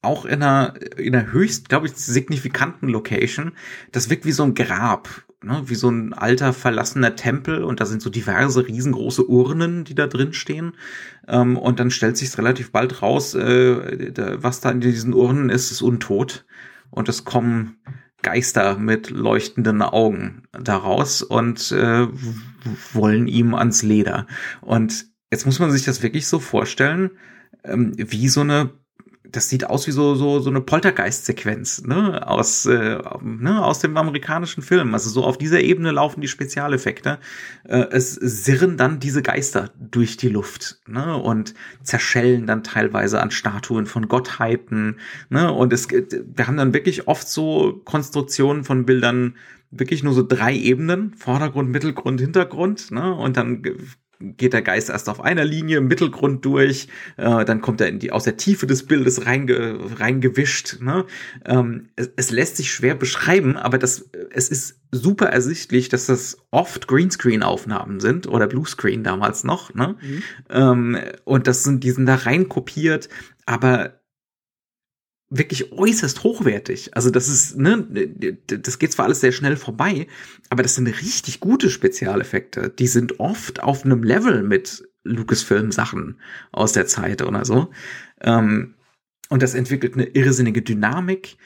auch 0.08 0.26
in 0.26 0.42
einer, 0.42 0.74
in 0.98 1.16
einer 1.16 1.32
höchst, 1.32 1.70
glaube 1.70 1.88
ich, 1.88 1.94
signifikanten 1.96 2.90
Location. 2.90 3.52
Das 3.92 4.10
wirkt 4.10 4.26
wie 4.26 4.32
so 4.32 4.44
ein 4.44 4.56
Grab, 4.56 5.10
ne? 5.44 5.64
wie 5.66 5.76
so 5.76 5.90
ein 5.90 6.14
alter 6.14 6.54
verlassener 6.54 7.16
Tempel 7.16 7.64
und 7.64 7.80
da 7.80 7.86
sind 7.86 8.02
so 8.02 8.10
diverse 8.10 8.68
riesengroße 8.68 9.28
Urnen, 9.28 9.84
die 9.84 9.96
da 9.96 10.08
drin 10.08 10.34
stehen. 10.34 10.74
Ähm, 11.28 11.58
und 11.58 11.80
dann 11.80 11.92
stellt 11.92 12.18
sich 12.18 12.36
relativ 12.38 12.72
bald 12.72 13.02
raus, 13.02 13.36
äh, 13.36 14.42
was 14.42 14.62
da 14.62 14.72
in 14.72 14.82
diesen 14.82 15.14
Urnen 15.14 15.50
ist, 15.50 15.72
ist 15.72 15.82
untot. 15.82 16.46
Und 16.90 17.10
es 17.10 17.26
kommen 17.26 17.78
Geister 18.22 18.78
mit 18.78 19.10
leuchtenden 19.10 19.82
Augen 19.82 20.44
daraus 20.52 21.22
und 21.22 21.72
äh, 21.72 22.08
wollen 22.94 23.28
ihm 23.28 23.54
ans 23.54 23.84
Leder. 23.84 24.26
Und 24.62 25.06
jetzt 25.32 25.46
muss 25.46 25.60
man 25.60 25.72
sich 25.72 25.84
das 25.84 26.02
wirklich 26.02 26.28
so 26.28 26.40
vorstellen, 26.40 27.12
ähm, 27.64 27.94
wie 27.96 28.28
so 28.28 28.42
eine 28.42 28.72
das 29.32 29.50
sieht 29.50 29.66
aus 29.66 29.88
wie 29.88 29.92
so 29.92 30.16
so 30.16 30.40
so 30.40 30.50
eine 30.50 30.62
Poltergeist-Sequenz 30.62 31.84
ne? 31.84 32.28
Aus 32.28 32.66
äh, 32.66 33.00
ne? 33.22 33.64
Aus 33.64 33.80
dem 33.80 33.96
amerikanischen 33.98 34.62
Film. 34.62 34.94
Also 34.94 35.10
so 35.10 35.24
auf 35.24 35.38
dieser 35.38 35.62
Ebene 35.62 35.92
laufen 35.92 36.22
die 36.22 36.28
Spezialeffekte. 36.28 37.20
Äh, 37.64 37.88
es 37.92 38.14
sirren 38.14 38.78
dann 38.78 39.00
diese 39.00 39.22
Geister 39.22 39.72
durch 39.80 40.18
die 40.18 40.30
Luft 40.30 40.80
ne? 40.88 41.18
Und 41.18 41.54
zerschellen 41.84 42.48
dann 42.48 42.64
teilweise 42.64 43.22
an 43.22 43.32
Statuen 43.32 43.86
von 43.86 44.08
Gottheiten 44.08 45.00
ne? 45.30 45.52
Und 45.52 45.74
es 45.74 45.88
wir 45.90 46.48
haben 46.48 46.58
dann 46.58 46.74
wirklich 46.74 47.08
oft 47.08 47.28
so 47.28 47.82
Konstruktionen 47.86 48.64
von 48.64 48.86
Bildern 48.86 49.36
wirklich 49.72 50.04
nur 50.04 50.14
so 50.14 50.26
drei 50.26 50.56
Ebenen 50.56 51.14
Vordergrund 51.16 51.70
Mittelgrund 51.70 52.22
Hintergrund 52.22 52.92
ne? 52.92 53.14
Und 53.14 53.38
dann 53.38 53.64
geht 54.20 54.54
der 54.54 54.62
Geist 54.62 54.90
erst 54.90 55.10
auf 55.10 55.22
einer 55.22 55.46
Linie 55.46 55.78
im 55.78 55.88
Mittelgrund 55.88 56.44
durch, 56.46 56.88
äh, 57.18 57.46
dann 57.46 57.62
kommt 57.62 57.82
er 57.82 57.88
in 57.88 58.00
die, 58.00 58.12
aus 58.12 58.24
der 58.24 58.38
Tiefe 58.38 58.68
des 58.68 58.86
Bildes 58.86 59.26
reinge, 59.26 59.78
reingewischt. 60.00 60.80
Ne? 60.82 61.06
Ähm, 61.46 61.90
es, 61.96 62.10
es 62.16 62.32
lässt 62.32 62.58
sich 62.58 62.72
schwer 62.72 62.96
beschreiben, 62.96 63.58
aber 63.58 63.78
das, 63.78 64.10
es 64.32 64.50
ist 64.50 64.80
super 64.92 65.28
ersichtlich, 65.28 65.90
dass 65.90 66.06
das 66.08 66.38
oft 66.52 66.88
Greenscreen-Aufnahmen 66.88 68.00
sind 68.00 68.28
oder 68.28 68.48
Bluescreen 68.48 69.04
damals 69.04 69.44
noch. 69.44 69.74
Ne? 69.74 69.96
Ähm, 70.50 70.98
und 71.24 71.48
das 71.48 71.64
sind, 71.64 71.84
die 71.84 71.92
sind 71.92 72.06
da 72.06 72.16
rein 72.16 72.50
kopiert, 72.50 73.10
aber 73.46 73.97
wirklich 75.30 75.72
äußerst 75.72 76.24
hochwertig. 76.24 76.96
Also 76.96 77.10
das 77.10 77.28
ist, 77.28 77.58
ne, 77.58 77.86
das 78.48 78.80
geht 78.80 78.94
zwar 78.94 79.06
alles 79.06 79.20
sehr 79.20 79.32
schnell 79.32 79.58
vorbei, 79.58 80.08
aber 80.50 80.64
das 80.64 80.76
sind 80.76 80.88
richtig 80.88 81.40
gute 81.40 81.70
Spezialeffekte. 81.70 82.70
Die 82.70 82.88
sind 82.88 83.20
oft 83.20 83.62
auf 83.62 83.84
einem 83.84 84.04
Level 84.04 84.44
mit 84.44 84.88
Lucasfilm-Sachen 85.04 86.20
aus 86.52 86.74
der 86.74 86.88
Zeit 86.88 87.22
oder 87.22 87.46
so. 87.46 87.72
Ähm, 88.22 88.76
und 89.30 89.44
das 89.44 89.54
entwickelt 89.54 89.96
eine 89.96 90.06
irrsinnige 90.06 90.62
Dynamik. 90.62 91.38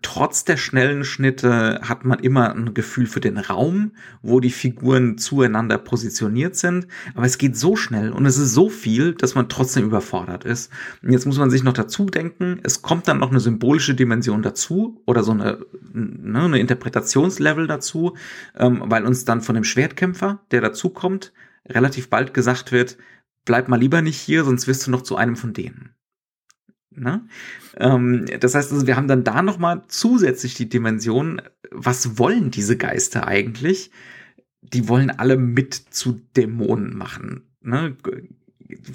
Trotz 0.00 0.44
der 0.44 0.56
schnellen 0.56 1.04
Schnitte 1.04 1.80
hat 1.82 2.06
man 2.06 2.18
immer 2.18 2.54
ein 2.54 2.72
Gefühl 2.72 3.06
für 3.06 3.20
den 3.20 3.36
Raum, 3.36 3.92
wo 4.22 4.40
die 4.40 4.50
Figuren 4.50 5.18
zueinander 5.18 5.76
positioniert 5.76 6.56
sind. 6.56 6.86
Aber 7.14 7.26
es 7.26 7.36
geht 7.36 7.58
so 7.58 7.76
schnell 7.76 8.10
und 8.10 8.24
es 8.24 8.38
ist 8.38 8.54
so 8.54 8.70
viel, 8.70 9.14
dass 9.14 9.34
man 9.34 9.50
trotzdem 9.50 9.84
überfordert 9.84 10.44
ist. 10.44 10.72
Und 11.02 11.12
jetzt 11.12 11.26
muss 11.26 11.36
man 11.38 11.50
sich 11.50 11.62
noch 11.62 11.74
dazu 11.74 12.06
denken, 12.06 12.58
es 12.62 12.80
kommt 12.80 13.06
dann 13.06 13.18
noch 13.18 13.30
eine 13.30 13.40
symbolische 13.40 13.94
Dimension 13.94 14.40
dazu 14.40 15.02
oder 15.04 15.22
so 15.22 15.32
eine, 15.32 15.58
ne, 15.92 16.40
eine 16.40 16.58
Interpretationslevel 16.58 17.66
dazu, 17.66 18.16
ähm, 18.56 18.82
weil 18.86 19.04
uns 19.04 19.26
dann 19.26 19.42
von 19.42 19.54
dem 19.54 19.64
Schwertkämpfer, 19.64 20.40
der 20.52 20.62
dazukommt, 20.62 21.34
relativ 21.68 22.08
bald 22.08 22.32
gesagt 22.32 22.72
wird, 22.72 22.96
bleib 23.44 23.68
mal 23.68 23.78
lieber 23.78 24.00
nicht 24.00 24.18
hier, 24.18 24.44
sonst 24.44 24.66
wirst 24.66 24.86
du 24.86 24.90
noch 24.90 25.02
zu 25.02 25.16
einem 25.16 25.36
von 25.36 25.52
denen. 25.52 25.94
Ne? 26.96 27.26
Ähm, 27.76 28.26
das 28.40 28.54
heißt, 28.54 28.72
also, 28.72 28.86
wir 28.86 28.96
haben 28.96 29.08
dann 29.08 29.24
da 29.24 29.42
noch 29.42 29.58
mal 29.58 29.82
zusätzlich 29.88 30.54
die 30.54 30.68
Dimension, 30.68 31.42
was 31.70 32.18
wollen 32.18 32.50
diese 32.50 32.76
Geister 32.76 33.26
eigentlich? 33.26 33.90
Die 34.60 34.88
wollen 34.88 35.10
alle 35.10 35.36
mit 35.36 35.74
zu 35.74 36.20
Dämonen 36.36 36.96
machen, 36.96 37.42
ne? 37.62 37.96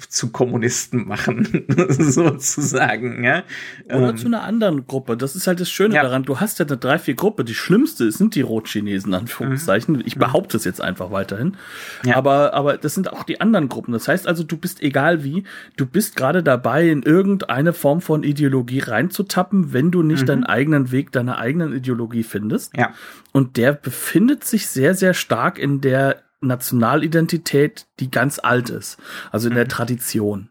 Zu 0.08 0.30
Kommunisten 0.30 1.06
machen, 1.06 1.64
sozusagen. 1.88 3.24
Ja? 3.24 3.42
Oder 3.86 4.10
Ähm, 4.10 4.16
zu 4.16 4.26
einer 4.26 4.42
anderen 4.42 4.86
Gruppe. 4.86 5.16
Das 5.16 5.36
ist 5.36 5.46
halt 5.46 5.60
das 5.60 5.70
Schöne 5.70 5.94
Ja. 5.94 6.02
daran. 6.02 6.22
Du 6.24 6.40
hast 6.40 6.58
ja 6.58 6.66
eine 6.66 6.76
drei, 6.76 6.98
vier 6.98 7.14
Gruppe. 7.14 7.44
Die 7.44 7.54
schlimmste 7.54 8.10
sind 8.12 8.34
die 8.34 8.40
Rotchinesen, 8.42 9.14
Anführungszeichen. 9.14 10.02
Ich 10.04 10.16
behaupte 10.16 10.56
es 10.56 10.64
jetzt 10.64 10.80
einfach 10.80 11.10
weiterhin. 11.10 11.56
Ja. 12.04 12.16
Aber, 12.16 12.54
aber 12.54 12.76
das 12.78 12.94
sind 12.94 13.12
auch 13.12 13.24
die 13.24 13.40
anderen 13.40 13.68
Gruppen. 13.68 13.92
Das 13.92 14.08
heißt 14.08 14.26
also, 14.26 14.42
du 14.42 14.56
bist 14.56 14.82
egal 14.82 15.24
wie, 15.24 15.44
du 15.76 15.86
bist 15.86 16.16
gerade 16.16 16.42
dabei, 16.42 16.88
in 16.88 17.02
irgendeine 17.02 17.72
Form 17.72 18.00
von 18.00 18.22
Ideologie 18.22 18.80
reinzutappen, 18.80 19.72
wenn 19.72 19.90
du 19.90 20.02
nicht 20.02 20.28
deinen 20.28 20.44
eigenen 20.44 20.90
Weg, 20.90 21.12
deine 21.12 21.38
eigenen 21.38 21.72
Ideologie 21.72 22.22
findest. 22.22 22.76
ja. 22.76 22.92
Und 23.32 23.56
der 23.56 23.72
befindet 23.72 24.42
sich 24.44 24.66
sehr, 24.68 24.94
sehr 24.94 25.14
stark 25.14 25.58
in 25.58 25.80
der 25.80 26.22
Nationalidentität, 26.40 27.86
die 28.00 28.10
ganz 28.10 28.38
alt 28.38 28.70
ist, 28.70 28.98
also 29.30 29.48
in 29.48 29.54
der 29.54 29.64
mhm. 29.64 29.70
Tradition. 29.70 30.48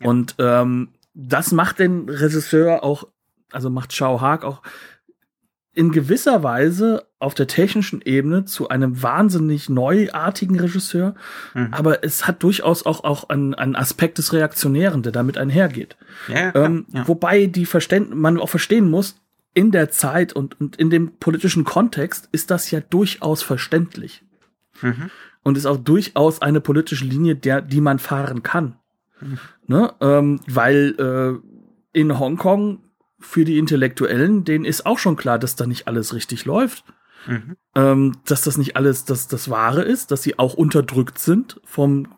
Ja. 0.00 0.08
Und 0.08 0.34
ähm, 0.38 0.88
das 1.14 1.52
macht 1.52 1.78
den 1.78 2.08
Regisseur 2.08 2.84
auch, 2.84 3.08
also 3.50 3.70
macht 3.70 3.92
Shao 3.92 4.20
Haag 4.20 4.44
auch 4.44 4.62
in 5.72 5.92
gewisser 5.92 6.42
Weise 6.42 7.06
auf 7.18 7.34
der 7.34 7.46
technischen 7.46 8.00
Ebene 8.02 8.46
zu 8.46 8.68
einem 8.68 9.02
wahnsinnig 9.02 9.68
neuartigen 9.68 10.58
Regisseur, 10.58 11.14
mhm. 11.52 11.68
aber 11.70 12.02
es 12.02 12.26
hat 12.26 12.42
durchaus 12.42 12.86
auch, 12.86 13.04
auch 13.04 13.28
einen, 13.28 13.54
einen 13.54 13.76
Aspekt 13.76 14.16
des 14.16 14.32
Reaktionären, 14.32 15.02
der 15.02 15.12
damit 15.12 15.36
einhergeht. 15.36 15.96
Ja, 16.28 16.54
ähm, 16.54 16.86
ja. 16.92 17.06
Wobei 17.06 17.46
die 17.46 17.66
Verständ 17.66 18.14
man 18.14 18.40
auch 18.40 18.48
verstehen 18.48 18.90
muss, 18.90 19.16
in 19.52 19.70
der 19.70 19.90
Zeit 19.90 20.34
und, 20.34 20.58
und 20.60 20.76
in 20.76 20.90
dem 20.90 21.16
politischen 21.16 21.64
Kontext 21.64 22.28
ist 22.32 22.50
das 22.50 22.70
ja 22.70 22.80
durchaus 22.80 23.42
verständlich. 23.42 24.22
Mhm. 24.82 25.10
Und 25.42 25.56
ist 25.56 25.66
auch 25.66 25.76
durchaus 25.76 26.42
eine 26.42 26.60
politische 26.60 27.04
Linie, 27.04 27.36
der, 27.36 27.62
die 27.62 27.80
man 27.80 27.98
fahren 27.98 28.42
kann. 28.42 28.76
Mhm. 29.20 29.38
Ne? 29.66 29.92
Ähm, 30.00 30.40
weil 30.46 30.94
äh, 30.98 31.98
in 31.98 32.18
Hongkong 32.18 32.80
für 33.18 33.44
die 33.44 33.58
Intellektuellen, 33.58 34.44
denen 34.44 34.64
ist 34.64 34.86
auch 34.86 34.98
schon 34.98 35.16
klar, 35.16 35.38
dass 35.38 35.56
da 35.56 35.66
nicht 35.66 35.88
alles 35.88 36.14
richtig 36.14 36.44
läuft. 36.44 36.84
Mhm. 37.26 37.56
Ähm, 37.74 38.12
dass 38.26 38.42
das 38.42 38.56
nicht 38.56 38.76
alles 38.76 39.04
das, 39.04 39.26
das 39.28 39.50
Wahre 39.50 39.82
ist, 39.82 40.10
dass 40.10 40.22
sie 40.22 40.38
auch 40.38 40.54
unterdrückt 40.54 41.18
sind 41.18 41.60
vom 41.64 42.08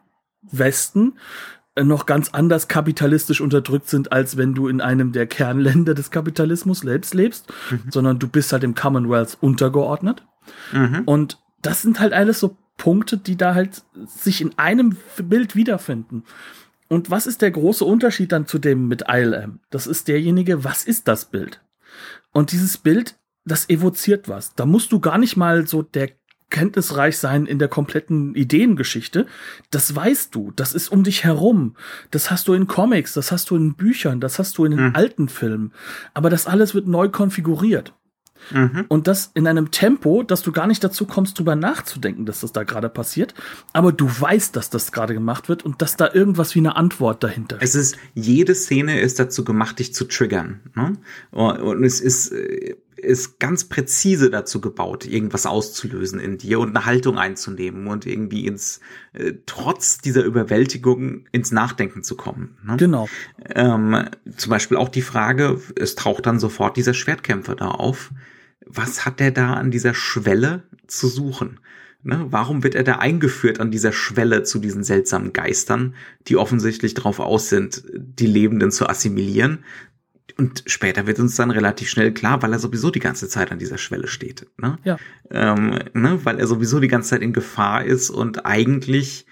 Westen, 0.42 1.14
äh, 1.78 1.84
noch 1.84 2.06
ganz 2.06 2.30
anders 2.30 2.68
kapitalistisch 2.68 3.40
unterdrückt 3.40 3.88
sind, 3.88 4.12
als 4.12 4.36
wenn 4.36 4.54
du 4.54 4.68
in 4.68 4.80
einem 4.80 5.12
der 5.12 5.26
Kernländer 5.26 5.94
des 5.94 6.10
Kapitalismus 6.10 6.80
selbst 6.80 7.14
lebst, 7.14 7.52
mhm. 7.70 7.90
sondern 7.90 8.18
du 8.18 8.28
bist 8.28 8.52
halt 8.52 8.64
im 8.64 8.74
Commonwealth 8.74 9.38
untergeordnet. 9.40 10.26
Mhm. 10.72 11.02
Und 11.04 11.38
das 11.62 11.82
sind 11.82 12.00
halt 12.00 12.12
alles 12.12 12.40
so 12.40 12.56
Punkte, 12.76 13.16
die 13.16 13.36
da 13.36 13.54
halt 13.54 13.82
sich 14.06 14.40
in 14.40 14.56
einem 14.56 14.96
Bild 15.16 15.56
wiederfinden. 15.56 16.24
Und 16.88 17.10
was 17.10 17.26
ist 17.26 17.42
der 17.42 17.50
große 17.50 17.84
Unterschied 17.84 18.32
dann 18.32 18.46
zu 18.46 18.58
dem 18.58 18.88
mit 18.88 19.04
ILM? 19.08 19.60
Das 19.70 19.86
ist 19.86 20.08
derjenige, 20.08 20.64
was 20.64 20.84
ist 20.84 21.06
das 21.08 21.26
Bild? 21.26 21.60
Und 22.32 22.52
dieses 22.52 22.78
Bild, 22.78 23.16
das 23.44 23.68
evoziert 23.68 24.28
was. 24.28 24.54
Da 24.54 24.64
musst 24.64 24.92
du 24.92 25.00
gar 25.00 25.18
nicht 25.18 25.36
mal 25.36 25.66
so 25.66 25.82
der 25.82 26.10
kenntnisreich 26.50 27.18
sein 27.18 27.44
in 27.44 27.58
der 27.58 27.68
kompletten 27.68 28.34
Ideengeschichte. 28.34 29.26
Das 29.70 29.94
weißt 29.94 30.34
du. 30.34 30.52
Das 30.56 30.72
ist 30.72 30.88
um 30.88 31.04
dich 31.04 31.24
herum. 31.24 31.76
Das 32.10 32.30
hast 32.30 32.48
du 32.48 32.54
in 32.54 32.66
Comics, 32.66 33.12
das 33.12 33.32
hast 33.32 33.50
du 33.50 33.56
in 33.56 33.74
Büchern, 33.74 34.20
das 34.20 34.38
hast 34.38 34.56
du 34.56 34.64
in 34.64 34.72
den 34.72 34.86
hm. 34.86 34.96
alten 34.96 35.28
Filmen. 35.28 35.72
Aber 36.14 36.30
das 36.30 36.46
alles 36.46 36.74
wird 36.74 36.86
neu 36.86 37.10
konfiguriert. 37.10 37.92
Mhm. 38.52 38.84
Und 38.88 39.06
das 39.06 39.30
in 39.34 39.46
einem 39.46 39.70
Tempo, 39.70 40.22
dass 40.22 40.42
du 40.42 40.52
gar 40.52 40.66
nicht 40.66 40.82
dazu 40.82 41.06
kommst, 41.06 41.38
drüber 41.38 41.56
nachzudenken, 41.56 42.26
dass 42.26 42.40
das 42.40 42.52
da 42.52 42.64
gerade 42.64 42.88
passiert. 42.88 43.34
Aber 43.72 43.92
du 43.92 44.06
weißt, 44.06 44.54
dass 44.56 44.70
das 44.70 44.92
gerade 44.92 45.14
gemacht 45.14 45.48
wird 45.48 45.64
und 45.64 45.82
dass 45.82 45.96
da 45.96 46.12
irgendwas 46.12 46.54
wie 46.54 46.60
eine 46.60 46.76
Antwort 46.76 47.22
dahinter 47.22 47.60
ist. 47.60 47.74
Es 47.74 47.92
ist, 47.92 47.96
jede 48.14 48.54
Szene 48.54 49.00
ist 49.00 49.18
dazu 49.18 49.44
gemacht, 49.44 49.78
dich 49.78 49.94
zu 49.94 50.06
triggern. 50.06 50.60
Ne? 50.74 50.92
Und 51.30 51.84
es 51.84 52.00
ist, 52.00 52.32
äh, 52.32 52.76
ist 53.00 53.38
ganz 53.38 53.64
präzise 53.64 54.30
dazu 54.30 54.60
gebaut, 54.60 55.06
irgendwas 55.06 55.46
auszulösen 55.46 56.20
in 56.20 56.38
dir 56.38 56.60
und 56.60 56.76
eine 56.76 56.84
Haltung 56.84 57.18
einzunehmen 57.18 57.86
und 57.86 58.06
irgendwie 58.06 58.46
ins, 58.46 58.80
äh, 59.12 59.34
trotz 59.46 59.98
dieser 59.98 60.24
Überwältigung 60.24 61.26
ins 61.32 61.52
Nachdenken 61.52 62.02
zu 62.02 62.16
kommen. 62.16 62.58
Ne? 62.64 62.76
Genau. 62.76 63.08
Ähm, 63.54 64.08
zum 64.36 64.50
Beispiel 64.50 64.76
auch 64.76 64.88
die 64.88 65.02
Frage, 65.02 65.60
es 65.76 65.94
taucht 65.94 66.26
dann 66.26 66.38
sofort 66.38 66.76
dieser 66.76 66.94
Schwertkämpfer 66.94 67.54
da 67.54 67.68
auf 67.68 68.10
was 68.68 69.06
hat 69.06 69.20
er 69.20 69.30
da 69.30 69.54
an 69.54 69.70
dieser 69.70 69.94
Schwelle 69.94 70.62
zu 70.86 71.08
suchen? 71.08 71.60
Ne? 72.02 72.26
Warum 72.30 72.62
wird 72.62 72.74
er 72.74 72.84
da 72.84 72.96
eingeführt 72.96 73.60
an 73.60 73.70
dieser 73.70 73.92
Schwelle 73.92 74.44
zu 74.44 74.58
diesen 74.58 74.84
seltsamen 74.84 75.32
Geistern, 75.32 75.94
die 76.28 76.36
offensichtlich 76.36 76.94
darauf 76.94 77.18
aus 77.18 77.48
sind, 77.48 77.82
die 77.92 78.26
Lebenden 78.26 78.70
zu 78.70 78.88
assimilieren? 78.88 79.64
Und 80.38 80.62
später 80.66 81.08
wird 81.08 81.18
uns 81.18 81.34
dann 81.34 81.50
relativ 81.50 81.90
schnell 81.90 82.12
klar, 82.12 82.40
weil 82.42 82.52
er 82.52 82.60
sowieso 82.60 82.90
die 82.90 83.00
ganze 83.00 83.28
Zeit 83.28 83.50
an 83.50 83.58
dieser 83.58 83.76
Schwelle 83.76 84.06
steht. 84.06 84.46
Ne? 84.56 84.78
Ja. 84.84 84.96
Ähm, 85.30 85.78
ne? 85.94 86.20
Weil 86.24 86.38
er 86.38 86.46
sowieso 86.46 86.78
die 86.78 86.86
ganze 86.86 87.10
Zeit 87.10 87.22
in 87.22 87.32
Gefahr 87.32 87.84
ist 87.84 88.08
und 88.08 88.46
eigentlich 88.46 89.26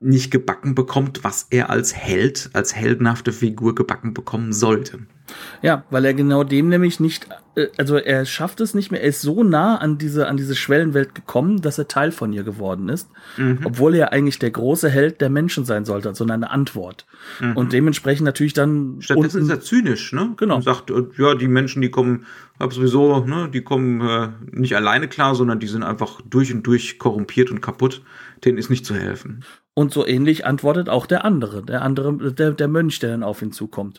nicht 0.00 0.30
gebacken 0.30 0.74
bekommt, 0.74 1.24
was 1.24 1.46
er 1.50 1.68
als 1.68 1.94
Held, 1.94 2.50
als 2.54 2.74
heldenhafte 2.74 3.32
Figur 3.32 3.74
gebacken 3.74 4.14
bekommen 4.14 4.52
sollte. 4.52 5.00
Ja, 5.62 5.84
weil 5.90 6.04
er 6.04 6.14
genau 6.14 6.42
dem 6.42 6.68
nämlich 6.68 7.00
nicht, 7.00 7.28
äh, 7.54 7.68
also 7.76 7.96
er 7.96 8.24
schafft 8.24 8.60
es 8.60 8.74
nicht 8.74 8.90
mehr, 8.90 9.02
er 9.02 9.08
ist 9.08 9.20
so 9.20 9.44
nah 9.44 9.76
an 9.76 9.98
diese, 9.98 10.26
an 10.26 10.36
diese 10.36 10.56
Schwellenwelt 10.56 11.14
gekommen, 11.14 11.60
dass 11.60 11.78
er 11.78 11.86
Teil 11.86 12.12
von 12.12 12.32
ihr 12.32 12.42
geworden 12.42 12.88
ist, 12.88 13.10
mhm. 13.36 13.60
obwohl 13.64 13.94
er 13.94 14.12
eigentlich 14.12 14.38
der 14.38 14.50
große 14.50 14.88
Held 14.88 15.20
der 15.20 15.30
Menschen 15.30 15.64
sein 15.64 15.84
sollte, 15.84 16.14
sondern 16.14 16.42
eine 16.42 16.52
Antwort. 16.52 17.06
Mhm. 17.40 17.56
Und 17.56 17.72
dementsprechend 17.72 18.24
natürlich 18.24 18.54
dann. 18.54 18.96
Stattdessen 19.00 19.42
ist 19.42 19.50
er 19.50 19.60
zynisch, 19.60 20.12
ne? 20.12 20.32
Genau. 20.36 20.56
Und 20.56 20.62
sagt, 20.62 20.90
äh, 20.90 21.02
ja, 21.18 21.34
die 21.34 21.48
Menschen, 21.48 21.82
die 21.82 21.90
kommen, 21.90 22.26
hab 22.58 22.72
sowieso, 22.72 23.24
ne, 23.24 23.48
die 23.52 23.62
kommen 23.62 24.00
äh, 24.00 24.28
nicht 24.50 24.74
alleine 24.74 25.08
klar, 25.08 25.34
sondern 25.34 25.60
die 25.60 25.68
sind 25.68 25.82
einfach 25.82 26.20
durch 26.28 26.52
und 26.52 26.66
durch 26.66 26.98
korrumpiert 26.98 27.50
und 27.50 27.60
kaputt. 27.60 28.02
Denen 28.44 28.56
ist 28.56 28.70
nicht 28.70 28.86
zu 28.86 28.94
helfen. 28.94 29.44
Und 29.80 29.94
so 29.94 30.06
ähnlich 30.06 30.44
antwortet 30.44 30.90
auch 30.90 31.06
der 31.06 31.24
andere, 31.24 31.62
der 31.62 31.80
andere, 31.80 32.34
der, 32.34 32.50
der 32.50 32.68
Mönch, 32.68 32.98
der 32.98 33.12
dann 33.12 33.22
auf 33.22 33.40
ihn 33.40 33.50
zukommt. 33.50 33.98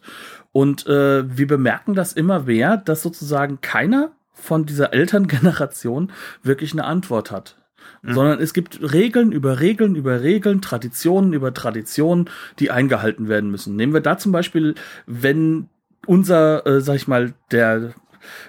Und 0.51 0.85
äh, 0.85 1.23
wir 1.35 1.47
bemerken 1.47 1.95
das 1.95 2.13
immer 2.13 2.41
mehr, 2.41 2.77
dass 2.77 3.01
sozusagen 3.01 3.61
keiner 3.61 4.11
von 4.31 4.67
dieser 4.67 4.93
Elterngeneration 4.93 6.11
wirklich 6.43 6.73
eine 6.73 6.83
Antwort 6.83 7.31
hat. 7.31 7.57
Mhm. 8.03 8.13
Sondern 8.13 8.39
es 8.39 8.53
gibt 8.53 8.93
Regeln 8.93 9.31
über 9.31 9.59
Regeln 9.59 9.95
über 9.95 10.21
Regeln, 10.21 10.61
Traditionen 10.61 11.33
über 11.33 11.51
Traditionen, 11.51 12.29
die 12.59 12.69
eingehalten 12.69 13.27
werden 13.27 13.49
müssen. 13.49 13.75
Nehmen 13.75 13.95
wir 13.95 14.01
da 14.01 14.19
zum 14.19 14.31
Beispiel, 14.31 14.75
wenn 15.07 15.67
unser, 16.05 16.63
äh, 16.67 16.81
sag 16.81 16.97
ich 16.97 17.07
mal, 17.07 17.33
der, 17.49 17.95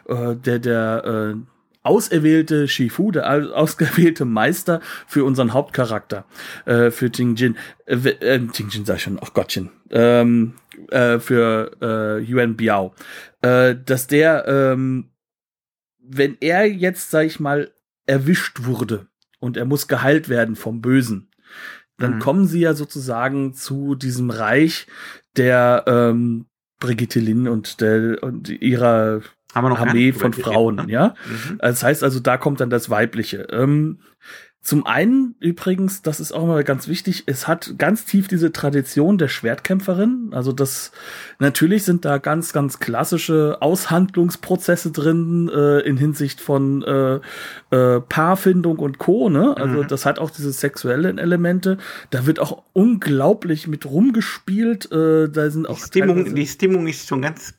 äh, 0.06 0.36
der, 0.36 0.58
der, 0.58 1.34
äh, 1.34 1.51
auserwählte 1.82 2.68
Shifu, 2.68 3.10
der 3.10 3.28
ausgewählte 3.54 4.24
Meister 4.24 4.80
für 5.06 5.24
unseren 5.24 5.52
Hauptcharakter, 5.52 6.24
äh, 6.64 6.90
für 6.90 7.10
Tingjin, 7.10 7.56
äh, 7.86 7.96
äh, 7.96 8.46
Tingjin 8.46 8.84
sag 8.84 8.96
ich 8.96 9.02
schon, 9.02 9.18
ach 9.20 9.32
Gottchen, 9.32 9.70
ähm, 9.90 10.54
äh, 10.90 11.18
für 11.18 11.72
äh, 11.80 12.22
Yuan 12.22 12.56
Biao, 12.56 12.94
äh, 13.42 13.74
dass 13.74 14.06
der, 14.06 14.46
ähm, 14.46 15.10
wenn 16.00 16.36
er 16.40 16.66
jetzt, 16.66 17.10
sag 17.10 17.26
ich 17.26 17.40
mal, 17.40 17.72
erwischt 18.06 18.64
wurde 18.64 19.06
und 19.38 19.56
er 19.56 19.64
muss 19.64 19.88
geheilt 19.88 20.28
werden 20.28 20.56
vom 20.56 20.80
Bösen, 20.80 21.30
dann 21.98 22.16
mhm. 22.16 22.18
kommen 22.20 22.46
sie 22.46 22.60
ja 22.60 22.74
sozusagen 22.74 23.54
zu 23.54 23.94
diesem 23.94 24.30
Reich 24.30 24.86
der 25.36 25.84
ähm, 25.86 26.46
Brigitte 26.80 27.20
Lin 27.20 27.46
und 27.46 27.80
der 27.80 28.22
und 28.24 28.48
ihrer 28.48 29.22
Armee 29.54 30.12
von 30.12 30.32
Frauen, 30.32 30.76
ne? 30.76 30.84
ja. 30.88 31.14
Mhm. 31.26 31.58
Das 31.58 31.82
heißt 31.82 32.02
also, 32.02 32.20
da 32.20 32.36
kommt 32.36 32.60
dann 32.60 32.70
das 32.70 32.90
Weibliche. 32.90 33.48
Ähm, 33.50 33.98
zum 34.64 34.86
einen 34.86 35.34
übrigens, 35.40 36.02
das 36.02 36.20
ist 36.20 36.30
auch 36.30 36.46
mal 36.46 36.62
ganz 36.62 36.86
wichtig, 36.86 37.24
es 37.26 37.48
hat 37.48 37.74
ganz 37.78 38.04
tief 38.04 38.28
diese 38.28 38.52
Tradition 38.52 39.18
der 39.18 39.26
Schwertkämpferin. 39.26 40.28
Also 40.30 40.52
das 40.52 40.92
natürlich 41.40 41.82
sind 41.82 42.04
da 42.04 42.18
ganz, 42.18 42.52
ganz 42.52 42.78
klassische 42.78 43.58
Aushandlungsprozesse 43.58 44.92
drin 44.92 45.50
äh, 45.52 45.80
in 45.80 45.96
Hinsicht 45.96 46.40
von 46.40 46.84
äh, 46.84 47.18
äh, 47.76 48.00
Paarfindung 48.02 48.78
und 48.78 48.98
Co. 48.98 49.28
Ne? 49.28 49.56
Also 49.56 49.82
mhm. 49.82 49.88
das 49.88 50.06
hat 50.06 50.20
auch 50.20 50.30
diese 50.30 50.52
sexuellen 50.52 51.18
Elemente. 51.18 51.78
Da 52.10 52.26
wird 52.26 52.38
auch 52.38 52.62
unglaublich 52.72 53.66
mit 53.66 53.84
rumgespielt. 53.84 54.92
Äh, 54.92 55.28
da 55.28 55.50
sind 55.50 55.68
auch 55.68 55.74
die 55.74 55.86
Stimmung, 55.86 56.36
die 56.36 56.46
Stimmung 56.46 56.86
ist 56.86 57.08
schon 57.08 57.22
ganz 57.22 57.54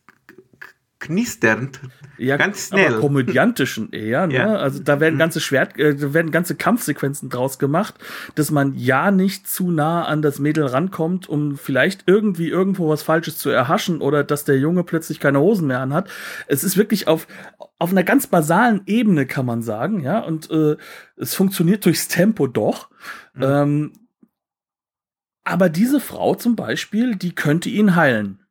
knisternd. 1.04 1.82
Ja, 2.18 2.38
ganz 2.38 2.68
schnell. 2.68 2.93
Aber 2.93 3.01
komödiantischen 3.01 3.91
eher, 3.91 4.28
ne? 4.28 4.36
Ja. 4.36 4.56
Also 4.56 4.82
da 4.82 4.99
werden 4.99 5.16
mhm. 5.16 5.20
ganze 5.20 5.41
Schwert, 5.41 5.78
äh, 5.78 5.95
da 5.95 6.14
werden 6.14 6.32
ganze 6.32 6.56
Kampfsequenzen 6.56 7.30
draus 7.30 7.60
gemacht, 7.60 7.95
dass 8.36 8.49
man 8.49 8.74
ja 8.76 9.12
nicht 9.12 9.47
zu 9.47 9.70
nah 9.72 10.06
an 10.06 10.22
das 10.22 10.39
Mädel 10.39 10.66
rankommt, 10.66 11.28
um 11.28 11.58
vielleicht 11.58 12.04
irgendwie 12.08 12.47
irgendwo 12.47 12.89
was 12.89 13.04
Falsches 13.04 13.38
zu 13.38 13.49
erhaschen 13.49 13.99
oder 14.01 14.24
dass 14.24 14.45
der 14.45 14.58
Junge 14.58 14.84
plötzlich 14.84 15.20
keine 15.20 15.39
Hosen 15.39 15.68
mehr 15.68 15.82
anhat. 15.82 16.10
Es 16.47 16.64
ist 16.64 16.78
wirklich 16.78 17.08
auf, 17.08 17.28
auf 17.78 17.91
einer 17.91 18.04
ganz 18.04 18.28
basalen 18.28 18.82
Ebene, 18.86 19.26
kann 19.26 19.45
man 19.45 19.62
sagen, 19.62 20.01
ja, 20.01 20.20
und 20.20 20.49
äh, 20.49 20.78
es 21.18 21.36
funktioniert 21.36 21.86
durchs 21.86 22.08
Tempo 22.08 22.47
doch. 22.47 22.89
Mhm. 23.34 23.43
Ähm, 23.43 23.93
aber 25.43 25.68
diese 25.68 25.99
Frau 25.99 26.36
zum 26.36 26.56
Beispiel, 26.56 27.16
die 27.16 27.36
könnte 27.36 27.70
ihn 27.70 27.95
heilen. 27.97 28.43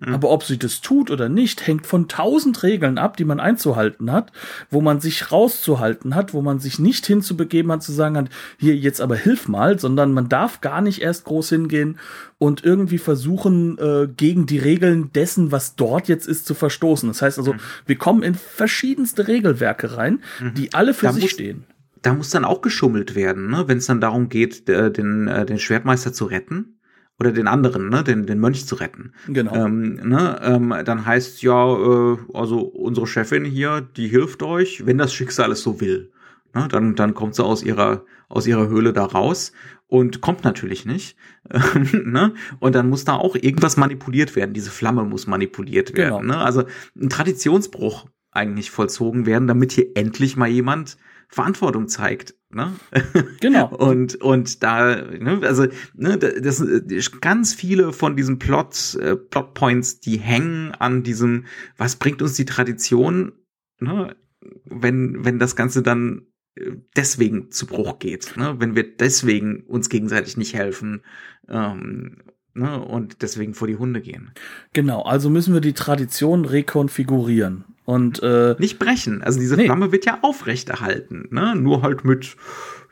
Mhm. 0.00 0.14
Aber 0.14 0.30
ob 0.30 0.44
sie 0.44 0.58
das 0.58 0.80
tut 0.80 1.10
oder 1.10 1.28
nicht, 1.28 1.66
hängt 1.66 1.86
von 1.86 2.08
tausend 2.08 2.62
Regeln 2.62 2.96
ab, 2.96 3.16
die 3.18 3.26
man 3.26 3.38
einzuhalten 3.38 4.10
hat, 4.10 4.32
wo 4.70 4.80
man 4.80 5.00
sich 5.00 5.30
rauszuhalten 5.30 6.14
hat, 6.14 6.32
wo 6.32 6.40
man 6.40 6.58
sich 6.58 6.78
nicht 6.78 7.06
hinzubegeben 7.06 7.70
hat, 7.70 7.82
zu 7.82 7.92
sagen 7.92 8.16
hat, 8.16 8.28
hier 8.58 8.74
jetzt 8.76 9.00
aber 9.00 9.16
hilf 9.16 9.46
mal, 9.46 9.78
sondern 9.78 10.12
man 10.12 10.28
darf 10.28 10.62
gar 10.62 10.80
nicht 10.80 11.02
erst 11.02 11.24
groß 11.24 11.50
hingehen 11.50 11.98
und 12.38 12.64
irgendwie 12.64 12.98
versuchen, 12.98 13.76
äh, 13.78 14.08
gegen 14.08 14.46
die 14.46 14.58
Regeln 14.58 15.12
dessen, 15.12 15.52
was 15.52 15.76
dort 15.76 16.08
jetzt 16.08 16.26
ist, 16.26 16.46
zu 16.46 16.54
verstoßen. 16.54 17.08
Das 17.08 17.20
heißt 17.20 17.38
also, 17.38 17.52
mhm. 17.52 17.58
wir 17.84 17.96
kommen 17.96 18.22
in 18.22 18.34
verschiedenste 18.34 19.28
Regelwerke 19.28 19.98
rein, 19.98 20.20
mhm. 20.40 20.54
die 20.54 20.72
alle 20.72 20.94
für 20.94 21.06
da 21.06 21.12
sich 21.12 21.30
stehen 21.30 21.64
da 22.02 22.14
muss 22.14 22.30
dann 22.30 22.46
auch 22.46 22.62
geschummelt 22.62 23.14
werden, 23.14 23.50
ne? 23.50 23.64
wenn 23.66 23.76
es 23.76 23.84
dann 23.84 24.00
darum 24.00 24.30
geht, 24.30 24.68
den, 24.68 25.26
den 25.26 25.58
Schwertmeister 25.58 26.14
zu 26.14 26.24
retten 26.24 26.79
oder 27.20 27.32
den 27.32 27.46
anderen, 27.46 27.90
ne, 27.90 28.02
den, 28.02 28.26
den 28.26 28.40
Mönch 28.40 28.66
zu 28.66 28.76
retten. 28.76 29.12
Genau. 29.28 29.54
Ähm, 29.54 30.00
ne, 30.02 30.40
ähm, 30.42 30.74
dann 30.84 31.04
heißt 31.04 31.42
ja, 31.42 31.66
äh, 31.66 32.16
also 32.32 32.60
unsere 32.60 33.06
Chefin 33.06 33.44
hier, 33.44 33.82
die 33.82 34.08
hilft 34.08 34.42
euch, 34.42 34.86
wenn 34.86 34.98
das 34.98 35.12
Schicksal 35.12 35.52
es 35.52 35.62
so 35.62 35.80
will. 35.80 36.10
Ne, 36.54 36.66
dann, 36.68 36.96
dann 36.96 37.14
kommt 37.14 37.34
sie 37.34 37.44
aus 37.44 37.62
ihrer, 37.62 38.04
aus 38.28 38.46
ihrer 38.46 38.68
Höhle 38.68 38.92
da 38.92 39.04
raus 39.04 39.52
und 39.86 40.20
kommt 40.20 40.44
natürlich 40.44 40.86
nicht. 40.86 41.16
ne? 41.92 42.34
Und 42.58 42.74
dann 42.74 42.88
muss 42.88 43.04
da 43.04 43.14
auch 43.16 43.36
irgendwas 43.36 43.76
manipuliert 43.76 44.34
werden. 44.34 44.54
Diese 44.54 44.70
Flamme 44.70 45.04
muss 45.04 45.26
manipuliert 45.26 45.94
werden. 45.94 46.22
Genau. 46.22 46.34
Ne? 46.34 46.38
Also 46.38 46.64
ein 46.98 47.10
Traditionsbruch 47.10 48.06
eigentlich 48.30 48.70
vollzogen 48.70 49.26
werden, 49.26 49.46
damit 49.46 49.72
hier 49.72 49.88
endlich 49.94 50.36
mal 50.36 50.48
jemand 50.48 50.96
Verantwortung 51.28 51.88
zeigt. 51.88 52.34
Ne? 52.52 52.72
Genau. 53.40 53.68
und, 53.68 54.16
und 54.16 54.62
da, 54.62 54.96
ne, 54.96 55.40
also, 55.42 55.66
ne, 55.94 56.18
das, 56.18 56.64
das 56.84 57.20
ganz 57.20 57.54
viele 57.54 57.92
von 57.92 58.16
diesen 58.16 58.38
Plot, 58.38 58.96
äh, 58.96 59.16
Plotpoints, 59.16 60.00
die 60.00 60.18
hängen 60.18 60.72
an 60.72 61.02
diesem, 61.02 61.46
was 61.76 61.96
bringt 61.96 62.22
uns 62.22 62.34
die 62.34 62.44
Tradition, 62.44 63.32
ne, 63.78 64.16
wenn, 64.64 65.24
wenn 65.24 65.38
das 65.38 65.56
Ganze 65.56 65.82
dann 65.82 66.26
äh, 66.56 66.72
deswegen 66.96 67.50
zu 67.50 67.66
Bruch 67.66 67.98
geht, 67.98 68.36
ne? 68.36 68.56
wenn 68.58 68.74
wir 68.74 68.96
deswegen 68.96 69.62
uns 69.62 69.88
gegenseitig 69.88 70.36
nicht 70.36 70.54
helfen 70.54 71.02
ähm, 71.48 72.18
ne? 72.54 72.80
und 72.80 73.22
deswegen 73.22 73.54
vor 73.54 73.68
die 73.68 73.76
Hunde 73.76 74.00
gehen. 74.00 74.32
Genau, 74.72 75.02
also 75.02 75.30
müssen 75.30 75.54
wir 75.54 75.60
die 75.60 75.74
Tradition 75.74 76.44
rekonfigurieren. 76.44 77.64
Und 77.90 78.22
äh, 78.22 78.54
nicht 78.60 78.78
brechen. 78.78 79.20
Also 79.20 79.40
diese 79.40 79.56
nee. 79.56 79.64
Flamme 79.64 79.90
wird 79.90 80.06
ja 80.06 80.20
aufrechterhalten, 80.22 81.26
ne? 81.32 81.56
Nur 81.56 81.82
halt 81.82 82.04
mit 82.04 82.36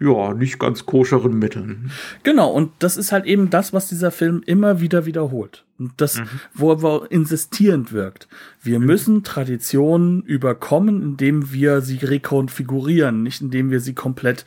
ja, 0.01 0.35
nicht 0.35 0.59
ganz 0.59 0.87
koscheren 0.87 1.39
Mitteln. 1.39 1.93
Genau, 2.25 2.51
und 2.51 2.73
das 2.81 2.97
ist 2.97 3.13
halt 3.13 3.25
eben 3.25 3.49
das, 3.49 3.73
was 3.73 3.89
dieser 3.89 4.11
Film 4.11 4.43
immer 4.45 4.81
wieder 4.81 5.07
wiederholt. 5.07 5.65
Und 5.79 5.93
das, 5.99 6.19
mhm. 6.19 6.27
wo 6.53 6.73
er 6.73 7.13
insistierend 7.13 7.93
wirkt. 7.93 8.27
Wir 8.61 8.81
mhm. 8.81 8.87
müssen 8.87 9.23
Traditionen 9.23 10.23
überkommen, 10.23 11.01
indem 11.01 11.53
wir 11.53 11.81
sie 11.81 11.99
rekonfigurieren, 11.99 13.23
nicht 13.23 13.41
indem 13.41 13.71
wir 13.71 13.79
sie 13.79 13.95
komplett 13.95 14.45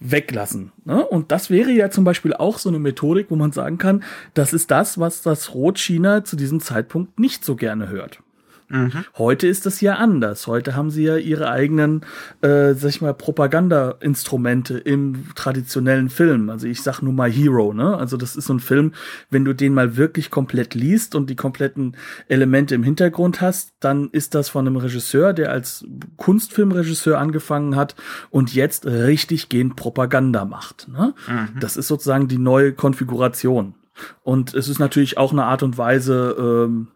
weglassen. 0.00 0.72
Ne? 0.86 1.04
Und 1.04 1.32
das 1.32 1.50
wäre 1.50 1.70
ja 1.70 1.90
zum 1.90 2.04
Beispiel 2.04 2.32
auch 2.32 2.58
so 2.58 2.70
eine 2.70 2.78
Methodik, 2.78 3.26
wo 3.28 3.36
man 3.36 3.52
sagen 3.52 3.76
kann, 3.76 4.02
das 4.32 4.54
ist 4.54 4.70
das, 4.70 4.98
was 4.98 5.20
das 5.20 5.52
Rot-China 5.52 6.24
zu 6.24 6.36
diesem 6.36 6.60
Zeitpunkt 6.60 7.20
nicht 7.20 7.44
so 7.44 7.56
gerne 7.56 7.90
hört. 7.90 8.21
Mhm. 8.72 9.04
Heute 9.18 9.46
ist 9.46 9.66
das 9.66 9.82
ja 9.82 9.96
anders. 9.96 10.46
Heute 10.46 10.74
haben 10.74 10.90
sie 10.90 11.04
ja 11.04 11.16
ihre 11.18 11.50
eigenen, 11.50 12.06
äh, 12.40 12.72
sag 12.72 12.88
ich 12.88 13.02
mal, 13.02 13.12
Propaganda-Instrumente 13.12 14.78
im 14.78 15.26
traditionellen 15.34 16.08
Film. 16.08 16.48
Also 16.48 16.66
ich 16.66 16.82
sag 16.82 17.02
nur 17.02 17.12
mal 17.12 17.30
Hero, 17.30 17.74
ne? 17.74 17.96
Also 17.96 18.16
das 18.16 18.34
ist 18.34 18.46
so 18.46 18.54
ein 18.54 18.60
Film, 18.60 18.94
wenn 19.28 19.44
du 19.44 19.52
den 19.52 19.74
mal 19.74 19.98
wirklich 19.98 20.30
komplett 20.30 20.74
liest 20.74 21.14
und 21.14 21.28
die 21.28 21.36
kompletten 21.36 21.96
Elemente 22.28 22.74
im 22.74 22.82
Hintergrund 22.82 23.42
hast, 23.42 23.74
dann 23.80 24.08
ist 24.10 24.34
das 24.34 24.48
von 24.48 24.66
einem 24.66 24.76
Regisseur, 24.76 25.34
der 25.34 25.50
als 25.50 25.84
Kunstfilmregisseur 26.16 27.18
angefangen 27.18 27.76
hat 27.76 27.94
und 28.30 28.54
jetzt 28.54 28.86
richtig 28.86 29.50
gehend 29.50 29.76
Propaganda 29.76 30.46
macht. 30.46 30.88
Ne? 30.88 31.14
Mhm. 31.28 31.60
Das 31.60 31.76
ist 31.76 31.88
sozusagen 31.88 32.26
die 32.26 32.38
neue 32.38 32.72
Konfiguration. 32.72 33.74
Und 34.22 34.54
es 34.54 34.68
ist 34.68 34.78
natürlich 34.78 35.18
auch 35.18 35.32
eine 35.32 35.44
Art 35.44 35.62
und 35.62 35.76
Weise, 35.76 36.36
ähm, 36.38 36.88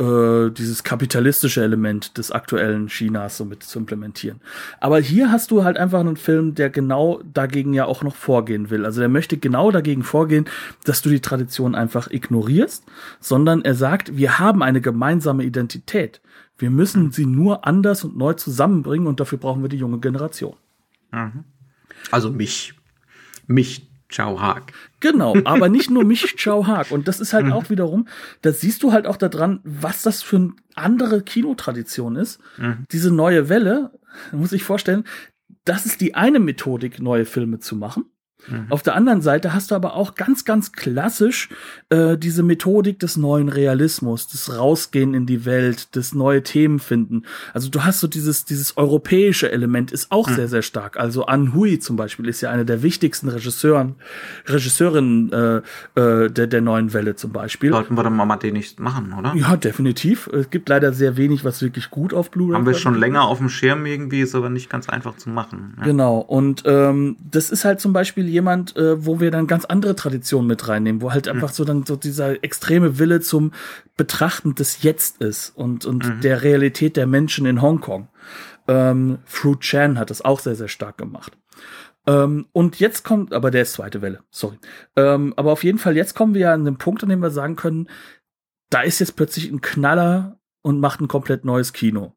äh, 0.00 0.50
dieses 0.50 0.84
kapitalistische 0.84 1.62
Element 1.62 2.18
des 2.18 2.30
aktuellen 2.30 2.86
Chinas 2.86 3.36
so 3.36 3.44
mit 3.44 3.64
zu 3.64 3.80
implementieren. 3.80 4.40
Aber 4.80 5.00
hier 5.00 5.32
hast 5.32 5.50
du 5.50 5.64
halt 5.64 5.76
einfach 5.76 6.00
einen 6.00 6.16
Film, 6.16 6.54
der 6.54 6.70
genau 6.70 7.20
dagegen 7.32 7.74
ja 7.74 7.84
auch 7.84 8.04
noch 8.04 8.14
vorgehen 8.14 8.70
will. 8.70 8.84
Also 8.84 9.00
der 9.00 9.08
möchte 9.08 9.38
genau 9.38 9.70
dagegen 9.70 10.04
vorgehen, 10.04 10.44
dass 10.84 11.02
du 11.02 11.08
die 11.08 11.20
Tradition 11.20 11.74
einfach 11.74 12.10
ignorierst, 12.10 12.84
sondern 13.18 13.62
er 13.62 13.74
sagt, 13.74 14.16
wir 14.16 14.38
haben 14.38 14.62
eine 14.62 14.80
gemeinsame 14.80 15.42
Identität. 15.42 16.20
Wir 16.58 16.70
müssen 16.70 17.10
sie 17.10 17.26
nur 17.26 17.66
anders 17.66 18.04
und 18.04 18.16
neu 18.16 18.34
zusammenbringen 18.34 19.08
und 19.08 19.20
dafür 19.20 19.38
brauchen 19.38 19.62
wir 19.62 19.68
die 19.68 19.78
junge 19.78 19.98
Generation. 19.98 20.54
Mhm. 21.10 21.44
Also 22.10 22.30
mich. 22.30 22.74
Mich 23.46 23.87
Chao 24.08 24.40
Haag. 24.40 24.72
Genau, 25.00 25.36
aber 25.44 25.68
nicht 25.68 25.90
nur 25.90 26.04
mich 26.04 26.36
Chao 26.36 26.66
Haag. 26.66 26.90
Und 26.90 27.08
das 27.08 27.20
ist 27.20 27.32
halt 27.32 27.52
auch 27.52 27.70
wiederum, 27.70 28.08
das 28.42 28.60
siehst 28.60 28.82
du 28.82 28.92
halt 28.92 29.06
auch 29.06 29.16
daran, 29.16 29.60
was 29.64 30.02
das 30.02 30.22
für 30.22 30.36
eine 30.36 30.52
andere 30.74 31.22
Kinotradition 31.22 32.16
ist. 32.16 32.40
Mhm. 32.56 32.86
Diese 32.90 33.10
neue 33.10 33.48
Welle, 33.48 33.92
muss 34.32 34.52
ich 34.52 34.64
vorstellen, 34.64 35.04
das 35.64 35.84
ist 35.84 36.00
die 36.00 36.14
eine 36.14 36.40
Methodik, 36.40 37.00
neue 37.00 37.26
Filme 37.26 37.58
zu 37.58 37.76
machen. 37.76 38.06
Mhm. 38.46 38.66
Auf 38.70 38.82
der 38.82 38.94
anderen 38.94 39.20
Seite 39.20 39.52
hast 39.52 39.70
du 39.70 39.74
aber 39.74 39.94
auch 39.94 40.14
ganz, 40.14 40.44
ganz 40.44 40.72
klassisch 40.72 41.48
äh, 41.90 42.16
diese 42.16 42.42
Methodik 42.42 42.98
des 42.98 43.16
neuen 43.16 43.48
Realismus, 43.48 44.28
des 44.28 44.56
Rausgehen 44.56 45.14
in 45.14 45.26
die 45.26 45.44
Welt, 45.44 45.94
des 45.96 46.14
neue 46.14 46.42
Themen 46.42 46.78
finden. 46.78 47.24
Also 47.52 47.68
du 47.68 47.84
hast 47.84 48.00
so 48.00 48.06
dieses, 48.06 48.44
dieses 48.44 48.76
europäische 48.76 49.50
Element 49.50 49.92
ist 49.92 50.12
auch 50.12 50.28
mhm. 50.28 50.34
sehr, 50.34 50.48
sehr 50.48 50.62
stark. 50.62 50.98
Also 50.98 51.26
An 51.26 51.54
Hui 51.54 51.78
zum 51.78 51.96
Beispiel 51.96 52.28
ist 52.28 52.40
ja 52.40 52.50
eine 52.50 52.64
der 52.64 52.82
wichtigsten 52.82 53.28
Regisseuren, 53.28 53.96
Regisseurinnen 54.46 55.32
äh, 55.32 55.56
äh, 56.00 56.30
der, 56.30 56.46
der 56.46 56.60
neuen 56.60 56.92
Welle 56.92 57.16
zum 57.16 57.32
Beispiel. 57.32 57.70
Sollten 57.70 57.96
wir 57.96 58.02
dann 58.02 58.16
mal 58.16 58.36
den 58.36 58.54
nicht 58.54 58.80
machen, 58.80 59.14
oder? 59.18 59.34
Ja, 59.34 59.56
definitiv. 59.56 60.28
Es 60.28 60.50
gibt 60.50 60.68
leider 60.68 60.92
sehr 60.92 61.16
wenig, 61.16 61.44
was 61.44 61.62
wirklich 61.62 61.90
gut 61.90 62.14
auf 62.14 62.30
Blu-ray 62.30 62.54
Haben 62.54 62.66
wir 62.66 62.74
schon 62.74 62.94
länger 62.94 63.22
auf 63.22 63.38
dem 63.38 63.48
Schirm 63.48 63.86
irgendwie, 63.86 64.20
ist 64.20 64.34
aber 64.34 64.50
nicht 64.50 64.70
ganz 64.70 64.88
einfach 64.88 65.16
zu 65.16 65.30
machen. 65.30 65.74
Ja. 65.78 65.84
Genau. 65.84 66.18
Und 66.18 66.62
ähm, 66.66 67.16
das 67.30 67.50
ist 67.50 67.64
halt 67.64 67.80
zum 67.80 67.92
Beispiel 67.92 68.27
jemand, 68.28 68.76
äh, 68.76 69.04
wo 69.04 69.20
wir 69.20 69.30
dann 69.30 69.46
ganz 69.46 69.64
andere 69.64 69.96
Traditionen 69.96 70.46
mit 70.46 70.68
reinnehmen, 70.68 71.02
wo 71.02 71.12
halt 71.12 71.26
mhm. 71.26 71.32
einfach 71.32 71.50
so 71.50 71.64
dann 71.64 71.84
so 71.84 71.96
dieser 71.96 72.42
extreme 72.44 72.98
Wille 72.98 73.20
zum 73.20 73.52
Betrachten 73.96 74.54
des 74.54 74.82
Jetzt 74.82 75.20
ist 75.20 75.50
und, 75.50 75.84
und 75.84 76.06
mhm. 76.06 76.20
der 76.20 76.42
Realität 76.42 76.96
der 76.96 77.06
Menschen 77.06 77.46
in 77.46 77.62
Hongkong. 77.62 78.08
Ähm, 78.68 79.18
Fruit 79.24 79.60
Chan 79.60 79.98
hat 79.98 80.10
das 80.10 80.22
auch 80.22 80.40
sehr, 80.40 80.54
sehr 80.54 80.68
stark 80.68 80.98
gemacht. 80.98 81.36
Ähm, 82.06 82.46
und 82.52 82.80
jetzt 82.80 83.04
kommt, 83.04 83.32
aber 83.32 83.50
der 83.50 83.62
ist 83.62 83.74
zweite 83.74 84.02
Welle, 84.02 84.22
sorry. 84.30 84.58
Ähm, 84.96 85.34
aber 85.36 85.52
auf 85.52 85.64
jeden 85.64 85.78
Fall, 85.78 85.96
jetzt 85.96 86.14
kommen 86.14 86.34
wir 86.34 86.52
an 86.52 86.64
den 86.64 86.78
Punkt, 86.78 87.02
an 87.02 87.08
dem 87.08 87.20
wir 87.20 87.30
sagen 87.30 87.56
können, 87.56 87.88
da 88.70 88.82
ist 88.82 88.98
jetzt 88.98 89.16
plötzlich 89.16 89.50
ein 89.50 89.60
Knaller 89.60 90.38
und 90.62 90.80
macht 90.80 91.00
ein 91.00 91.08
komplett 91.08 91.44
neues 91.44 91.72
Kino. 91.72 92.14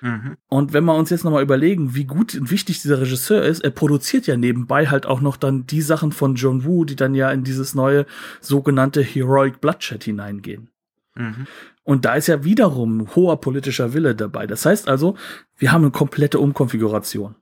Mhm. 0.00 0.36
Und 0.48 0.72
wenn 0.72 0.84
wir 0.84 0.94
uns 0.94 1.10
jetzt 1.10 1.24
nochmal 1.24 1.42
überlegen, 1.42 1.94
wie 1.94 2.04
gut 2.04 2.34
und 2.34 2.50
wichtig 2.50 2.82
dieser 2.82 3.00
Regisseur 3.00 3.42
ist, 3.42 3.60
er 3.60 3.70
produziert 3.70 4.26
ja 4.26 4.36
nebenbei 4.36 4.86
halt 4.86 5.06
auch 5.06 5.20
noch 5.20 5.36
dann 5.36 5.66
die 5.66 5.82
Sachen 5.82 6.12
von 6.12 6.34
John 6.36 6.64
Woo, 6.64 6.84
die 6.84 6.96
dann 6.96 7.14
ja 7.14 7.30
in 7.30 7.44
dieses 7.44 7.74
neue 7.74 8.06
sogenannte 8.40 9.02
Heroic 9.02 9.60
Bloodshed 9.60 10.04
hineingehen. 10.04 10.70
Mhm. 11.16 11.46
Und 11.82 12.04
da 12.04 12.14
ist 12.14 12.28
ja 12.28 12.44
wiederum 12.44 13.14
hoher 13.16 13.40
politischer 13.40 13.92
Wille 13.94 14.14
dabei. 14.14 14.46
Das 14.46 14.64
heißt 14.66 14.88
also, 14.88 15.16
wir 15.56 15.72
haben 15.72 15.82
eine 15.82 15.90
komplette 15.90 16.38
Umkonfiguration 16.38 17.34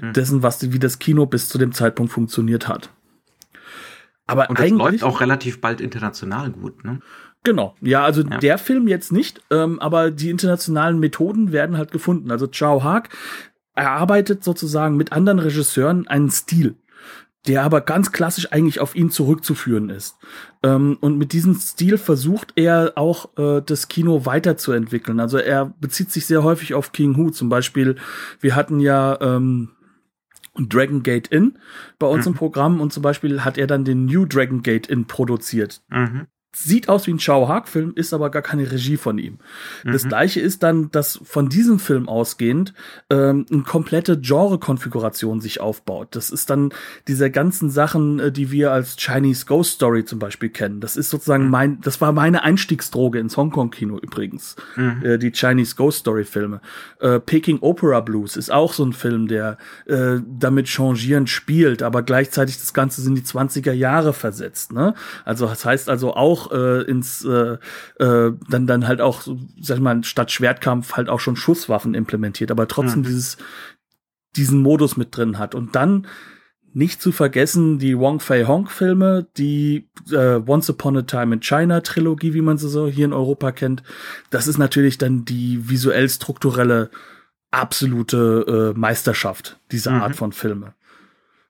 mhm. 0.00 0.12
dessen, 0.12 0.42
was 0.42 0.72
wie 0.72 0.78
das 0.78 0.98
Kino 0.98 1.26
bis 1.26 1.48
zu 1.48 1.58
dem 1.58 1.72
Zeitpunkt 1.72 2.12
funktioniert 2.12 2.68
hat. 2.68 2.90
Aber 4.26 4.50
und 4.50 4.58
das 4.58 4.66
eigentlich 4.66 5.00
läuft 5.00 5.04
auch 5.04 5.20
relativ 5.20 5.60
bald 5.60 5.80
international 5.80 6.50
gut, 6.50 6.84
ne? 6.84 7.00
Genau, 7.44 7.74
ja, 7.80 8.04
also 8.04 8.22
ja. 8.22 8.38
der 8.38 8.58
Film 8.58 8.88
jetzt 8.88 9.12
nicht, 9.12 9.40
ähm, 9.50 9.78
aber 9.78 10.10
die 10.10 10.30
internationalen 10.30 10.98
Methoden 10.98 11.52
werden 11.52 11.76
halt 11.76 11.92
gefunden. 11.92 12.30
Also 12.30 12.46
Chao 12.46 12.82
Haag 12.82 13.10
erarbeitet 13.74 14.42
sozusagen 14.42 14.96
mit 14.96 15.12
anderen 15.12 15.38
Regisseuren 15.38 16.08
einen 16.08 16.30
Stil, 16.30 16.74
der 17.46 17.62
aber 17.62 17.80
ganz 17.80 18.10
klassisch 18.10 18.52
eigentlich 18.52 18.80
auf 18.80 18.96
ihn 18.96 19.10
zurückzuführen 19.10 19.88
ist. 19.88 20.16
Ähm, 20.64 20.98
und 21.00 21.16
mit 21.16 21.32
diesem 21.32 21.54
Stil 21.54 21.96
versucht 21.96 22.52
er 22.56 22.92
auch 22.96 23.38
äh, 23.38 23.62
das 23.64 23.86
Kino 23.86 24.26
weiterzuentwickeln. 24.26 25.20
Also 25.20 25.38
er 25.38 25.72
bezieht 25.80 26.10
sich 26.10 26.26
sehr 26.26 26.42
häufig 26.42 26.74
auf 26.74 26.90
King 26.92 27.16
Hu. 27.16 27.30
Zum 27.30 27.48
Beispiel, 27.48 27.96
wir 28.40 28.56
hatten 28.56 28.80
ja 28.80 29.16
ähm, 29.20 29.70
Dragon 30.58 31.04
Gate 31.04 31.28
Inn 31.28 31.56
bei 32.00 32.08
uns 32.08 32.26
mhm. 32.26 32.32
im 32.32 32.36
Programm 32.36 32.80
und 32.80 32.92
zum 32.92 33.04
Beispiel 33.04 33.44
hat 33.44 33.56
er 33.56 33.68
dann 33.68 33.84
den 33.84 34.06
New 34.06 34.26
Dragon 34.26 34.62
Gate 34.62 34.88
Inn 34.88 35.06
produziert. 35.06 35.82
Mhm 35.88 36.26
sieht 36.54 36.88
aus 36.88 37.06
wie 37.06 37.12
ein 37.12 37.20
Shao 37.20 37.46
Haag 37.46 37.68
Film, 37.68 37.92
ist 37.94 38.14
aber 38.14 38.30
gar 38.30 38.42
keine 38.42 38.70
Regie 38.70 38.96
von 38.96 39.18
ihm. 39.18 39.38
Mhm. 39.84 39.92
Das 39.92 40.08
gleiche 40.08 40.40
ist 40.40 40.62
dann, 40.62 40.90
dass 40.90 41.20
von 41.22 41.48
diesem 41.48 41.78
Film 41.78 42.08
ausgehend 42.08 42.72
ähm, 43.10 43.44
eine 43.50 43.62
komplette 43.62 44.18
Genre-Konfiguration 44.18 45.40
sich 45.40 45.60
aufbaut. 45.60 46.08
Das 46.12 46.30
ist 46.30 46.50
dann 46.50 46.70
diese 47.06 47.30
ganzen 47.30 47.70
Sachen, 47.70 48.18
äh, 48.18 48.32
die 48.32 48.50
wir 48.50 48.72
als 48.72 48.96
Chinese 48.96 49.44
Ghost 49.46 49.72
Story 49.72 50.04
zum 50.04 50.18
Beispiel 50.18 50.48
kennen. 50.48 50.80
Das 50.80 50.96
ist 50.96 51.10
sozusagen 51.10 51.44
mhm. 51.44 51.50
mein, 51.50 51.80
das 51.82 52.00
war 52.00 52.12
meine 52.12 52.42
Einstiegsdroge 52.42 53.18
ins 53.18 53.36
Hongkong-Kino 53.36 53.98
übrigens. 53.98 54.56
Mhm. 54.76 55.02
Äh, 55.04 55.18
die 55.18 55.32
Chinese 55.32 55.76
Ghost 55.76 56.00
Story-Filme. 56.00 56.60
Äh, 57.00 57.20
Peking 57.20 57.58
Opera 57.60 58.00
Blues 58.00 58.36
ist 58.36 58.50
auch 58.50 58.72
so 58.72 58.84
ein 58.84 58.94
Film, 58.94 59.28
der 59.28 59.58
äh, 59.86 60.16
damit 60.26 60.66
changierend 60.66 61.28
spielt, 61.28 61.82
aber 61.82 62.02
gleichzeitig 62.02 62.58
das 62.58 62.72
Ganze 62.72 63.02
sind 63.02 63.16
die 63.16 63.22
20er 63.22 63.72
Jahre 63.72 64.14
versetzt. 64.14 64.72
Ne? 64.72 64.94
Also 65.24 65.46
das 65.46 65.64
heißt 65.64 65.88
also 65.90 66.14
auch 66.14 66.37
äh, 66.52 66.82
ins 66.82 67.24
äh, 67.24 67.58
äh, 67.98 68.32
dann 68.48 68.66
dann 68.66 68.86
halt 68.86 69.00
auch, 69.00 69.22
sag 69.60 69.76
ich 69.76 69.82
mal, 69.82 70.02
statt 70.04 70.30
Schwertkampf 70.30 70.94
halt 70.94 71.08
auch 71.08 71.20
schon 71.20 71.36
Schusswaffen 71.36 71.94
implementiert, 71.94 72.50
aber 72.50 72.68
trotzdem 72.68 73.00
mhm. 73.00 73.06
dieses 73.06 73.36
diesen 74.36 74.62
Modus 74.62 74.96
mit 74.96 75.16
drin 75.16 75.38
hat. 75.38 75.54
Und 75.54 75.74
dann 75.74 76.06
nicht 76.72 77.02
zu 77.02 77.12
vergessen 77.12 77.78
die 77.78 77.98
Wong 77.98 78.20
Fei 78.20 78.44
Hong 78.44 78.68
Filme, 78.68 79.26
die 79.36 79.88
äh, 80.10 80.40
Once 80.46 80.70
Upon 80.70 80.98
a 80.98 81.02
Time 81.02 81.34
in 81.34 81.40
China 81.40 81.80
Trilogie, 81.80 82.34
wie 82.34 82.42
man 82.42 82.58
sie 82.58 82.68
so 82.68 82.86
hier 82.86 83.06
in 83.06 83.12
Europa 83.12 83.52
kennt. 83.52 83.82
Das 84.30 84.46
ist 84.46 84.58
natürlich 84.58 84.98
dann 84.98 85.24
die 85.24 85.68
visuell 85.68 86.08
strukturelle 86.08 86.90
absolute 87.50 88.74
äh, 88.76 88.78
Meisterschaft 88.78 89.58
dieser 89.72 89.92
mhm. 89.92 90.02
Art 90.02 90.16
von 90.16 90.32
Filme. 90.32 90.74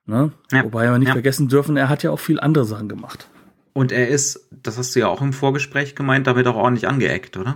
Ne? 0.05 0.31
Ja. 0.51 0.63
Wobei 0.63 0.89
wir 0.89 0.97
nicht 0.97 1.09
ja. 1.09 1.13
vergessen 1.13 1.49
dürfen, 1.49 1.77
er 1.77 1.89
hat 1.89 2.01
ja 2.01 2.11
auch 2.11 2.19
viel 2.19 2.39
andere 2.39 2.65
Sachen 2.65 2.89
gemacht. 2.89 3.27
Und 3.73 3.91
er 3.91 4.07
ist, 4.07 4.47
das 4.51 4.77
hast 4.77 4.95
du 4.95 4.99
ja 4.99 5.07
auch 5.07 5.21
im 5.21 5.33
Vorgespräch 5.33 5.95
gemeint, 5.95 6.27
damit 6.27 6.47
auch 6.47 6.55
ordentlich 6.55 6.87
angeeckt, 6.87 7.37
oder? 7.37 7.55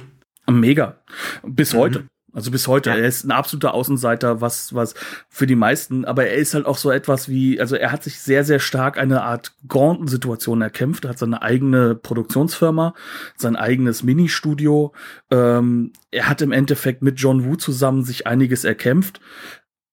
Mega. 0.50 0.98
Bis 1.44 1.74
mhm. 1.74 1.78
heute. 1.78 2.04
Also 2.34 2.50
bis 2.50 2.68
heute. 2.68 2.90
Ja. 2.90 2.96
Er 2.96 3.08
ist 3.08 3.24
ein 3.24 3.32
absoluter 3.32 3.76
Außenseiter, 3.76 4.42
was, 4.42 4.74
was 4.74 4.96
für 5.30 5.46
die 5.46 5.56
meisten, 5.56 6.04
aber 6.04 6.26
er 6.26 6.36
ist 6.36 6.56
halt 6.56 6.66
auch 6.66 6.78
so 6.78 6.90
etwas 6.90 7.30
wie, 7.30 7.60
also 7.60 7.76
er 7.76 7.92
hat 7.92 8.04
sich 8.04 8.20
sehr, 8.20 8.44
sehr 8.44 8.60
stark 8.60 8.98
eine 8.98 9.22
Art 9.22 9.54
Grand-Situation 9.68 10.62
erkämpft. 10.62 11.06
Er 11.06 11.12
hat 11.12 11.20
seine 11.20 11.44
eigene 11.44 11.94
Produktionsfirma, 11.94 12.96
sein 13.38 13.56
eigenes 13.56 14.02
Ministudio. 14.02 14.94
Ähm, 15.30 15.94
er 16.10 16.28
hat 16.28 16.42
im 16.42 16.52
Endeffekt 16.52 17.04
mit 17.04 17.20
John 17.20 17.46
Woo 17.46 17.56
zusammen 17.56 18.04
sich 18.04 18.26
einiges 18.26 18.64
erkämpft. 18.64 19.22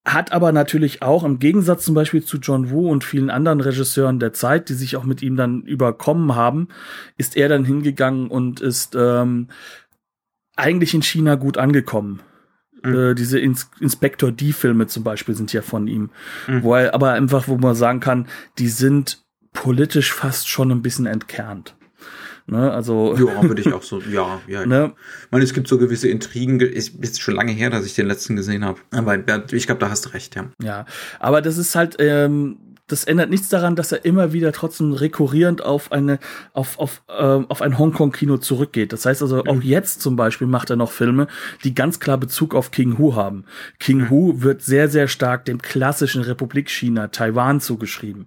Hat 0.04 0.32
aber 0.32 0.50
natürlich 0.52 1.02
auch 1.02 1.24
im 1.24 1.38
Gegensatz 1.38 1.84
zum 1.84 1.94
Beispiel 1.94 2.24
zu 2.24 2.38
John 2.38 2.70
Woo 2.70 2.90
und 2.90 3.04
vielen 3.04 3.28
anderen 3.28 3.60
Regisseuren 3.60 4.18
der 4.18 4.32
Zeit, 4.32 4.70
die 4.70 4.74
sich 4.74 4.96
auch 4.96 5.04
mit 5.04 5.20
ihm 5.22 5.36
dann 5.36 5.62
überkommen 5.62 6.34
haben, 6.34 6.68
ist 7.18 7.36
er 7.36 7.50
dann 7.50 7.66
hingegangen 7.66 8.28
und 8.28 8.60
ist 8.60 8.94
ähm, 8.98 9.48
eigentlich 10.56 10.94
in 10.94 11.02
China 11.02 11.34
gut 11.34 11.58
angekommen. 11.58 12.20
Mhm. 12.82 12.94
Äh, 12.94 13.14
diese 13.14 13.38
Ins 13.38 13.70
Inspector 13.78 14.32
D-Filme 14.32 14.86
zum 14.86 15.04
Beispiel 15.04 15.34
sind 15.34 15.52
ja 15.52 15.60
von 15.60 15.86
ihm. 15.86 16.10
Mhm. 16.46 16.62
Wo 16.62 16.74
er 16.74 16.94
aber 16.94 17.12
einfach, 17.12 17.48
wo 17.48 17.58
man 17.58 17.74
sagen 17.74 18.00
kann, 18.00 18.26
die 18.58 18.68
sind 18.68 19.22
politisch 19.52 20.12
fast 20.12 20.48
schon 20.48 20.70
ein 20.70 20.82
bisschen 20.82 21.06
entkernt. 21.06 21.74
Ne, 22.50 22.72
also. 22.72 23.14
Ja, 23.16 23.42
würde 23.48 23.60
ich 23.60 23.72
auch 23.72 23.84
so, 23.84 24.00
ja, 24.00 24.40
ja. 24.48 24.66
Ne? 24.66 24.92
Ich 25.24 25.30
meine, 25.30 25.44
es 25.44 25.54
gibt 25.54 25.68
so 25.68 25.78
gewisse 25.78 26.08
Intrigen, 26.08 26.58
ist 26.58 26.94
jetzt 27.00 27.22
schon 27.22 27.36
lange 27.36 27.52
her, 27.52 27.70
dass 27.70 27.86
ich 27.86 27.94
den 27.94 28.08
letzten 28.08 28.34
gesehen 28.34 28.64
habe. 28.64 28.80
Aber 28.90 29.16
ich 29.52 29.66
glaube, 29.66 29.78
da 29.78 29.88
hast 29.88 30.06
du 30.06 30.08
recht, 30.10 30.34
ja. 30.34 30.46
Ja, 30.60 30.84
aber 31.20 31.42
das 31.42 31.58
ist 31.58 31.76
halt, 31.76 31.96
ähm, 32.00 32.56
das 32.88 33.04
ändert 33.04 33.30
nichts 33.30 33.48
daran, 33.48 33.76
dass 33.76 33.92
er 33.92 34.04
immer 34.04 34.32
wieder 34.32 34.50
trotzdem 34.50 34.92
rekurrierend 34.92 35.64
auf 35.64 35.92
eine 35.92 36.18
auf 36.52 36.80
auf 36.80 37.02
äh, 37.06 37.22
auf 37.22 37.62
ein 37.62 37.78
Hongkong-Kino 37.78 38.38
zurückgeht. 38.38 38.92
Das 38.92 39.06
heißt 39.06 39.22
also 39.22 39.44
auch 39.44 39.62
jetzt 39.62 40.00
zum 40.00 40.16
Beispiel 40.16 40.48
macht 40.48 40.70
er 40.70 40.76
noch 40.76 40.90
Filme, 40.90 41.28
die 41.62 41.72
ganz 41.72 42.00
klar 42.00 42.18
Bezug 42.18 42.52
auf 42.52 42.72
King 42.72 42.98
Hu 42.98 43.14
haben. 43.14 43.44
King. 43.78 44.10
Hu 44.10 44.42
wird 44.42 44.62
sehr 44.62 44.88
sehr 44.88 45.06
stark 45.06 45.44
dem 45.44 45.62
klassischen 45.62 46.22
Republik 46.22 46.68
China 46.68 47.08
Taiwan 47.08 47.60
zugeschrieben 47.60 48.26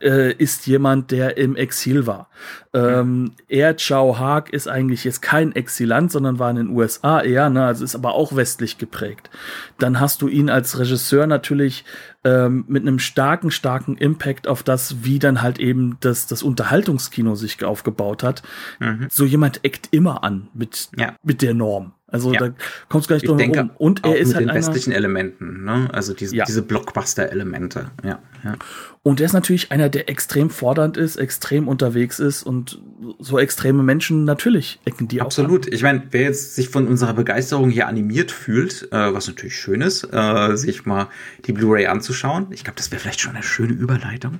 äh, 0.00 0.32
ist 0.32 0.66
jemand, 0.66 1.10
der 1.10 1.36
im 1.38 1.56
Exil 1.56 2.06
war. 2.06 2.28
Ähm, 2.74 3.32
er, 3.48 3.76
Chao 3.76 4.18
Haag, 4.18 4.50
ist 4.50 4.68
eigentlich 4.68 5.04
jetzt 5.04 5.22
kein 5.22 5.54
Exilant, 5.54 6.12
sondern 6.12 6.38
war 6.38 6.50
in 6.50 6.56
den 6.56 6.68
USA 6.68 7.20
eher, 7.20 7.48
ne, 7.48 7.64
also 7.64 7.84
ist 7.84 7.94
aber 7.94 8.14
auch 8.14 8.36
westlich 8.36 8.76
geprägt. 8.76 9.30
Dann 9.78 9.98
hast 9.98 10.20
du 10.20 10.28
ihn 10.28 10.50
als 10.50 10.78
Regisseur 10.78 11.26
natürlich 11.26 11.84
ähm, 12.24 12.64
mit 12.68 12.82
einem 12.82 12.98
starken, 12.98 13.50
starken 13.50 13.96
Impact 13.96 14.48
auf 14.48 14.62
das, 14.62 15.04
wie 15.04 15.18
dann 15.18 15.40
halt 15.40 15.58
eben 15.58 15.96
das, 16.00 16.26
das 16.26 16.42
Unterhaltungskino 16.42 17.34
sich 17.34 17.64
aufgebaut 17.64 18.22
hat. 18.22 18.42
Mhm. 18.80 19.06
So 19.10 19.24
jemand 19.24 19.64
eckt 19.64 19.88
immer 19.92 20.22
an 20.24 20.48
mit, 20.52 20.90
ja. 20.96 21.14
mit 21.22 21.40
der 21.40 21.54
Norm. 21.54 21.92
Also 22.08 22.32
ja. 22.32 22.38
da 22.38 22.54
kommst 22.88 23.08
du 23.08 23.10
gar 23.10 23.16
nicht 23.16 23.28
drum 23.28 23.38
herum. 23.38 23.70
Und 23.78 24.04
er 24.04 24.16
ist 24.16 24.28
mit 24.28 24.36
halt 24.36 24.48
den 24.48 24.54
westlichen 24.54 24.92
Elementen, 24.92 25.64
ne? 25.64 25.88
Also 25.92 26.14
diese, 26.14 26.36
ja. 26.36 26.44
diese 26.44 26.62
Blockbuster-Elemente. 26.62 27.90
Ja, 28.04 28.20
ja. 28.44 28.54
Und 29.02 29.20
er 29.20 29.26
ist 29.26 29.32
natürlich 29.32 29.72
einer, 29.72 29.88
der 29.88 30.08
extrem 30.08 30.48
fordernd 30.48 30.96
ist, 30.96 31.16
extrem 31.16 31.66
unterwegs 31.66 32.20
ist 32.20 32.44
und 32.44 32.80
so 33.18 33.40
extreme 33.40 33.82
Menschen 33.82 34.24
natürlich 34.24 34.78
ecken 34.84 35.08
die 35.08 35.20
Absolut. 35.20 35.72
Ich 35.72 35.82
meine, 35.82 36.04
wer 36.12 36.22
jetzt 36.22 36.54
sich 36.54 36.68
von 36.68 36.86
unserer 36.86 37.14
Begeisterung 37.14 37.70
hier 37.70 37.88
animiert 37.88 38.30
fühlt, 38.30 38.88
äh, 38.92 39.12
was 39.12 39.26
natürlich 39.26 39.56
schön 39.56 39.80
ist, 39.80 40.04
äh, 40.12 40.56
sich 40.56 40.86
mal 40.86 41.08
die 41.46 41.52
Blu-ray 41.52 41.86
anzuschauen. 41.86 42.46
Ich 42.50 42.62
glaube, 42.62 42.76
das 42.76 42.92
wäre 42.92 43.00
vielleicht 43.00 43.20
schon 43.20 43.34
eine 43.34 43.42
schöne 43.42 43.72
Überleitung. 43.72 44.38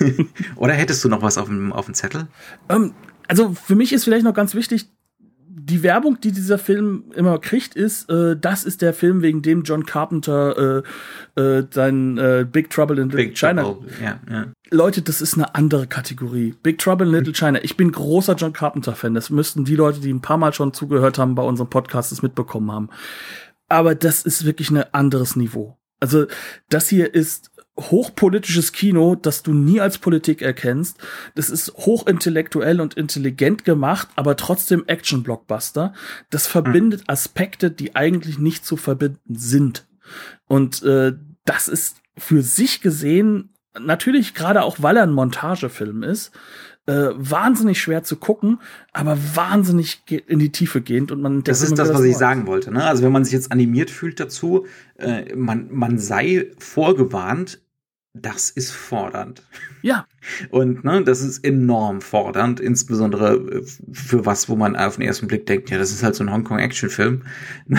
Oder 0.56 0.72
hättest 0.72 1.04
du 1.04 1.10
noch 1.10 1.20
was 1.20 1.36
auf 1.36 1.48
dem, 1.48 1.74
auf 1.74 1.84
dem 1.84 1.94
Zettel? 1.94 2.26
Ähm, 2.70 2.94
also 3.28 3.54
für 3.54 3.74
mich 3.74 3.92
ist 3.92 4.04
vielleicht 4.04 4.24
noch 4.24 4.34
ganz 4.34 4.54
wichtig, 4.54 4.88
die 5.54 5.82
Werbung, 5.82 6.18
die 6.20 6.32
dieser 6.32 6.58
Film 6.58 7.04
immer 7.14 7.38
kriegt, 7.38 7.74
ist, 7.76 8.08
äh, 8.08 8.36
das 8.36 8.64
ist 8.64 8.80
der 8.80 8.94
Film, 8.94 9.20
wegen 9.20 9.42
dem 9.42 9.62
John 9.62 9.84
Carpenter 9.84 10.82
äh, 11.36 11.40
äh, 11.40 11.66
sein 11.70 12.16
äh, 12.16 12.46
Big 12.50 12.70
Trouble 12.70 12.98
in 12.98 13.10
Little 13.10 13.26
Big 13.26 13.36
China. 13.36 13.62
Trouble. 13.62 13.90
Ja, 14.02 14.18
ja. 14.30 14.46
Leute, 14.70 15.02
das 15.02 15.20
ist 15.20 15.34
eine 15.34 15.54
andere 15.54 15.86
Kategorie. 15.86 16.54
Big 16.62 16.78
Trouble 16.78 17.06
in 17.06 17.12
Little 17.12 17.34
China. 17.34 17.62
Ich 17.62 17.76
bin 17.76 17.92
großer 17.92 18.34
John 18.34 18.54
Carpenter-Fan. 18.54 19.14
Das 19.14 19.28
müssten 19.28 19.64
die 19.64 19.76
Leute, 19.76 20.00
die 20.00 20.12
ein 20.12 20.22
paar 20.22 20.38
Mal 20.38 20.54
schon 20.54 20.72
zugehört 20.72 21.18
haben 21.18 21.34
bei 21.34 21.42
unserem 21.42 21.68
Podcast, 21.68 22.12
das 22.12 22.22
mitbekommen 22.22 22.72
haben. 22.72 22.88
Aber 23.68 23.94
das 23.94 24.22
ist 24.22 24.46
wirklich 24.46 24.70
ein 24.70 24.84
anderes 24.92 25.36
Niveau. 25.36 25.76
Also 26.00 26.26
das 26.68 26.88
hier 26.88 27.14
ist 27.14 27.51
hochpolitisches 27.78 28.72
Kino, 28.72 29.14
das 29.14 29.42
du 29.42 29.54
nie 29.54 29.80
als 29.80 29.98
Politik 29.98 30.42
erkennst. 30.42 30.98
Das 31.34 31.48
ist 31.48 31.72
hochintellektuell 31.74 32.80
und 32.80 32.94
intelligent 32.94 33.64
gemacht, 33.64 34.08
aber 34.14 34.36
trotzdem 34.36 34.84
Action-Blockbuster. 34.86 35.94
Das 36.30 36.46
verbindet 36.46 37.00
hm. 37.00 37.06
Aspekte, 37.08 37.70
die 37.70 37.96
eigentlich 37.96 38.38
nicht 38.38 38.66
zu 38.66 38.76
verbinden 38.76 39.36
sind. 39.36 39.86
Und 40.46 40.82
äh, 40.82 41.14
das 41.44 41.68
ist 41.68 42.02
für 42.18 42.42
sich 42.42 42.82
gesehen, 42.82 43.54
natürlich 43.80 44.34
gerade 44.34 44.62
auch, 44.62 44.76
weil 44.80 44.98
er 44.98 45.04
ein 45.04 45.12
Montagefilm 45.12 46.02
ist, 46.02 46.32
äh, 46.86 47.10
wahnsinnig 47.14 47.80
schwer 47.80 48.02
zu 48.02 48.16
gucken, 48.16 48.58
aber 48.92 49.16
wahnsinnig 49.34 50.02
in 50.26 50.40
die 50.40 50.50
Tiefe 50.50 50.80
gehend 50.80 51.12
und 51.12 51.22
man 51.22 51.44
Das 51.44 51.62
ist 51.62 51.78
das, 51.78 51.94
was 51.94 52.02
ich 52.02 52.16
sagen 52.16 52.46
wollte. 52.46 52.72
Ne? 52.72 52.84
Also 52.84 53.04
wenn 53.04 53.12
man 53.12 53.24
sich 53.24 53.32
jetzt 53.32 53.52
animiert 53.52 53.90
fühlt 53.90 54.18
dazu, 54.18 54.66
äh, 54.98 55.34
man, 55.34 55.68
man 55.70 55.98
sei 55.98 56.50
vorgewarnt, 56.58 57.61
das 58.14 58.50
ist 58.50 58.72
fordernd. 58.72 59.42
Ja. 59.80 60.06
Und 60.50 60.84
ne, 60.84 61.02
das 61.02 61.22
ist 61.22 61.44
enorm 61.44 62.02
fordernd, 62.02 62.60
insbesondere 62.60 63.36
äh, 63.36 63.62
für 63.92 64.26
was, 64.26 64.48
wo 64.48 64.56
man 64.56 64.76
auf 64.76 64.96
den 64.96 65.06
ersten 65.06 65.28
Blick 65.28 65.46
denkt, 65.46 65.70
ja, 65.70 65.78
das 65.78 65.92
ist 65.92 66.02
halt 66.02 66.14
so 66.14 66.24
ein 66.24 66.32
Hongkong-Action-Film. 66.32 67.22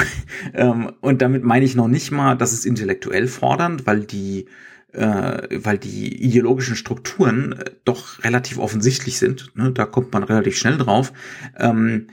Ähm, 0.53 0.91
und 1.01 1.21
damit 1.21 1.43
meine 1.43 1.65
ich 1.65 1.75
noch 1.75 1.87
nicht 1.87 2.11
mal, 2.11 2.35
das 2.35 2.53
ist 2.53 2.65
intellektuell 2.65 3.27
fordernd, 3.27 3.87
weil 3.87 4.01
die 4.01 4.47
äh, 4.91 5.63
weil 5.63 5.77
die 5.77 6.23
ideologischen 6.23 6.75
Strukturen 6.75 7.53
äh, 7.53 7.71
doch 7.85 8.23
relativ 8.23 8.59
offensichtlich 8.59 9.17
sind. 9.17 9.51
Ne? 9.55 9.71
Da 9.71 9.85
kommt 9.85 10.13
man 10.13 10.23
relativ 10.23 10.57
schnell 10.57 10.77
drauf. 10.77 11.13
Ähm, 11.57 12.07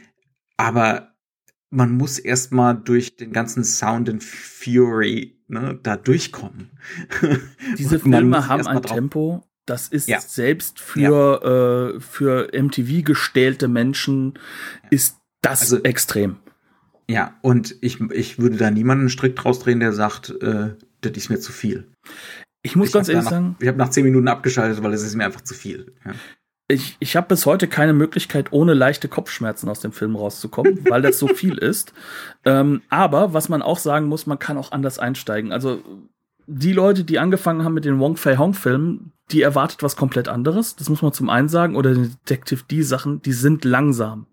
aber 0.57 1.15
man 1.71 1.93
muss 1.93 2.19
erstmal 2.19 2.77
durch 2.77 3.17
den 3.17 3.33
ganzen 3.33 3.65
Sound 3.65 4.09
and 4.09 4.25
Fury 4.25 5.40
ne, 5.51 5.79
da 5.83 5.97
durchkommen. 5.97 6.71
Diese 7.79 7.99
Filme 7.99 8.49
haben 8.49 8.67
ein 8.67 8.83
Tempo, 8.83 9.45
das 9.67 9.89
ist 9.89 10.09
ja. 10.09 10.21
selbst 10.21 10.81
für, 10.81 11.01
ja. 11.43 11.97
äh, 11.97 12.01
für 12.01 12.51
MTV 12.53 13.05
gestählte 13.05 13.69
Menschen 13.69 14.39
ist 14.91 15.19
das 15.43 15.61
also, 15.63 15.83
extrem. 15.83 16.37
Ja, 17.09 17.37
und 17.43 17.77
ich, 17.81 18.01
ich 18.13 18.39
würde 18.39 18.57
da 18.57 18.71
niemanden 18.71 19.09
strikt 19.09 19.45
rausdrehen, 19.45 19.81
der 19.81 19.93
sagt, 19.93 20.31
äh, 20.43 20.75
das 21.01 21.13
ist 21.13 21.29
mir 21.29 21.41
zu 21.41 21.53
viel. 21.53 21.89
Ich 22.63 22.77
muss 22.77 22.89
ich 22.89 22.93
ganz 22.93 23.09
ehrlich 23.09 23.25
nach, 23.25 23.31
sagen. 23.31 23.57
Ich 23.59 23.69
habe 23.69 23.79
nach 23.79 23.89
zehn 23.89 24.05
Minuten 24.05 24.29
abgeschaltet, 24.29 24.83
weil 24.83 24.93
es 24.93 25.03
ist 25.03 25.15
mir 25.15 25.25
einfach 25.25 25.41
zu 25.41 25.55
viel. 25.55 25.95
Ja. 26.05 26.13
Ich, 26.71 26.97
ich 27.01 27.17
habe 27.17 27.29
bis 27.29 27.47
heute 27.47 27.69
keine 27.69 27.93
Möglichkeit, 27.93 28.53
ohne 28.53 28.75
leichte 28.75 29.09
Kopfschmerzen 29.09 29.69
aus 29.69 29.81
dem 29.81 29.93
Film 29.93 30.17
rauszukommen, 30.17 30.81
weil 30.89 31.03
das 31.03 31.19
so 31.19 31.29
viel 31.29 31.59
ist. 31.59 31.93
Ähm, 32.45 32.83
aber 32.89 33.33
was 33.35 33.49
man 33.49 33.63
auch 33.63 33.79
sagen 33.79 34.07
muss, 34.07 34.27
man 34.27 34.39
kann 34.39 34.57
auch 34.57 34.73
anders 34.73 34.99
einsteigen. 34.99 35.53
Also 35.53 35.83
die 36.47 36.73
Leute, 36.73 37.05
die 37.05 37.19
angefangen 37.19 37.65
haben 37.65 37.75
mit 37.75 37.85
den 37.85 37.99
Wong 37.99 38.17
Fei 38.17 38.37
Hong 38.37 38.55
Filmen, 38.55 39.13
die 39.31 39.43
erwartet 39.43 39.83
was 39.83 39.97
komplett 39.97 40.29
anderes. 40.29 40.77
Das 40.77 40.89
muss 40.89 41.03
man 41.03 41.13
zum 41.13 41.31
einen 41.31 41.49
sagen. 41.49 41.77
Oder 41.77 41.95
die 41.95 42.09
Detective 42.09 42.65
D 42.69 42.83
Sachen, 42.83 43.23
die 43.23 43.33
sind 43.33 43.65
langsam. 43.65 44.27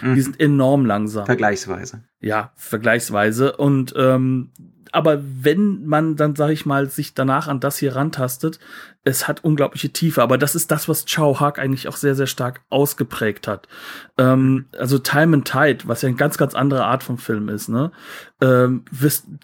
Mhm. 0.00 0.14
Die 0.14 0.20
sind 0.20 0.40
enorm 0.40 0.86
langsam. 0.86 1.26
Vergleichsweise. 1.26 2.04
Ja, 2.20 2.52
vergleichsweise. 2.56 3.56
Und 3.56 3.94
ähm, 3.96 4.50
aber 4.98 5.20
wenn 5.22 5.86
man 5.86 6.16
dann, 6.16 6.34
sag 6.34 6.50
ich 6.50 6.66
mal, 6.66 6.90
sich 6.90 7.14
danach 7.14 7.46
an 7.46 7.60
das 7.60 7.78
hier 7.78 7.94
rantastet, 7.94 8.58
es 9.04 9.28
hat 9.28 9.44
unglaubliche 9.44 9.90
Tiefe. 9.90 10.24
Aber 10.24 10.38
das 10.38 10.56
ist 10.56 10.72
das, 10.72 10.88
was 10.88 11.04
Chow 11.06 11.38
Haag 11.38 11.60
eigentlich 11.60 11.86
auch 11.86 11.94
sehr, 11.94 12.16
sehr 12.16 12.26
stark 12.26 12.62
ausgeprägt 12.68 13.46
hat. 13.46 13.68
Ähm, 14.16 14.66
also 14.76 14.98
Time 14.98 15.36
and 15.36 15.46
Tide, 15.46 15.84
was 15.86 16.02
ja 16.02 16.08
eine 16.08 16.16
ganz, 16.16 16.36
ganz 16.36 16.56
andere 16.56 16.84
Art 16.84 17.04
von 17.04 17.16
Film 17.16 17.48
ist, 17.48 17.68
ne? 17.68 17.92
Ähm, 18.40 18.86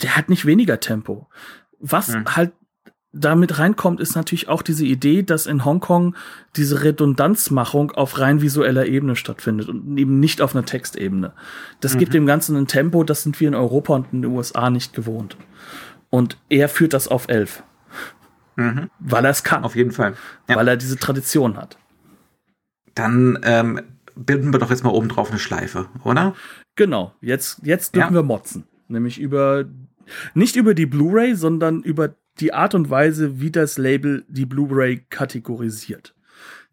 der 0.02 0.16
hat 0.16 0.28
nicht 0.28 0.44
weniger 0.44 0.80
Tempo. 0.80 1.28
Was 1.78 2.08
mhm. 2.08 2.24
halt 2.34 2.50
damit 3.14 3.58
reinkommt, 3.58 4.00
ist 4.00 4.16
natürlich 4.16 4.48
auch 4.48 4.62
diese 4.62 4.84
Idee, 4.84 5.22
dass 5.22 5.46
in 5.46 5.64
Hongkong 5.64 6.16
diese 6.56 6.82
Redundanzmachung 6.82 7.92
auf 7.92 8.18
rein 8.18 8.42
visueller 8.42 8.86
Ebene 8.86 9.14
stattfindet 9.14 9.68
und 9.68 9.96
eben 9.96 10.18
nicht 10.18 10.42
auf 10.42 10.54
einer 10.54 10.64
Textebene. 10.64 11.32
Das 11.80 11.94
mhm. 11.94 11.98
gibt 12.00 12.14
dem 12.14 12.26
Ganzen 12.26 12.56
ein 12.56 12.66
Tempo, 12.66 13.04
das 13.04 13.22
sind 13.22 13.40
wir 13.40 13.48
in 13.48 13.54
Europa 13.54 13.94
und 13.94 14.12
in 14.12 14.22
den 14.22 14.32
USA 14.32 14.68
nicht 14.68 14.92
gewohnt. 14.92 15.36
Und 16.10 16.38
er 16.48 16.68
führt 16.68 16.92
das 16.92 17.08
auf 17.08 17.28
elf. 17.28 17.62
Mhm. 18.56 18.90
Weil 18.98 19.24
er 19.24 19.30
es 19.30 19.44
kann. 19.44 19.64
Auf 19.64 19.76
jeden 19.76 19.92
Fall. 19.92 20.14
Ja. 20.48 20.56
Weil 20.56 20.68
er 20.68 20.76
diese 20.76 20.98
Tradition 20.98 21.56
hat. 21.56 21.78
Dann 22.94 23.38
ähm, 23.42 23.80
bilden 24.14 24.52
wir 24.52 24.60
doch 24.60 24.70
jetzt 24.70 24.84
mal 24.84 24.90
oben 24.90 25.08
drauf 25.08 25.30
eine 25.30 25.38
Schleife, 25.38 25.88
oder? 26.04 26.34
Genau. 26.76 27.14
Jetzt, 27.20 27.60
jetzt 27.64 27.94
dürfen 27.94 28.14
ja. 28.14 28.20
wir 28.20 28.22
motzen. 28.22 28.66
Nämlich 28.88 29.20
über, 29.20 29.64
nicht 30.34 30.56
über 30.56 30.74
die 30.74 30.86
Blu-ray, 30.86 31.34
sondern 31.34 31.82
über 31.82 32.14
die 32.40 32.52
Art 32.52 32.74
und 32.74 32.90
Weise, 32.90 33.40
wie 33.40 33.50
das 33.50 33.78
Label 33.78 34.24
die 34.28 34.46
Blu-ray 34.46 35.04
kategorisiert. 35.10 36.14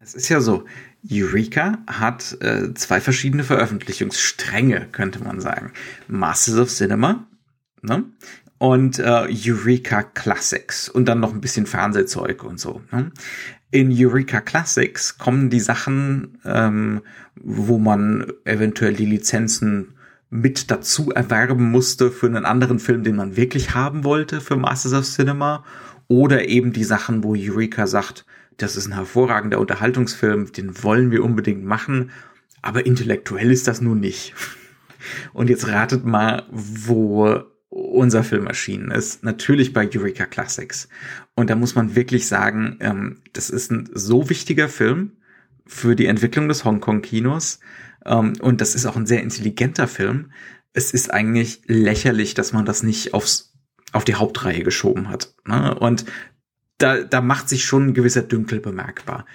Es 0.00 0.14
ist 0.14 0.28
ja 0.28 0.40
so, 0.40 0.64
Eureka 1.08 1.78
hat 1.86 2.36
äh, 2.40 2.74
zwei 2.74 3.00
verschiedene 3.00 3.44
Veröffentlichungsstränge, 3.44 4.88
könnte 4.90 5.22
man 5.22 5.40
sagen. 5.40 5.72
Masters 6.08 6.58
of 6.58 6.68
Cinema 6.68 7.26
ne? 7.82 8.04
und 8.58 8.98
äh, 8.98 9.28
Eureka 9.30 10.02
Classics 10.02 10.88
und 10.88 11.06
dann 11.06 11.20
noch 11.20 11.32
ein 11.32 11.40
bisschen 11.40 11.66
Fernsehzeug 11.66 12.42
und 12.42 12.58
so. 12.58 12.82
Ne? 12.90 13.12
In 13.70 13.92
Eureka 13.92 14.40
Classics 14.40 15.18
kommen 15.18 15.50
die 15.50 15.60
Sachen, 15.60 16.38
ähm, 16.44 17.02
wo 17.36 17.78
man 17.78 18.32
eventuell 18.44 18.94
die 18.94 19.06
Lizenzen 19.06 19.94
mit 20.34 20.70
dazu 20.70 21.10
erwerben 21.10 21.70
musste 21.70 22.10
für 22.10 22.26
einen 22.26 22.46
anderen 22.46 22.78
Film, 22.78 23.04
den 23.04 23.16
man 23.16 23.36
wirklich 23.36 23.74
haben 23.74 24.02
wollte 24.02 24.40
für 24.40 24.56
Masters 24.56 24.94
of 24.94 25.04
Cinema. 25.04 25.62
Oder 26.08 26.48
eben 26.48 26.72
die 26.72 26.84
Sachen, 26.84 27.22
wo 27.22 27.34
Eureka 27.36 27.86
sagt, 27.86 28.24
das 28.56 28.76
ist 28.76 28.86
ein 28.86 28.94
hervorragender 28.94 29.60
Unterhaltungsfilm, 29.60 30.50
den 30.52 30.82
wollen 30.82 31.10
wir 31.10 31.22
unbedingt 31.22 31.64
machen, 31.64 32.12
aber 32.62 32.86
intellektuell 32.86 33.50
ist 33.50 33.68
das 33.68 33.82
nun 33.82 34.00
nicht. 34.00 34.34
Und 35.34 35.50
jetzt 35.50 35.68
ratet 35.68 36.06
mal, 36.06 36.44
wo 36.50 37.42
unser 37.68 38.24
Film 38.24 38.46
erschienen 38.46 38.90
ist. 38.90 39.24
Natürlich 39.24 39.74
bei 39.74 39.86
Eureka 39.94 40.24
Classics. 40.24 40.88
Und 41.34 41.50
da 41.50 41.56
muss 41.56 41.74
man 41.74 41.94
wirklich 41.94 42.26
sagen, 42.26 42.78
ähm, 42.80 43.20
das 43.34 43.50
ist 43.50 43.70
ein 43.70 43.90
so 43.92 44.30
wichtiger 44.30 44.70
Film 44.70 45.12
für 45.66 45.94
die 45.94 46.06
Entwicklung 46.06 46.48
des 46.48 46.64
Hongkong-Kinos, 46.64 47.60
ähm, 48.04 48.34
und 48.40 48.60
das 48.60 48.74
ist 48.74 48.86
auch 48.86 48.96
ein 48.96 49.06
sehr 49.06 49.22
intelligenter 49.22 49.88
Film. 49.88 50.32
Es 50.72 50.92
ist 50.92 51.12
eigentlich 51.12 51.62
lächerlich, 51.66 52.34
dass 52.34 52.52
man 52.52 52.64
das 52.64 52.82
nicht 52.82 53.14
aufs, 53.14 53.54
auf 53.92 54.04
die 54.04 54.14
Hauptreihe 54.14 54.62
geschoben 54.62 55.08
hat. 55.08 55.34
Ne? 55.46 55.74
Und 55.74 56.04
da, 56.78 57.02
da 57.02 57.20
macht 57.20 57.48
sich 57.48 57.64
schon 57.64 57.88
ein 57.88 57.94
gewisser 57.94 58.22
Dünkel 58.22 58.60
bemerkbar. 58.60 59.26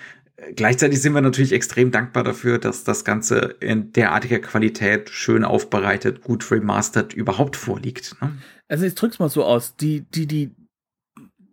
Gleichzeitig 0.56 1.02
sind 1.02 1.14
wir 1.14 1.22
natürlich 1.22 1.52
extrem 1.52 1.92
dankbar 1.92 2.24
dafür, 2.24 2.60
dass 2.60 2.84
das 2.84 3.04
Ganze 3.04 3.56
in 3.60 3.92
derartiger 3.92 4.40
Qualität 4.40 5.10
schön 5.10 5.44
aufbereitet, 5.44 6.22
gut 6.22 6.50
remastered 6.52 7.14
überhaupt 7.14 7.56
vorliegt. 7.56 8.16
Ne? 8.22 8.38
Also 8.68 8.86
ich 8.86 8.94
drück's 8.94 9.18
mal 9.18 9.30
so 9.30 9.44
aus, 9.44 9.76
die, 9.78 10.02
die, 10.02 10.28
die, 10.28 10.56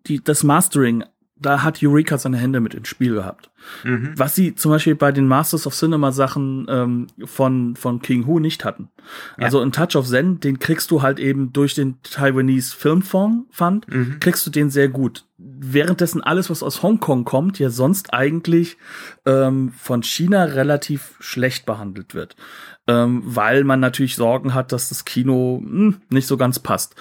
die, 0.07 0.23
das 0.23 0.43
Mastering 0.43 1.05
da 1.37 1.63
hat 1.63 1.83
Eureka 1.83 2.17
seine 2.17 2.37
Hände 2.37 2.61
mit 2.61 2.75
ins 2.75 2.89
Spiel 2.89 3.15
gehabt. 3.15 3.51
Mhm. 3.83 4.13
Was 4.17 4.35
sie 4.35 4.55
zum 4.55 4.71
Beispiel 4.71 4.95
bei 4.95 5.11
den 5.11 5.27
Masters 5.27 5.67
of 5.67 5.75
Cinema 5.75 6.13
Sachen 6.13 6.67
ähm, 6.69 7.07
von, 7.25 7.77
von 7.77 8.01
King 8.01 8.27
Hu 8.27 8.39
nicht 8.39 8.65
hatten. 8.65 8.91
Ja. 9.39 9.47
Also 9.47 9.61
ein 9.61 9.73
Touch 9.73 9.97
of 9.97 10.07
Zen, 10.07 10.39
den 10.39 10.59
kriegst 10.59 10.91
du 10.91 11.03
halt 11.03 11.19
eben 11.19 11.53
durch 11.53 11.75
den 11.75 12.01
Taiwanese 12.03 12.77
Filmfonds 12.77 13.47
Fund, 13.51 13.89
mhm. 13.89 14.19
kriegst 14.21 14.47
du 14.47 14.51
den 14.51 14.71
sehr 14.71 14.89
gut. 14.89 15.25
Währenddessen 15.39 16.23
alles, 16.23 16.51
was 16.51 16.63
aus 16.63 16.83
Hongkong 16.83 17.25
kommt, 17.25 17.59
ja 17.59 17.69
sonst 17.69 18.15
eigentlich 18.15 18.77
ähm, 19.27 19.73
von 19.77 20.03
China 20.03 20.45
relativ 20.45 21.17
schlecht 21.19 21.67
behandelt 21.67 22.15
wird. 22.15 22.37
Ähm, 22.87 23.23
weil 23.25 23.65
man 23.65 23.81
natürlich 23.81 24.15
Sorgen 24.15 24.55
hat, 24.55 24.71
dass 24.71 24.91
das 24.91 25.05
Kino 25.05 25.61
mh, 25.65 25.71
hm, 25.71 25.97
nicht 26.11 26.27
so 26.27 26.37
ganz 26.37 26.59
passt. 26.59 26.95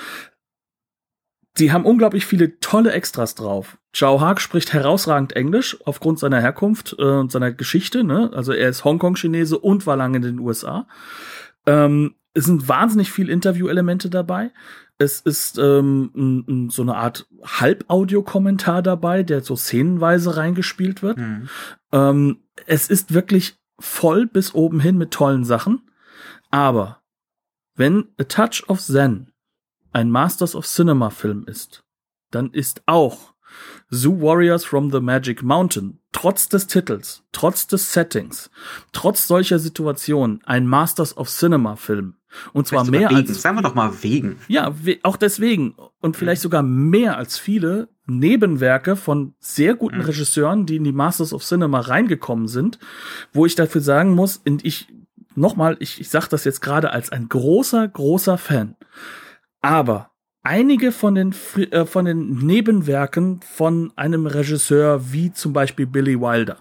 Sie 1.55 1.71
haben 1.71 1.85
unglaublich 1.85 2.25
viele 2.25 2.59
tolle 2.59 2.91
Extras 2.91 3.35
drauf. 3.35 3.77
Zhao 3.93 4.19
Haag 4.19 4.41
spricht 4.41 4.73
herausragend 4.73 5.35
Englisch 5.35 5.77
aufgrund 5.85 6.17
seiner 6.17 6.41
Herkunft 6.41 6.95
äh, 6.97 7.03
und 7.03 7.31
seiner 7.31 7.51
Geschichte. 7.51 8.03
Ne? 8.03 8.31
Also 8.33 8.53
er 8.53 8.69
ist 8.69 8.83
Hongkong-Chinese 8.83 9.59
und 9.59 9.85
war 9.85 9.95
lange 9.95 10.17
in 10.17 10.23
den 10.23 10.39
USA. 10.39 10.87
Ähm, 11.67 12.15
es 12.33 12.45
sind 12.45 12.67
wahnsinnig 12.67 13.11
viele 13.11 13.31
Interview-Elemente 13.31 14.09
dabei. 14.09 14.51
Es 14.97 15.21
ist 15.21 15.59
ähm, 15.59 16.11
n, 16.15 16.45
n, 16.47 16.69
so 16.69 16.81
eine 16.81 16.95
Art 16.95 17.27
Halbaudio-Kommentar 17.43 18.81
dabei, 18.81 19.21
der 19.21 19.41
so 19.41 19.55
szenenweise 19.55 20.37
reingespielt 20.37 21.03
wird. 21.03 21.17
Mhm. 21.17 21.49
Ähm, 21.91 22.37
es 22.65 22.89
ist 22.89 23.13
wirklich 23.13 23.57
voll 23.79 24.25
bis 24.25 24.55
oben 24.55 24.79
hin 24.79 24.97
mit 24.97 25.11
tollen 25.11 25.45
Sachen. 25.45 25.89
Aber 26.49 27.01
wenn 27.75 28.05
A 28.19 28.23
Touch 28.23 28.63
of 28.67 28.79
Zen 28.79 29.32
ein 29.93 30.11
Masters 30.11 30.55
of 30.55 30.65
Cinema 30.65 31.09
Film 31.09 31.45
ist, 31.47 31.83
dann 32.31 32.51
ist 32.51 32.83
auch 32.85 33.33
Zoo 33.89 34.21
Warriors 34.21 34.65
from 34.65 34.91
the 34.91 34.99
Magic 34.99 35.43
Mountain 35.43 35.99
trotz 36.11 36.47
des 36.47 36.67
Titels, 36.67 37.23
trotz 37.31 37.67
des 37.67 37.91
Settings, 37.91 38.49
trotz 38.93 39.27
solcher 39.27 39.59
Situationen 39.59 40.41
ein 40.45 40.65
Masters 40.65 41.17
of 41.17 41.29
Cinema 41.29 41.75
Film. 41.75 42.15
Und 42.51 42.67
zwar 42.67 42.85
mehr 42.85 43.09
wegen. 43.09 43.29
als. 43.29 43.41
Sagen 43.41 43.57
wir 43.57 43.61
doch 43.61 43.75
mal 43.75 43.91
wegen. 44.01 44.37
Ja, 44.47 44.73
auch 45.03 45.17
deswegen. 45.17 45.75
Und 45.99 46.17
vielleicht 46.17 46.41
sogar 46.41 46.63
mehr 46.63 47.17
als 47.17 47.37
viele 47.37 47.89
Nebenwerke 48.07 48.95
von 48.95 49.35
sehr 49.39 49.75
guten 49.75 49.97
mhm. 49.97 50.05
Regisseuren, 50.05 50.65
die 50.65 50.77
in 50.77 50.83
die 50.83 50.91
Masters 50.91 51.33
of 51.33 51.43
Cinema 51.43 51.81
reingekommen 51.81 52.47
sind, 52.47 52.79
wo 53.33 53.45
ich 53.45 53.55
dafür 53.55 53.81
sagen 53.81 54.15
muss, 54.15 54.41
und 54.45 54.65
ich, 54.65 54.87
nochmal, 55.35 55.77
ich, 55.79 56.01
ich 56.01 56.09
sag 56.09 56.27
das 56.27 56.43
jetzt 56.43 56.61
gerade 56.61 56.91
als 56.91 57.11
ein 57.11 57.29
großer, 57.29 57.87
großer 57.87 58.37
Fan. 58.37 58.75
Aber 59.63 60.11
einige 60.43 60.91
von 60.91 61.15
den, 61.15 61.33
äh, 61.71 61.85
von 61.85 62.05
den 62.05 62.37
Nebenwerken 62.37 63.41
von 63.41 63.91
einem 63.95 64.27
Regisseur 64.27 65.11
wie 65.11 65.33
zum 65.33 65.53
Beispiel 65.53 65.87
Billy 65.87 66.19
Wilder 66.19 66.57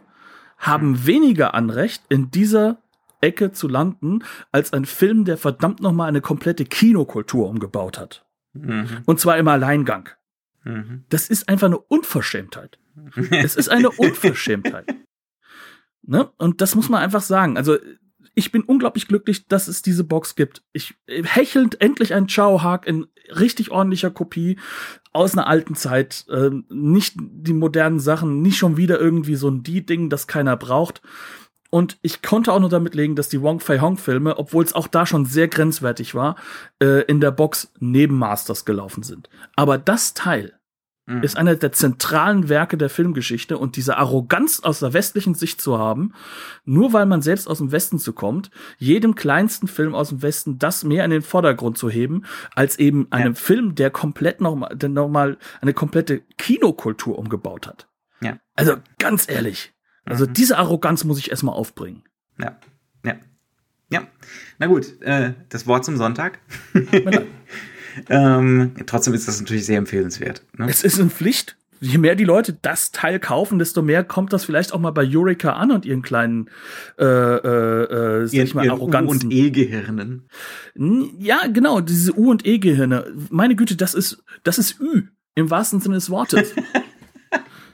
haben 0.57 0.95
hm. 0.95 1.07
weniger 1.07 1.55
Anrecht 1.55 2.05
in 2.09 2.31
dieser 2.31 2.79
Ecke 3.21 3.53
zu 3.53 3.69
landen, 3.69 4.25
als 4.51 4.73
ein 4.73 4.85
Film, 4.85 5.25
der 5.25 5.37
verdammt 5.37 5.81
nochmal 5.81 6.09
eine 6.09 6.21
komplette 6.21 6.65
Kinokultur 6.65 7.49
umgebaut 7.49 7.99
hat. 7.99 8.27
Mhm. 8.53 9.03
Und 9.07 9.21
zwar 9.21 9.39
im 9.39 9.47
Alleingang. 9.49 10.09
Mhm. 10.65 11.05
Das 11.09 11.29
ist 11.29 11.49
einfach 11.49 11.69
eine 11.69 11.79
Unverschämtheit. 11.79 12.79
es 13.31 13.55
ist 13.55 13.69
eine 13.69 13.91
Unverschämtheit. 13.91 14.93
ne? 16.03 16.31
Und 16.37 16.61
das 16.61 16.75
muss 16.75 16.89
man 16.89 17.01
einfach 17.01 17.23
sagen. 17.23 17.57
Also 17.57 17.79
ich 18.35 18.53
bin 18.53 18.62
unglaublich 18.62 19.09
glücklich, 19.09 19.47
dass 19.47 19.68
es 19.68 19.83
diese 19.83 20.05
Box 20.05 20.35
gibt. 20.35 20.62
Ich 20.72 20.95
äh, 21.07 21.22
hechelnd 21.22 21.80
endlich 21.80 22.14
ein 22.14 22.28
Chao 22.28 22.62
Haag 22.62 22.87
in 22.87 23.07
richtig 23.37 23.70
ordentlicher 23.70 24.11
Kopie 24.11 24.59
aus 25.12 25.33
einer 25.33 25.47
alten 25.47 25.74
Zeit. 25.74 26.26
Ähm, 26.30 26.64
nicht 26.68 27.16
die 27.18 27.53
modernen 27.53 28.01
Sachen, 28.01 28.43
nicht 28.43 28.57
schon 28.57 28.76
wieder 28.76 28.99
irgendwie 28.99 29.37
so 29.37 29.49
ein 29.49 29.62
Die-Ding, 29.62 30.11
das 30.11 30.26
keiner 30.26 30.57
braucht. 30.57 31.03
Und 31.70 31.99
ich 32.03 32.20
konnte 32.20 32.53
auch 32.53 32.61
nur 32.61 32.68
damit 32.68 32.95
legen, 32.95 33.16
dass 33.16 33.30
die 33.30 33.41
Wong 33.41 33.59
Fei 33.61 33.80
Hong 33.80 33.97
Filme, 33.97 34.37
obwohl 34.37 34.62
es 34.62 34.74
auch 34.74 34.89
da 34.89 35.07
schon 35.07 35.24
sehr 35.24 35.49
grenzwertig 35.49 36.14
war, 36.14 36.37
äh, 36.83 37.03
in 37.05 37.20
der 37.20 37.30
Box 37.30 37.72
neben 37.78 38.18
Masters 38.18 38.66
gelaufen 38.66 39.03
sind. 39.03 39.30
Aber 39.57 39.78
das 39.78 40.12
Teil 40.12 40.53
mhm. 41.07 41.23
ist 41.23 41.37
einer 41.37 41.57
der 41.57 41.73
zentralen 41.73 42.49
Werke 42.49 42.77
der 42.77 42.91
Filmgeschichte 42.91 43.59
und 43.59 43.77
diese 43.77 43.97
Arroganz 43.97 44.61
aus 44.61 44.81
der 44.81 44.93
westlichen 44.93 45.35
Sicht 45.35 45.61
zu 45.61 45.79
haben, 45.79 46.13
nur 46.65 46.93
weil 46.93 47.07
man 47.07 47.23
selbst 47.23 47.49
aus 47.49 47.59
dem 47.59 47.73
Westen 47.73 47.99
zu 47.99 48.13
kommt, 48.13 48.51
jedem 48.79 49.15
kleinsten 49.15 49.69
Film 49.69 49.95
aus 49.95 50.11
dem 50.11 50.23
Westen 50.23 50.59
das 50.59 50.85
mehr 50.85 51.05
in 51.05 51.11
den 51.11 51.23
Vordergrund 51.23 51.79
zu 51.79 51.91
heben, 51.91 52.25
als 52.55 52.79
eben 52.79 53.09
ja. 53.11 53.19
einem 53.19 53.35
Film, 53.35 53.75
der 53.75 53.91
komplett 53.91 54.41
nochmal, 54.41 54.77
der 54.77 54.89
nochmal 54.89 55.39
eine 55.61 55.75
komplette 55.75 56.21
Kinokultur 56.39 57.19
umgebaut 57.19 57.67
hat. 57.67 57.89
Ja. 58.21 58.39
Also 58.55 58.77
ganz 58.99 59.29
ehrlich, 59.29 59.73
also 60.05 60.27
mhm. 60.27 60.33
diese 60.33 60.59
Arroganz 60.59 61.05
muss 61.05 61.19
ich 61.19 61.31
erstmal 61.31 61.55
aufbringen. 61.55 62.05
Ja, 62.39 62.59
ja. 63.05 63.17
Ja, 63.91 64.07
na 64.59 64.69
gut, 64.69 65.03
äh, 65.03 65.35
das 65.51 65.67
Wort 65.67 65.85
zum 65.85 65.99
Sonntag. 65.99 66.39
Ähm, 68.09 68.72
trotzdem 68.86 69.14
ist 69.14 69.28
das 69.28 69.40
natürlich 69.40 69.66
sehr 69.66 69.78
empfehlenswert. 69.78 70.43
Ne? 70.57 70.66
Es 70.68 70.84
ist 70.84 71.01
eine 71.01 71.11
Pflicht. 71.11 71.57
Je 71.80 71.99
mehr 71.99 72.14
die 72.14 72.24
Leute 72.24 72.57
das 72.62 72.93
Teil 72.93 73.18
kaufen, 73.18 73.59
desto 73.59 73.82
mehr 73.82 74.05
kommt 74.05 74.32
das 74.32 74.45
vielleicht 74.45 74.72
auch 74.72 74.78
mal 74.78 74.93
bei 74.93 75.05
Eureka 75.05 75.55
an 75.55 75.72
und 75.72 75.84
ihren 75.84 76.03
kleinen 76.03 76.49
äh, 76.97 77.05
äh, 77.05 78.22
äh, 78.22 78.26
sag 78.28 78.45
ich 78.45 78.55
mal, 78.55 78.70
Arroganzen. 78.70 79.09
U- 79.09 79.24
und 79.24 79.32
E-Gehirnen. 79.32 80.28
Ja, 81.18 81.40
genau, 81.53 81.80
diese 81.80 82.16
U- 82.16 82.30
und 82.30 82.47
E-Gehirne. 82.47 83.12
Meine 83.30 83.57
Güte, 83.57 83.74
das 83.74 83.95
ist, 83.95 84.22
das 84.45 84.59
ist 84.59 84.78
Ü, 84.80 85.09
im 85.34 85.51
wahrsten 85.51 85.80
Sinne 85.80 85.97
des 85.97 86.09
Wortes. 86.09 86.55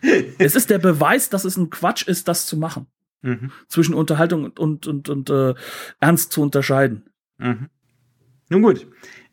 es 0.39 0.57
ist 0.57 0.71
der 0.71 0.79
Beweis, 0.79 1.29
dass 1.29 1.45
es 1.45 1.59
ein 1.59 1.69
Quatsch 1.69 2.09
ist, 2.09 2.29
das 2.29 2.47
zu 2.47 2.57
machen. 2.57 2.87
Mhm. 3.21 3.51
Zwischen 3.69 3.95
Unterhaltung 3.95 4.45
und, 4.45 4.59
und, 4.59 4.87
und, 4.87 5.09
und 5.11 5.29
äh, 5.29 5.55
Ernst 6.01 6.33
zu 6.33 6.41
unterscheiden. 6.41 7.11
Mhm. 7.37 7.69
Nun 8.49 8.63
gut. 8.63 8.87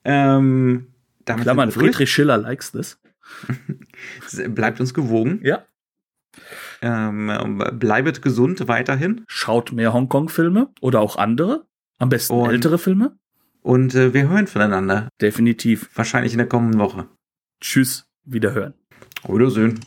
Ähm, 0.05 0.87
damit 1.25 1.43
Klammern, 1.43 1.71
Friedrich 1.71 2.11
Schiller 2.11 2.37
likes 2.37 2.71
this. 2.71 2.99
Bleibt 4.47 4.79
uns 4.79 4.93
gewogen. 4.93 5.39
Ja. 5.43 5.65
Ähm, 6.81 7.63
bleibet 7.73 8.21
gesund 8.21 8.67
weiterhin. 8.67 9.25
Schaut 9.27 9.71
mehr 9.71 9.93
Hongkong-Filme 9.93 10.69
oder 10.81 11.01
auch 11.01 11.17
andere. 11.17 11.65
Am 11.97 12.09
besten 12.09 12.33
und, 12.33 12.49
ältere 12.49 12.77
Filme. 12.77 13.17
Und 13.61 13.95
äh, 13.95 14.13
wir 14.13 14.29
hören 14.29 14.47
voneinander. 14.47 15.09
Definitiv. 15.21 15.89
Wahrscheinlich 15.95 16.33
in 16.33 16.37
der 16.37 16.47
kommenden 16.47 16.79
Woche. 16.79 17.07
Tschüss, 17.61 18.05
wiederhören. 18.23 18.73
Wiedersehen. 19.27 19.79